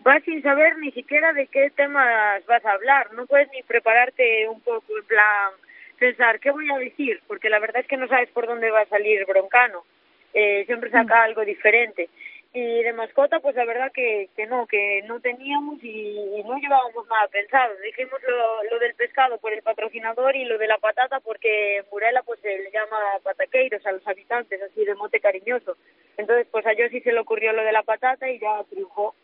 vas 0.00 0.22
sin 0.22 0.42
saber 0.42 0.76
ni 0.76 0.92
siquiera 0.92 1.32
de 1.32 1.46
qué 1.46 1.70
temas 1.70 2.44
vas 2.46 2.62
a 2.62 2.72
hablar. 2.72 3.14
No 3.14 3.24
puedes 3.24 3.48
ni 3.52 3.62
prepararte 3.62 4.46
un 4.50 4.60
poco, 4.60 4.84
en 4.98 5.06
plan, 5.06 5.52
pensar, 5.98 6.40
¿qué 6.40 6.50
voy 6.50 6.70
a 6.70 6.78
decir? 6.78 7.20
Porque 7.26 7.48
la 7.48 7.58
verdad 7.58 7.82
es 7.82 7.86
que 7.86 7.96
no 7.96 8.08
sabes 8.08 8.30
por 8.30 8.46
dónde 8.46 8.70
va 8.70 8.80
a 8.80 8.86
salir 8.86 9.24
Broncano. 9.26 9.84
Eh, 10.32 10.64
siempre 10.66 10.90
saca 10.90 11.22
algo 11.22 11.44
diferente. 11.44 12.08
Y 12.52 12.82
de 12.84 12.92
mascota, 12.92 13.40
pues 13.40 13.56
la 13.56 13.64
verdad 13.64 13.90
que, 13.92 14.28
que 14.36 14.46
no, 14.46 14.66
que 14.66 15.02
no 15.08 15.18
teníamos 15.18 15.82
y, 15.82 16.18
y 16.36 16.44
no 16.44 16.56
llevábamos 16.58 17.04
nada 17.08 17.26
pensado. 17.26 17.74
Dijimos 17.84 18.20
lo, 18.28 18.62
lo 18.70 18.78
del 18.78 18.94
pescado 18.94 19.38
por 19.38 19.52
el 19.52 19.62
patrocinador 19.62 20.36
y 20.36 20.44
lo 20.44 20.56
de 20.56 20.68
la 20.68 20.78
patata 20.78 21.18
porque 21.18 21.78
en 21.78 21.84
Burela 21.90 22.22
pues 22.22 22.38
se 22.40 22.56
le 22.56 22.70
llama 22.70 22.96
pataqueiros 23.24 23.84
a 23.84 23.92
los 23.92 24.06
habitantes, 24.06 24.62
así 24.62 24.84
de 24.84 24.94
mote 24.94 25.18
cariñoso. 25.18 25.76
Entonces, 26.16 26.46
pues 26.50 26.64
a 26.64 26.74
sí 26.74 27.00
se 27.00 27.12
le 27.12 27.18
ocurrió 27.18 27.52
lo 27.52 27.64
de 27.64 27.72
la 27.72 27.82
patata 27.82 28.30
y 28.30 28.38
ya 28.38 28.62
triunfó. 28.70 29.16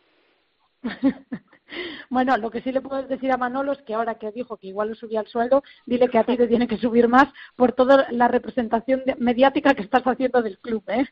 Bueno, 2.09 2.37
lo 2.37 2.49
que 2.51 2.61
sí 2.61 2.71
le 2.71 2.81
puedo 2.81 3.03
decir 3.03 3.31
a 3.31 3.37
Manolo 3.37 3.71
es 3.71 3.81
que 3.83 3.93
ahora 3.93 4.15
que 4.15 4.31
dijo 4.31 4.57
que 4.57 4.67
igual 4.67 4.89
lo 4.89 4.95
subía 4.95 5.21
el 5.21 5.27
sueldo, 5.27 5.63
dile 5.85 6.09
que 6.09 6.17
a 6.17 6.23
ti 6.23 6.37
te 6.37 6.47
tiene 6.47 6.67
que 6.67 6.77
subir 6.77 7.07
más 7.07 7.27
por 7.55 7.73
toda 7.73 8.07
la 8.11 8.27
representación 8.27 9.03
mediática 9.17 9.73
que 9.73 9.83
estás 9.83 10.03
haciendo 10.03 10.41
del 10.41 10.59
club, 10.59 10.83
¿eh? 10.87 11.05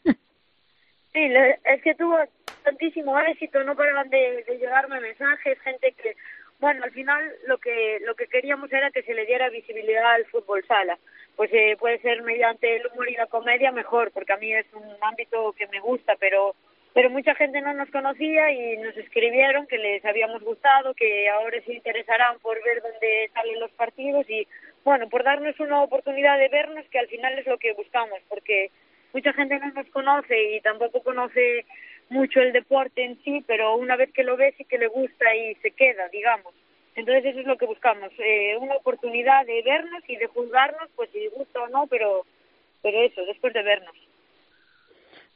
Sí, 1.14 1.22
es 1.64 1.82
que 1.82 1.96
tuvo 1.96 2.18
tantísimo 2.64 3.20
éxito, 3.20 3.64
no 3.64 3.76
paraban 3.76 4.10
de, 4.10 4.44
de 4.48 4.58
llegarme 4.58 5.00
mensajes, 5.00 5.60
gente 5.62 5.94
que, 5.94 6.16
bueno, 6.60 6.84
al 6.84 6.92
final 6.92 7.24
lo 7.48 7.58
que 7.58 8.00
lo 8.06 8.16
que 8.16 8.28
queríamos 8.28 8.72
era 8.72 8.92
que 8.92 9.02
se 9.04 9.14
le 9.14 9.26
diera 9.26 9.50
visibilidad 9.50 10.14
al 10.14 10.26
fútbol 10.26 10.64
sala. 10.68 11.00
Pues 11.36 11.50
eh, 11.54 11.78
puede 11.80 12.00
ser 12.02 12.22
mediante 12.22 12.76
el 12.76 12.88
humor 12.88 13.10
y 13.10 13.16
la 13.16 13.28
comedia 13.28 13.72
mejor, 13.72 14.12
porque 14.12 14.34
a 14.34 14.38
mí 14.38 14.54
es 14.54 14.66
un 14.74 14.84
ámbito 15.02 15.54
que 15.54 15.68
me 15.68 15.80
gusta, 15.80 16.16
pero 16.20 16.54
pero 16.94 17.10
mucha 17.10 17.36
gente 17.36 17.62
no 17.62 17.74
nos 17.74 17.90
conocía 17.92 18.52
y 18.52 18.78
nos 18.78 18.96
escribieron 18.98 19.68
que 19.68 19.78
les 19.78 20.04
habíamos 20.06 20.42
gustado, 20.42 20.94
que 20.94 21.30
ahora 21.30 21.62
se 21.62 21.74
interesarán 21.74 22.40
por 22.40 22.62
ver 22.64 22.82
dónde 22.82 23.30
salen 23.34 23.60
los 23.60 23.72
partidos 23.72 24.30
y, 24.30 24.48
bueno, 24.84 25.08
por 25.10 25.24
darnos 25.24 25.60
una 25.60 25.84
oportunidad 25.84 26.40
de 26.40 26.50
vernos, 26.50 26.86
que 26.90 27.00
al 27.00 27.08
final 27.08 27.38
es 27.38 27.46
lo 27.46 27.58
que 27.58 27.74
buscamos, 27.74 28.20
porque 28.28 28.72
mucha 29.14 29.34
gente 29.34 29.60
no 29.60 29.72
nos 29.72 29.88
conoce 29.90 30.56
y 30.56 30.62
tampoco 30.62 31.02
conoce 31.04 31.66
mucho 32.10 32.42
el 32.42 32.54
deporte 32.54 33.04
en 33.04 33.22
sí, 33.24 33.44
pero 33.46 33.76
una 33.76 33.96
vez 33.96 34.12
que 34.12 34.24
lo 34.24 34.36
ve 34.36 34.54
sí 34.58 34.66
que 34.66 34.80
le 34.80 34.88
gusta 34.88 35.36
y 35.36 35.56
se 35.56 35.72
queda, 35.72 36.08
digamos. 36.10 36.54
Entonces 36.96 37.26
eso 37.26 37.40
es 37.40 37.46
lo 37.46 37.58
que 37.58 37.68
buscamos, 37.68 38.12
eh, 38.18 38.58
una 38.58 38.76
oportunidad 38.76 39.46
de 39.46 39.62
vernos 39.62 40.04
y 40.08 40.18
de 40.18 40.26
juzgarnos, 40.28 40.90
pues 40.96 41.10
si 41.12 41.28
gusta 41.28 41.62
o 41.62 41.68
no, 41.70 41.86
pero, 41.88 42.26
pero 42.82 43.02
eso, 43.04 43.24
después 43.26 43.54
de 43.54 43.62
vernos. 43.62 43.96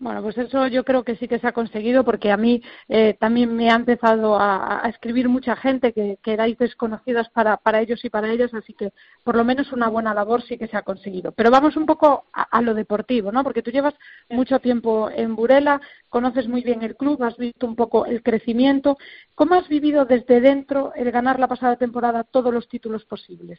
Bueno, 0.03 0.21
pues 0.21 0.37
eso 0.37 0.67
yo 0.67 0.83
creo 0.83 1.05
que 1.05 1.15
sí 1.15 1.29
que 1.29 1.39
se 1.39 1.47
ha 1.47 1.53
conseguido 1.53 2.03
porque 2.03 2.29
a 2.29 2.35
mí 2.35 2.61
eh, 2.89 3.15
también 3.21 3.55
me 3.55 3.69
ha 3.69 3.75
empezado 3.75 4.35
a, 4.35 4.85
a 4.85 4.89
escribir 4.89 5.29
mucha 5.29 5.55
gente 5.55 5.93
que, 5.93 6.17
que 6.21 6.33
erais 6.33 6.57
desconocidas 6.57 7.29
para, 7.29 7.55
para 7.55 7.79
ellos 7.79 8.03
y 8.03 8.09
para 8.09 8.29
ellas, 8.29 8.53
así 8.53 8.73
que 8.73 8.91
por 9.23 9.37
lo 9.37 9.45
menos 9.45 9.71
una 9.71 9.87
buena 9.87 10.13
labor 10.13 10.41
sí 10.41 10.57
que 10.57 10.67
se 10.67 10.75
ha 10.75 10.81
conseguido. 10.81 11.31
Pero 11.31 11.51
vamos 11.51 11.77
un 11.77 11.85
poco 11.85 12.25
a, 12.33 12.41
a 12.41 12.61
lo 12.61 12.73
deportivo, 12.73 13.31
¿no? 13.31 13.45
Porque 13.45 13.61
tú 13.61 13.71
llevas 13.71 13.93
mucho 14.27 14.59
tiempo 14.59 15.09
en 15.09 15.37
Burela, 15.37 15.79
conoces 16.09 16.49
muy 16.49 16.63
bien 16.63 16.83
el 16.83 16.97
club, 16.97 17.23
has 17.23 17.37
visto 17.37 17.65
un 17.65 17.77
poco 17.77 18.05
el 18.05 18.21
crecimiento. 18.21 18.97
¿Cómo 19.35 19.55
has 19.55 19.69
vivido 19.69 20.03
desde 20.03 20.41
dentro 20.41 20.91
el 20.95 21.11
ganar 21.11 21.39
la 21.39 21.47
pasada 21.47 21.77
temporada 21.77 22.25
todos 22.25 22.53
los 22.53 22.67
títulos 22.67 23.05
posibles? 23.05 23.57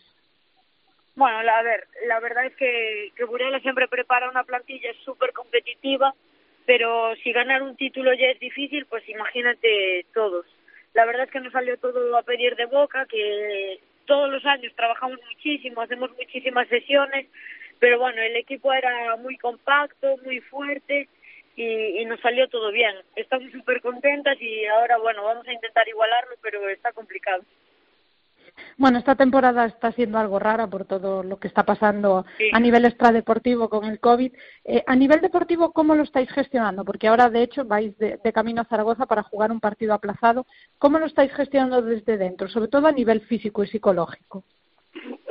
Bueno, 1.17 1.39
a 1.39 1.63
ver, 1.63 1.87
la 2.07 2.21
verdad 2.21 2.45
es 2.45 2.57
que, 2.57 3.13
que 3.17 3.25
Burela 3.25 3.61
siempre 3.61 3.89
prepara 3.89 4.29
una 4.29 4.45
plantilla 4.45 4.91
súper 5.05 5.33
competitiva, 5.33 6.13
pero 6.67 7.15
si 7.23 7.33
ganar 7.33 7.63
un 7.63 7.77
título 7.77 8.13
ya 8.15 8.27
es 8.27 8.41
difícil, 8.41 8.87
pues 8.87 9.09
imagínate 9.09 10.07
todos. 10.15 10.47
La 10.95 11.05
verdad 11.05 11.25
es 11.25 11.31
que 11.31 11.41
nos 11.41 11.53
salió 11.53 11.77
todo 11.79 12.17
a 12.17 12.23
pedir 12.23 12.57
de 12.57 12.67
boca, 12.67 13.07
que 13.07 13.81
todos 14.07 14.31
los 14.31 14.45
años 14.47 14.73
trabajamos 14.77 15.19
muchísimo, 15.29 15.81
hacemos 15.81 16.11
muchísimas 16.17 16.69
sesiones, 16.69 17.27
pero 17.81 17.99
bueno, 17.99 18.23
el 18.23 18.37
equipo 18.37 18.73
era 18.73 19.17
muy 19.17 19.37
compacto, 19.37 20.17
muy 20.25 20.41
fuerte 20.41 21.09
y, 21.57 22.01
y 22.01 22.05
nos 22.05 22.21
salió 22.21 22.49
todo 22.49 22.71
bien. 22.71 22.95
Estamos 23.17 23.51
súper 23.53 23.81
contentas 23.81 24.41
y 24.41 24.67
ahora, 24.67 24.99
bueno, 24.99 25.25
vamos 25.25 25.47
a 25.47 25.53
intentar 25.53 25.87
igualarlo, 25.89 26.37
pero 26.41 26.69
está 26.69 26.93
complicado. 26.93 27.43
Bueno, 28.77 28.99
esta 28.99 29.15
temporada 29.15 29.67
está 29.67 29.93
siendo 29.93 30.19
algo 30.19 30.39
rara 30.39 30.67
por 30.67 30.85
todo 30.85 31.23
lo 31.23 31.39
que 31.39 31.49
está 31.49 31.65
pasando 31.65 32.25
Sí. 32.39 32.51
a 32.53 32.61
nivel 32.61 32.85
extradeportivo 32.85 33.69
con 33.69 33.85
el 33.85 34.01
COVID. 34.01 34.33
Eh, 34.65 34.83
a 34.87 34.97
nivel 34.97 35.21
deportivo, 35.21 35.73
¿cómo 35.73 35.95
lo 35.95 36.03
estáis 36.03 36.31
gestionando? 36.31 36.85
Porque 36.85 37.09
ahora, 37.09 37.31
de 37.31 37.43
hecho, 37.43 37.65
vais 37.65 37.97
de, 37.99 38.19
de 38.23 38.33
camino 38.33 38.63
a 38.63 38.65
Zaragoza 38.67 39.07
para 39.07 39.23
jugar 39.23 39.53
un 39.53 39.61
partido 39.61 39.95
aplazado. 39.95 40.47
¿Cómo 40.79 40.99
lo 40.99 41.07
estáis 41.07 41.33
gestionando 41.35 41.83
desde 41.83 42.17
dentro, 42.17 42.49
sobre 42.49 42.69
todo 42.69 42.87
a 42.87 42.93
nivel 42.93 43.21
físico 43.23 43.63
y 43.65 43.69
psicológico? 43.69 44.45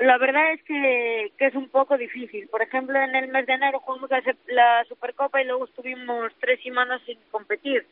La 0.02 0.18
verdad 0.18 0.52
es 0.54 0.64
que, 0.64 1.32
que 1.38 1.48
es 1.48 1.56
un 1.56 1.70
poco 1.70 1.98
difícil. 1.98 2.48
Por 2.50 2.62
ejemplo, 2.62 3.00
en 3.00 3.16
el 3.16 3.30
mes 3.30 3.46
de 3.46 3.54
enero 3.54 3.80
jugamos 3.80 4.10
la, 4.10 4.22
la 4.48 4.84
Supercopa 4.86 5.42
y 5.42 5.46
luego 5.46 5.66
estuvimos 5.66 6.32
tres 6.42 6.62
semanas 6.62 7.02
sin 7.06 7.18
competir 7.32 7.86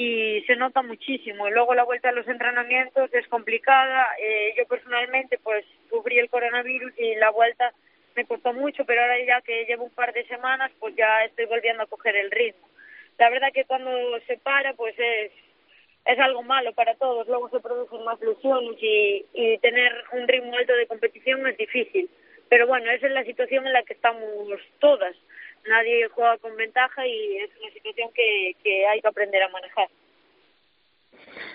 y 0.00 0.40
se 0.46 0.56
nota 0.56 0.80
muchísimo. 0.80 1.50
Luego 1.50 1.74
la 1.74 1.84
vuelta 1.84 2.08
a 2.08 2.12
los 2.12 2.26
entrenamientos 2.26 3.12
es 3.12 3.28
complicada. 3.28 4.06
Eh, 4.18 4.54
yo 4.56 4.64
personalmente 4.66 5.38
pues 5.38 5.62
sufrí 5.90 6.18
el 6.18 6.30
coronavirus 6.30 6.92
y 6.98 7.16
la 7.16 7.30
vuelta 7.30 7.74
me 8.16 8.24
costó 8.24 8.54
mucho, 8.54 8.86
pero 8.86 9.02
ahora 9.02 9.22
ya 9.22 9.42
que 9.42 9.66
llevo 9.66 9.84
un 9.84 9.90
par 9.90 10.14
de 10.14 10.24
semanas 10.26 10.70
pues 10.80 10.96
ya 10.96 11.24
estoy 11.24 11.44
volviendo 11.44 11.82
a 11.82 11.86
coger 11.86 12.16
el 12.16 12.30
ritmo. 12.30 12.66
La 13.18 13.28
verdad 13.28 13.48
que 13.52 13.66
cuando 13.66 13.90
se 14.26 14.38
para 14.38 14.72
pues 14.72 14.94
es 14.98 15.32
es 16.06 16.18
algo 16.18 16.42
malo 16.42 16.72
para 16.72 16.94
todos. 16.94 17.28
Luego 17.28 17.50
se 17.50 17.60
producen 17.60 18.02
más 18.04 18.18
lesiones 18.22 18.82
y, 18.82 19.26
y 19.34 19.58
tener 19.58 19.92
un 20.12 20.26
ritmo 20.26 20.56
alto 20.56 20.72
de 20.72 20.86
competición 20.86 21.46
es 21.46 21.58
difícil. 21.58 22.08
Pero 22.48 22.66
bueno, 22.66 22.90
esa 22.90 23.06
es 23.06 23.12
la 23.12 23.24
situación 23.24 23.66
en 23.66 23.74
la 23.74 23.82
que 23.82 23.92
estamos 23.92 24.24
todas. 24.78 25.14
Nadie 25.68 26.08
juega 26.08 26.38
con 26.38 26.56
ventaja 26.56 27.06
y 27.06 27.36
es 27.38 27.50
una 27.60 27.72
situación 27.72 28.10
que, 28.14 28.56
que 28.62 28.86
hay 28.86 29.00
que 29.00 29.08
aprender 29.08 29.42
a 29.42 29.48
manejar. 29.48 29.88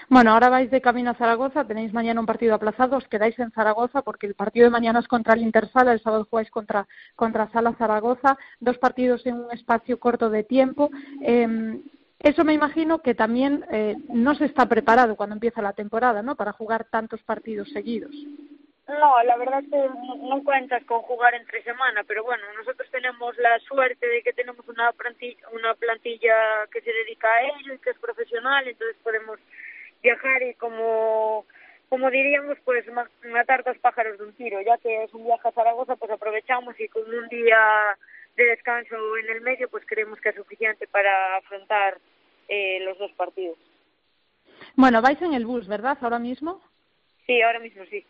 Bueno, 0.08 0.32
ahora 0.32 0.49
vais 0.49 0.70
de 0.70 0.82
camino 0.82 1.12
a 1.12 1.16
Zaragoza, 1.16 1.66
tenéis 1.66 1.91
mañana 1.91 2.20
un 2.20 2.26
partido 2.26 2.53
aplazado, 2.53 2.97
os 2.97 3.08
quedáis 3.08 3.38
en 3.39 3.51
Zaragoza 3.51 4.03
porque 4.03 4.28
el 4.28 4.36
partido 4.36 4.66
de 4.66 4.70
mañana 4.70 4.99
es 4.99 5.08
contra 5.08 5.34
el 5.34 5.41
Intersala, 5.41 5.93
el 5.93 6.01
sábado 6.01 6.28
jugáis 6.30 6.51
contra, 6.51 6.88
contra 7.16 7.49
Sala 7.51 7.74
Zaragoza, 7.74 8.38
dos 8.60 8.78
partidos 8.78 9.26
en 9.26 9.36
un 9.36 9.51
espacio 9.51 9.99
corto 9.99 10.30
de 10.30 10.43
tiempo. 10.43 10.91
Eh, 11.22 11.82
eso 12.20 12.43
me 12.43 12.53
imagino 12.53 12.99
que 12.99 13.14
también 13.14 13.66
eh, 13.72 13.95
no 14.10 14.36
se 14.36 14.45
está 14.45 14.68
preparado 14.68 15.16
cuando 15.16 15.36
empieza 15.36 15.62
la 15.62 15.74
temporada, 15.74 16.22
¿no? 16.22 16.36
Para 16.36 16.53
jugar 16.53 16.86
tantos 16.89 17.22
partidos 17.24 17.70
seguidos. 17.72 18.16
No, 18.88 19.24
la 19.24 19.36
verdad 19.38 19.62
es 19.64 19.70
que 19.70 19.78
no, 19.78 20.16
no 20.16 20.44
cuentas 20.44 20.84
con 20.86 21.02
jugar 21.02 21.34
entre 21.34 21.64
semana, 21.64 22.04
pero 22.04 22.24
bueno, 22.24 22.44
nosotros 22.56 22.88
tenemos 22.92 23.36
la 23.40 23.58
suerte 23.60 24.08
de 24.08 24.22
que 24.22 24.32
tenemos 24.34 24.68
una 24.68 24.92
plantilla, 24.94 25.48
una 25.54 25.74
plantilla 25.74 26.68
que 26.72 26.82
se 26.82 26.94
dedica 26.94 27.28
a 27.28 27.42
ello 27.44 27.74
y 27.74 27.80
que 27.80 27.90
es 27.90 27.98
profesional, 27.98 28.68
entonces 28.68 28.96
podemos 29.04 29.40
viajar 30.04 30.44
y 30.44 30.54
como 30.56 31.46
como 31.90 32.10
diríamos, 32.12 32.58
pues 32.66 32.86
ma- 32.92 33.10
matar 33.26 33.64
dos 33.64 33.78
pájaros 33.78 34.18
de 34.18 34.26
un 34.26 34.34
tiro, 34.34 34.60
ya 34.62 34.78
que 34.80 35.04
es 35.04 35.14
un 35.14 35.24
viaje 35.24 35.48
a 35.48 35.52
Zaragoza, 35.52 35.96
pues 35.96 36.12
aprovechamos 36.12 36.80
y 36.80 36.88
con 36.88 37.04
un 37.12 37.28
día 37.30 37.58
de 38.36 38.44
descanso 38.46 38.96
en 39.18 39.30
el 39.30 39.42
medio, 39.42 39.70
pues 39.70 39.84
creemos 39.88 40.20
que 40.20 40.30
es 40.30 40.36
suficiente 40.36 40.88
para 40.88 41.38
afrontar 41.38 41.98
eh, 42.50 42.80
los 42.82 42.98
dos 42.98 43.12
partidos. 43.14 43.58
Bueno, 44.76 45.02
vais 45.02 45.22
en 45.22 45.34
el 45.34 45.46
bus, 45.46 45.68
¿verdad? 45.68 45.98
Ahora 46.02 46.20
mismo. 46.20 46.62
Sí, 47.26 47.42
ahora 47.42 47.60
mismo 47.60 47.84
sí. 47.86 48.06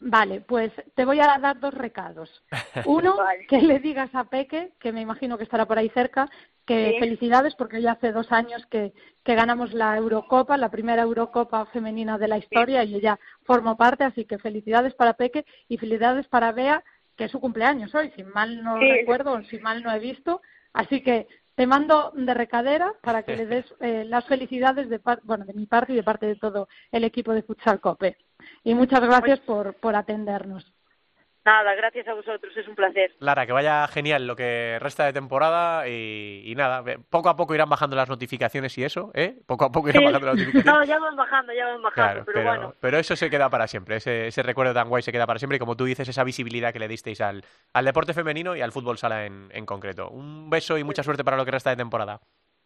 Vale, 0.00 0.40
pues 0.42 0.72
te 0.94 1.04
voy 1.04 1.18
a 1.20 1.38
dar 1.38 1.58
dos 1.58 1.74
recados. 1.74 2.44
Uno, 2.86 3.16
que 3.48 3.60
le 3.60 3.80
digas 3.80 4.10
a 4.14 4.24
Peque, 4.24 4.72
que 4.78 4.92
me 4.92 5.00
imagino 5.00 5.36
que 5.36 5.44
estará 5.44 5.66
por 5.66 5.78
ahí 5.78 5.88
cerca, 5.90 6.28
que 6.64 6.92
Sí. 6.92 6.98
felicidades 7.00 7.54
porque 7.56 7.80
ya 7.82 7.92
hace 7.92 8.12
dos 8.12 8.30
años 8.30 8.64
que, 8.66 8.92
que 9.24 9.34
ganamos 9.34 9.72
la 9.72 9.96
Eurocopa, 9.96 10.56
la 10.56 10.70
primera 10.70 11.02
Eurocopa 11.02 11.66
femenina 11.66 12.18
de 12.18 12.28
la 12.28 12.38
historia 12.38 12.84
y 12.84 12.94
ella 12.94 13.18
formó 13.44 13.76
parte, 13.76 14.04
así 14.04 14.24
que 14.24 14.38
felicidades 14.38 14.94
para 14.94 15.14
Peque 15.14 15.44
y 15.66 15.78
felicidades 15.78 16.28
para 16.28 16.52
Bea, 16.52 16.84
que 17.16 17.24
es 17.24 17.32
su 17.32 17.40
cumpleaños 17.40 17.92
hoy, 17.94 18.12
si 18.14 18.22
mal 18.22 18.62
no 18.62 18.80
Sí. 18.80 18.88
recuerdo 18.88 19.32
o 19.32 19.42
si 19.44 19.58
mal 19.58 19.82
no 19.82 19.90
he 19.92 19.98
visto. 19.98 20.42
Así 20.74 21.00
que 21.02 21.26
te 21.58 21.66
mando 21.66 22.12
de 22.14 22.34
recadera 22.34 22.94
para 23.02 23.24
que 23.24 23.34
le 23.36 23.44
des 23.52 23.66
eh, 23.80 24.04
las 24.06 24.24
felicidades 24.26 24.88
de, 24.88 25.00
par- 25.00 25.20
bueno, 25.24 25.44
de 25.44 25.54
mi 25.54 25.66
parte 25.66 25.92
y 25.92 25.96
de 25.96 26.04
parte 26.04 26.26
de 26.26 26.36
todo 26.36 26.68
el 26.92 27.02
equipo 27.04 27.32
de 27.32 27.42
Futsal 27.42 27.80
Cope. 27.80 28.16
Y 28.62 28.74
muchas 28.74 29.00
gracias 29.00 29.40
por, 29.40 29.74
por 29.74 29.96
atendernos. 29.96 30.72
Nada, 31.48 31.74
gracias 31.74 32.06
a 32.06 32.12
vosotros, 32.12 32.54
es 32.54 32.68
un 32.68 32.74
placer. 32.74 33.12
Lara, 33.20 33.46
que 33.46 33.52
vaya 33.52 33.86
genial 33.88 34.26
lo 34.26 34.36
que 34.36 34.76
resta 34.80 35.06
de 35.06 35.14
temporada 35.14 35.88
y, 35.88 36.42
y 36.44 36.54
nada, 36.54 36.84
poco 37.08 37.30
a 37.30 37.36
poco 37.36 37.54
irán 37.54 37.70
bajando 37.70 37.96
las 37.96 38.10
notificaciones 38.10 38.76
y 38.76 38.84
eso, 38.84 39.10
¿eh? 39.14 39.34
Poco 39.46 39.64
a 39.64 39.72
poco 39.72 39.88
irán 39.88 40.00
Sí. 40.02 40.04
bajando 40.06 40.26
las 40.26 40.36
notificaciones. 40.36 40.66
No, 40.80 40.84
ya 40.84 40.98
van 40.98 41.16
bajando, 41.16 41.52
ya 41.54 41.64
van 41.68 41.82
bajando, 41.82 41.92
Claro, 41.94 42.24
pero, 42.26 42.42
bueno. 42.44 42.74
pero 42.80 42.98
eso 42.98 43.16
se 43.16 43.30
queda 43.30 43.48
para 43.48 43.66
siempre, 43.66 43.96
ese, 43.96 44.26
ese 44.26 44.42
recuerdo 44.42 44.74
tan 44.74 44.90
guay 44.90 45.02
se 45.02 45.10
queda 45.10 45.26
para 45.26 45.38
siempre 45.38 45.56
y 45.56 45.58
como 45.58 45.74
tú 45.74 45.84
dices, 45.86 46.06
esa 46.06 46.22
visibilidad 46.22 46.70
que 46.72 46.80
le 46.80 46.88
disteis 46.88 47.22
al, 47.22 47.42
al 47.72 47.84
deporte 47.86 48.12
femenino 48.12 48.54
y 48.54 48.60
al 48.60 48.70
fútbol 48.72 48.98
sala 48.98 49.24
en, 49.24 49.48
en 49.52 49.64
concreto. 49.64 50.10
Un 50.10 50.50
beso 50.50 50.76
y 50.76 50.84
mucha 50.84 51.02
suerte 51.02 51.24
para 51.24 51.38
lo 51.38 51.46
que 51.46 51.50
resta 51.52 51.70
de 51.70 51.76
temporada. 51.76 52.20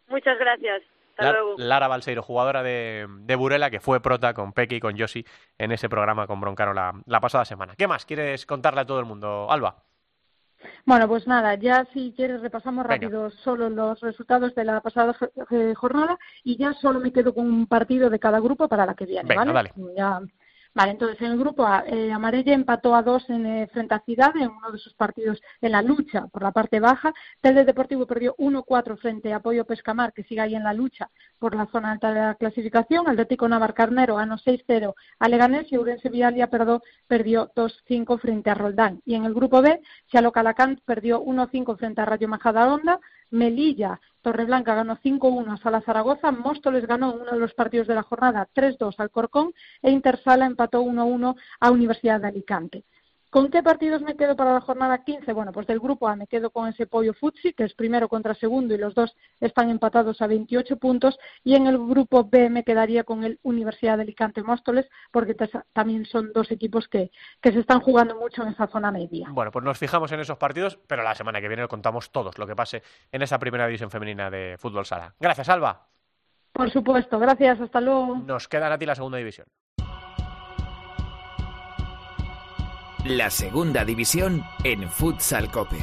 Muchas 0.09 0.37
gracias. 0.41 0.83
Hasta 1.13 1.25
Lar- 1.25 1.33
luego. 1.35 1.55
Lara 1.59 1.89
Balseiro, 1.89 2.23
jugadora 2.23 2.63
de, 2.63 3.07
de 3.09 3.37
Burela, 3.37 3.71
que 3.71 3.81
fue 3.81 4.01
prota 4.01 4.35
con 4.35 4.53
Peque 4.53 4.77
y 4.77 4.81
con 4.81 4.97
Yoshi 4.97 5.25
en 5.59 5.73
ese 5.73 5.89
programa 5.89 6.27
con 6.27 6.41
Broncano 6.41 6.73
la, 6.75 6.93
la 7.07 7.21
pasada 7.21 7.45
semana. 7.45 7.75
¿Qué 7.77 7.87
más 7.87 8.05
quieres 8.07 8.47
contarle 8.47 8.81
a 8.81 8.87
todo 8.87 8.99
el 9.01 9.07
mundo, 9.07 9.47
Alba? 9.51 9.83
Bueno, 10.85 11.09
pues 11.09 11.27
nada, 11.27 11.55
ya 11.55 11.85
si 11.93 12.13
quieres 12.17 12.41
repasamos 12.41 12.85
Venga. 12.87 12.95
rápido 13.07 13.31
solo 13.31 13.69
los 13.69 14.01
resultados 14.01 14.55
de 14.55 14.65
la 14.65 14.81
pasada 14.81 15.13
jo- 15.13 15.29
jornada 15.75 16.19
y 16.45 16.57
ya 16.57 16.73
solo 16.75 17.01
me 17.01 17.13
quedo 17.13 17.35
con 17.35 17.47
un 17.47 17.67
partido 17.67 18.11
de 18.11 18.19
cada 18.21 18.39
grupo 18.41 18.69
para 18.69 18.87
la 18.87 18.95
que 18.95 19.07
viene, 19.07 19.29
Venga, 19.29 19.45
¿vale? 19.45 19.53
dale. 19.53 19.73
Ya- 19.97 20.21
Vale, 20.75 20.93
entonces 20.93 21.21
en 21.21 21.33
el 21.33 21.39
grupo 21.39 21.67
A, 21.67 21.85
eh, 21.87 22.11
Amarella 22.13 22.55
empató 22.55 22.95
a 22.95 23.03
dos 23.03 23.29
en, 23.29 23.45
eh, 23.45 23.67
frente 23.71 23.95
a 23.95 24.01
Ciudad 24.01 24.35
en 24.37 24.49
uno 24.49 24.71
de 24.71 24.79
sus 24.79 24.95
partidos 24.95 25.39
en 25.61 25.73
la 25.73 25.83
lucha 25.83 26.29
por 26.29 26.43
la 26.43 26.51
parte 26.51 26.81
baja. 26.81 27.13
Telde 27.43 27.67
Deportivo 27.67 28.07
perdió 28.07 28.35
1-4 28.39 28.97
frente 28.97 29.35
a 29.35 29.37
Apoyo 29.37 29.67
Pescamar, 29.67 30.15
que 30.15 30.23
sigue 30.25 30.41
ahí 30.41 30.55
en 30.55 30.65
la 30.65 30.73
lucha 30.73 31.11
por 31.39 31.55
la 31.55 31.67
zona 31.67 31.93
alta 31.93 32.15
de 32.15 32.21
la 32.21 32.35
clasificación. 32.37 33.07
Atlético 33.07 33.47
Navarcarnero 33.49 34.17
ganó 34.17 34.39
6-0 34.39 34.95
a 35.19 35.29
Leganés 35.29 35.71
y 35.71 35.77
Urense 35.77 36.09
Vialia 36.09 36.47
perdió, 36.49 36.83
perdió 37.07 37.53
2-5 37.55 38.19
frente 38.19 38.49
a 38.49 38.55
Roldán. 38.55 39.03
Y 39.05 39.15
en 39.15 39.27
el 39.27 39.35
grupo 39.35 39.61
B, 39.61 39.79
Chalo 40.09 40.33
Calacant 40.33 40.81
perdió 40.87 41.23
1-5 41.23 41.77
frente 41.77 42.01
a 42.01 42.07
Rayo 42.07 42.29
Majadahonda. 42.29 42.99
Melilla, 43.31 44.01
Torreblanca 44.23 44.75
ganó 44.75 44.97
5-1 44.97 45.53
a 45.53 45.57
Sala 45.57 45.81
Zaragoza, 45.81 46.31
Móstoles 46.31 46.87
ganó 46.87 47.15
uno 47.15 47.33
de 47.33 47.39
los 47.39 47.55
partidos 47.55 47.89
de 47.89 47.95
la 47.95 48.03
jornada 48.03 48.49
3-2 48.55 48.95
al 48.99 49.11
Corcón 49.11 49.53
e 49.83 49.91
Intersala 49.91 50.47
empató 50.47 50.81
1-1 50.83 51.37
a 51.61 51.71
Universidad 51.71 52.21
de 52.21 52.29
Alicante. 52.29 52.85
¿Con 53.33 53.51
qué 53.51 53.63
partidos 53.63 54.03
me 54.03 54.15
quedo 54.15 54.37
para 54.37 54.53
la 54.53 54.61
jornada 54.61 55.05
15? 55.05 55.33
Bueno, 55.33 55.53
pues 55.53 55.67
del 55.67 55.81
grupo 55.81 56.07
A 56.07 56.17
me 56.17 56.27
quedo 56.27 56.51
con 56.51 56.69
ese 56.69 56.87
Pollo 56.87 57.15
Futsi, 57.15 57.55
que 57.55 57.65
es 57.65 57.73
primero 57.73 58.07
contra 58.07 58.35
segundo 58.35 58.75
y 58.75 58.77
los 58.77 58.95
dos 58.95 59.17
están 59.41 59.71
empatados 59.71 60.21
a 60.21 60.27
28 60.27 60.77
puntos. 60.77 61.19
Y 61.43 61.55
en 61.55 61.67
el 61.67 61.79
grupo 61.79 62.25
B 62.25 62.51
me 62.51 62.63
quedaría 62.63 63.05
con 63.05 63.25
el 63.25 63.41
Universidad 63.43 63.97
de 63.97 64.03
Alicante 64.03 64.43
Móstoles, 64.43 64.87
porque 65.11 65.35
también 65.73 66.05
son 66.05 66.31
dos 66.35 66.51
equipos 66.51 66.89
que, 66.89 67.11
que 67.41 67.53
se 67.53 67.61
están 67.61 67.81
jugando 67.81 68.17
mucho 68.17 68.43
en 68.43 68.49
esa 68.49 68.67
zona 68.67 68.93
media. 68.93 69.29
Bueno, 69.31 69.51
pues 69.51 69.65
nos 69.65 69.79
fijamos 69.79 70.13
en 70.13 70.21
esos 70.21 70.37
partidos, 70.37 70.79
pero 70.87 71.03
la 71.03 71.15
semana 71.15 71.41
que 71.41 71.49
viene 71.49 71.67
contamos 71.69 72.13
todos 72.13 72.37
lo 72.37 72.47
que 72.47 72.55
pase 72.55 72.83
en 73.11 73.23
esa 73.23 73.39
primera 73.39 73.65
división 73.65 73.91
femenina 73.91 74.31
de 74.31 74.57
fútbol 74.59 74.85
sala. 74.85 75.15
Gracias, 75.19 75.49
Alba. 75.49 75.89
Por 76.53 76.71
supuesto, 76.71 77.19
gracias, 77.19 77.63
hasta 77.63 77.81
luego. 77.81 78.17
Nos 78.27 78.47
queda 78.47 78.71
a 78.71 78.77
ti 78.77 78.85
la 78.85 78.95
segunda 78.95 79.17
división. 79.17 79.47
La 83.05 83.31
segunda 83.31 83.85
división 83.85 84.45
en 84.63 84.89
Futsal 84.89 85.51
Cope. 85.51 85.83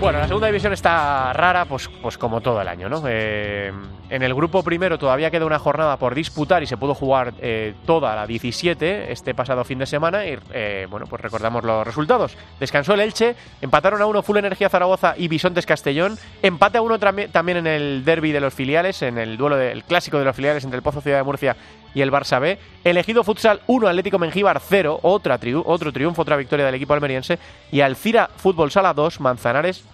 Bueno, 0.00 0.20
la 0.20 0.28
segunda 0.28 0.46
división 0.46 0.72
está 0.72 1.32
rara, 1.32 1.64
pues, 1.64 1.88
pues 2.00 2.16
como 2.16 2.40
todo 2.40 2.60
el 2.60 2.68
año, 2.68 2.88
¿no? 2.88 3.02
Eh, 3.08 3.72
en 4.12 4.22
el 4.22 4.34
grupo 4.34 4.62
primero 4.62 4.98
todavía 4.98 5.30
queda 5.30 5.46
una 5.46 5.58
jornada 5.58 5.96
por 5.96 6.14
disputar 6.14 6.62
y 6.62 6.66
se 6.66 6.76
pudo 6.76 6.94
jugar 6.94 7.32
eh, 7.40 7.72
toda 7.86 8.14
la 8.14 8.26
17 8.26 9.10
este 9.10 9.34
pasado 9.34 9.64
fin 9.64 9.78
de 9.78 9.86
semana 9.86 10.26
y, 10.26 10.38
eh, 10.52 10.86
bueno, 10.90 11.06
pues 11.06 11.22
recordamos 11.22 11.64
los 11.64 11.86
resultados. 11.86 12.36
Descansó 12.60 12.92
el 12.92 13.00
Elche, 13.00 13.34
empataron 13.62 14.02
a 14.02 14.06
uno 14.06 14.22
Full 14.22 14.36
Energía 14.36 14.68
Zaragoza 14.68 15.14
y 15.16 15.28
Bisontes 15.28 15.64
Castellón, 15.64 16.18
empate 16.42 16.76
a 16.76 16.82
uno 16.82 16.98
también 16.98 17.56
en 17.56 17.66
el 17.66 18.04
derby 18.04 18.32
de 18.32 18.40
los 18.40 18.52
filiales, 18.52 19.00
en 19.00 19.16
el 19.16 19.38
duelo 19.38 19.56
del 19.56 19.82
clásico 19.82 20.18
de 20.18 20.26
los 20.26 20.36
filiales 20.36 20.62
entre 20.64 20.76
el 20.76 20.82
Pozo 20.82 21.00
Ciudad 21.00 21.16
de 21.16 21.24
Murcia 21.24 21.56
y 21.94 22.02
el 22.02 22.12
Barça 22.12 22.38
B. 22.38 22.58
Elegido 22.84 23.24
Futsal 23.24 23.62
1, 23.66 23.88
Atlético 23.88 24.18
Mengíbar 24.18 24.60
0, 24.60 25.00
otra 25.00 25.40
otro 25.64 25.90
triunfo, 25.90 26.20
otra 26.20 26.36
victoria 26.36 26.66
del 26.66 26.74
equipo 26.74 26.92
almeriense. 26.92 27.38
Y 27.70 27.80
Alcira 27.80 28.28
Fútbol 28.36 28.70
Sala 28.70 28.92
2, 28.92 29.20
Manzanares 29.20 29.84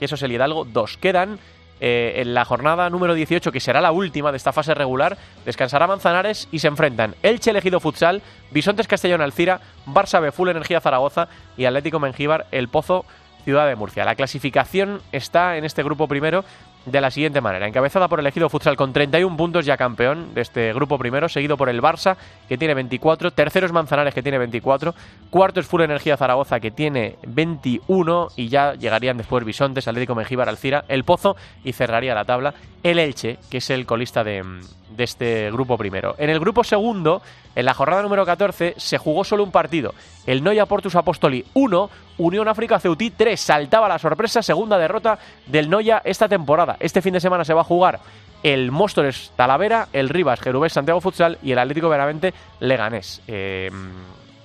y 0.00 0.04
eso 0.04 0.14
es 0.14 0.22
el 0.22 0.30
Hidalgo 0.30 0.64
2. 0.64 0.96
Quedan 0.98 1.40
eh, 1.80 2.14
en 2.16 2.34
la 2.34 2.44
jornada 2.44 2.90
número 2.90 3.14
18, 3.14 3.52
que 3.52 3.60
será 3.60 3.80
la 3.80 3.92
última 3.92 4.30
de 4.30 4.36
esta 4.36 4.52
fase 4.52 4.74
regular, 4.74 5.16
descansará 5.44 5.86
Manzanares 5.86 6.48
y 6.50 6.58
se 6.58 6.68
enfrentan 6.68 7.14
Elche 7.22 7.50
Elegido 7.50 7.80
Futsal, 7.80 8.22
Bisontes 8.50 8.88
Castellón 8.88 9.20
Alcira, 9.20 9.60
Barça 9.86 10.20
B 10.20 10.32
Full 10.32 10.48
Energía 10.48 10.80
Zaragoza 10.80 11.28
y 11.56 11.64
Atlético 11.64 12.00
Mengíbar 12.00 12.46
El 12.50 12.68
Pozo 12.68 13.04
Ciudad 13.44 13.66
de 13.66 13.76
Murcia. 13.76 14.04
La 14.04 14.14
clasificación 14.14 15.00
está 15.12 15.56
en 15.56 15.64
este 15.64 15.82
grupo 15.82 16.08
primero 16.08 16.44
de 16.90 17.00
la 17.00 17.10
siguiente 17.10 17.40
manera. 17.40 17.66
Encabezada 17.66 18.08
por 18.08 18.20
el 18.20 18.26
Ejido 18.26 18.48
Futsal 18.48 18.76
con 18.76 18.92
31 18.92 19.36
puntos 19.36 19.64
ya 19.64 19.76
campeón 19.76 20.34
de 20.34 20.42
este 20.42 20.72
grupo 20.72 20.98
primero, 20.98 21.28
seguido 21.28 21.56
por 21.56 21.68
el 21.68 21.82
Barça 21.82 22.16
que 22.48 22.58
tiene 22.58 22.74
24, 22.74 23.30
tercero 23.32 23.66
es 23.66 23.72
Manzanares 23.72 24.14
que 24.14 24.22
tiene 24.22 24.38
24, 24.38 24.94
cuarto 25.30 25.60
es 25.60 25.66
Full 25.66 25.82
Energía 25.82 26.16
Zaragoza 26.16 26.60
que 26.60 26.70
tiene 26.70 27.16
21 27.26 28.28
y 28.36 28.48
ya 28.48 28.74
llegarían 28.74 29.16
después 29.16 29.44
Bisontes, 29.44 29.88
Atlético 29.88 30.14
Mengíbar, 30.14 30.48
Alcira, 30.48 30.84
El 30.88 31.04
Pozo 31.04 31.36
y 31.64 31.72
cerraría 31.72 32.14
la 32.14 32.24
tabla 32.24 32.54
el 32.82 32.98
Elche, 32.98 33.38
que 33.50 33.58
es 33.58 33.70
el 33.70 33.86
colista 33.86 34.24
de, 34.24 34.44
de 34.90 35.04
este 35.04 35.50
grupo 35.50 35.76
primero. 35.76 36.14
En 36.18 36.30
el 36.30 36.40
grupo 36.40 36.64
segundo, 36.64 37.22
en 37.54 37.64
la 37.64 37.74
jornada 37.74 38.02
número 38.02 38.24
14, 38.24 38.74
se 38.76 38.98
jugó 38.98 39.24
solo 39.24 39.44
un 39.44 39.50
partido. 39.50 39.94
El 40.26 40.42
Noia 40.42 40.66
Portus 40.66 40.94
Apostoli 40.96 41.44
1, 41.54 41.90
Unión 42.18 42.48
África 42.48 42.78
Ceutí 42.78 43.10
3. 43.10 43.38
Saltaba 43.40 43.88
la 43.88 43.98
sorpresa, 43.98 44.42
segunda 44.42 44.78
derrota 44.78 45.18
del 45.46 45.70
Noia 45.70 46.02
esta 46.04 46.28
temporada. 46.28 46.76
Este 46.80 47.02
fin 47.02 47.12
de 47.12 47.20
semana 47.20 47.44
se 47.44 47.54
va 47.54 47.62
a 47.62 47.64
jugar 47.64 48.00
el 48.42 48.70
Móstoles 48.70 49.32
Talavera, 49.36 49.88
el 49.92 50.08
Rivas 50.08 50.40
Jerubés 50.40 50.72
Santiago 50.72 51.00
Futsal 51.00 51.38
y 51.42 51.52
el 51.52 51.58
Atlético 51.58 51.88
Veramente 51.88 52.34
Leganés. 52.60 53.20
Eh, 53.26 53.70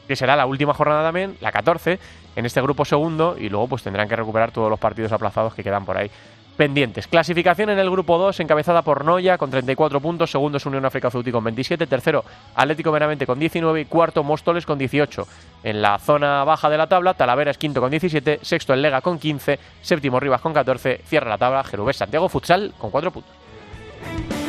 que 0.07 0.15
será 0.15 0.35
la 0.35 0.45
última 0.45 0.73
jornada 0.73 1.03
también, 1.03 1.37
la 1.39 1.51
14, 1.51 1.99
en 2.35 2.45
este 2.45 2.61
grupo 2.61 2.83
segundo, 2.83 3.35
y 3.39 3.49
luego 3.49 3.67
pues 3.67 3.83
tendrán 3.83 4.09
que 4.09 4.15
recuperar 4.15 4.51
todos 4.51 4.69
los 4.69 4.79
partidos 4.79 5.11
aplazados 5.11 5.53
que 5.53 5.63
quedan 5.63 5.85
por 5.85 5.97
ahí 5.97 6.09
pendientes. 6.57 7.07
Clasificación 7.07 7.69
en 7.69 7.79
el 7.79 7.89
grupo 7.89 8.17
2, 8.17 8.39
encabezada 8.39 8.81
por 8.81 9.05
Noya 9.05 9.37
con 9.37 9.49
34 9.49 9.99
puntos, 9.99 10.31
segundo 10.31 10.57
es 10.57 10.65
Unión 10.65 10.85
África 10.85 11.09
Ceuti 11.09 11.31
con 11.31 11.43
27, 11.43 11.87
tercero 11.87 12.23
Atlético 12.55 12.91
Meramente 12.91 13.25
con 13.25 13.39
19 13.39 13.81
y 13.81 13.85
cuarto 13.85 14.23
Móstoles 14.23 14.65
con 14.65 14.77
18. 14.77 15.27
En 15.63 15.81
la 15.81 15.99
zona 15.99 16.43
baja 16.43 16.69
de 16.69 16.77
la 16.77 16.87
tabla, 16.87 17.13
Talavera 17.13 17.51
es 17.51 17.57
quinto 17.57 17.81
con 17.81 17.91
17, 17.91 18.39
sexto 18.41 18.73
el 18.73 18.81
Lega 18.81 19.01
con 19.01 19.19
15, 19.19 19.59
séptimo 19.81 20.19
Rivas 20.19 20.41
con 20.41 20.53
14, 20.53 21.01
cierra 21.05 21.29
la 21.29 21.37
tabla 21.37 21.63
Jerubés 21.63 21.97
Santiago 21.97 22.29
Futsal 22.29 22.73
con 22.77 22.91
4 22.91 23.11
puntos. 23.11 24.42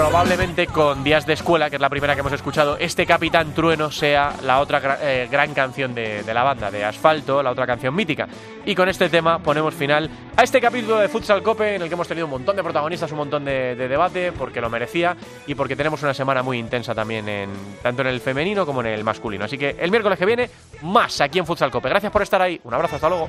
Probablemente 0.00 0.66
con 0.66 1.04
Días 1.04 1.26
de 1.26 1.34
Escuela, 1.34 1.68
que 1.68 1.76
es 1.76 1.82
la 1.82 1.90
primera 1.90 2.14
que 2.14 2.20
hemos 2.20 2.32
escuchado, 2.32 2.78
este 2.78 3.04
Capitán 3.04 3.52
Trueno 3.52 3.90
sea 3.90 4.34
la 4.42 4.60
otra 4.60 4.98
eh, 5.02 5.28
gran 5.30 5.52
canción 5.52 5.94
de, 5.94 6.22
de, 6.22 6.32
la 6.32 6.42
banda, 6.42 6.70
de 6.70 6.82
Asfalto, 6.82 7.42
la 7.42 7.50
otra 7.50 7.66
canción 7.66 7.94
mítica. 7.94 8.26
Y 8.64 8.74
con 8.74 8.88
este 8.88 9.10
tema 9.10 9.40
ponemos 9.40 9.74
final 9.74 10.08
a 10.34 10.42
este 10.42 10.58
capítulo 10.58 10.96
de 10.96 11.08
Futsal 11.08 11.42
Cope, 11.42 11.74
en 11.74 11.82
el 11.82 11.88
que 11.88 11.94
hemos 11.94 12.08
tenido 12.08 12.24
un 12.24 12.30
montón 12.30 12.56
de 12.56 12.62
protagonistas, 12.62 13.12
un 13.12 13.18
montón 13.18 13.44
de, 13.44 13.76
de 13.76 13.88
debate, 13.88 14.32
porque 14.32 14.62
lo 14.62 14.70
merecía 14.70 15.14
y 15.46 15.54
porque 15.54 15.76
tenemos 15.76 16.02
una 16.02 16.14
semana 16.14 16.42
muy 16.42 16.56
intensa 16.56 16.94
también, 16.94 17.28
en, 17.28 17.50
tanto 17.82 18.00
en 18.00 18.08
el 18.08 18.20
femenino 18.20 18.64
como 18.64 18.80
en 18.80 18.86
el 18.86 19.04
masculino. 19.04 19.44
Así 19.44 19.58
que 19.58 19.76
el 19.78 19.90
miércoles 19.90 20.18
que 20.18 20.24
viene, 20.24 20.48
más 20.80 21.20
aquí 21.20 21.40
en 21.40 21.44
Futsal 21.44 21.70
Cope. 21.70 21.90
Gracias 21.90 22.10
por 22.10 22.22
estar 22.22 22.40
ahí, 22.40 22.58
un 22.64 22.72
abrazo, 22.72 22.94
hasta 22.96 23.08
luego. 23.10 23.28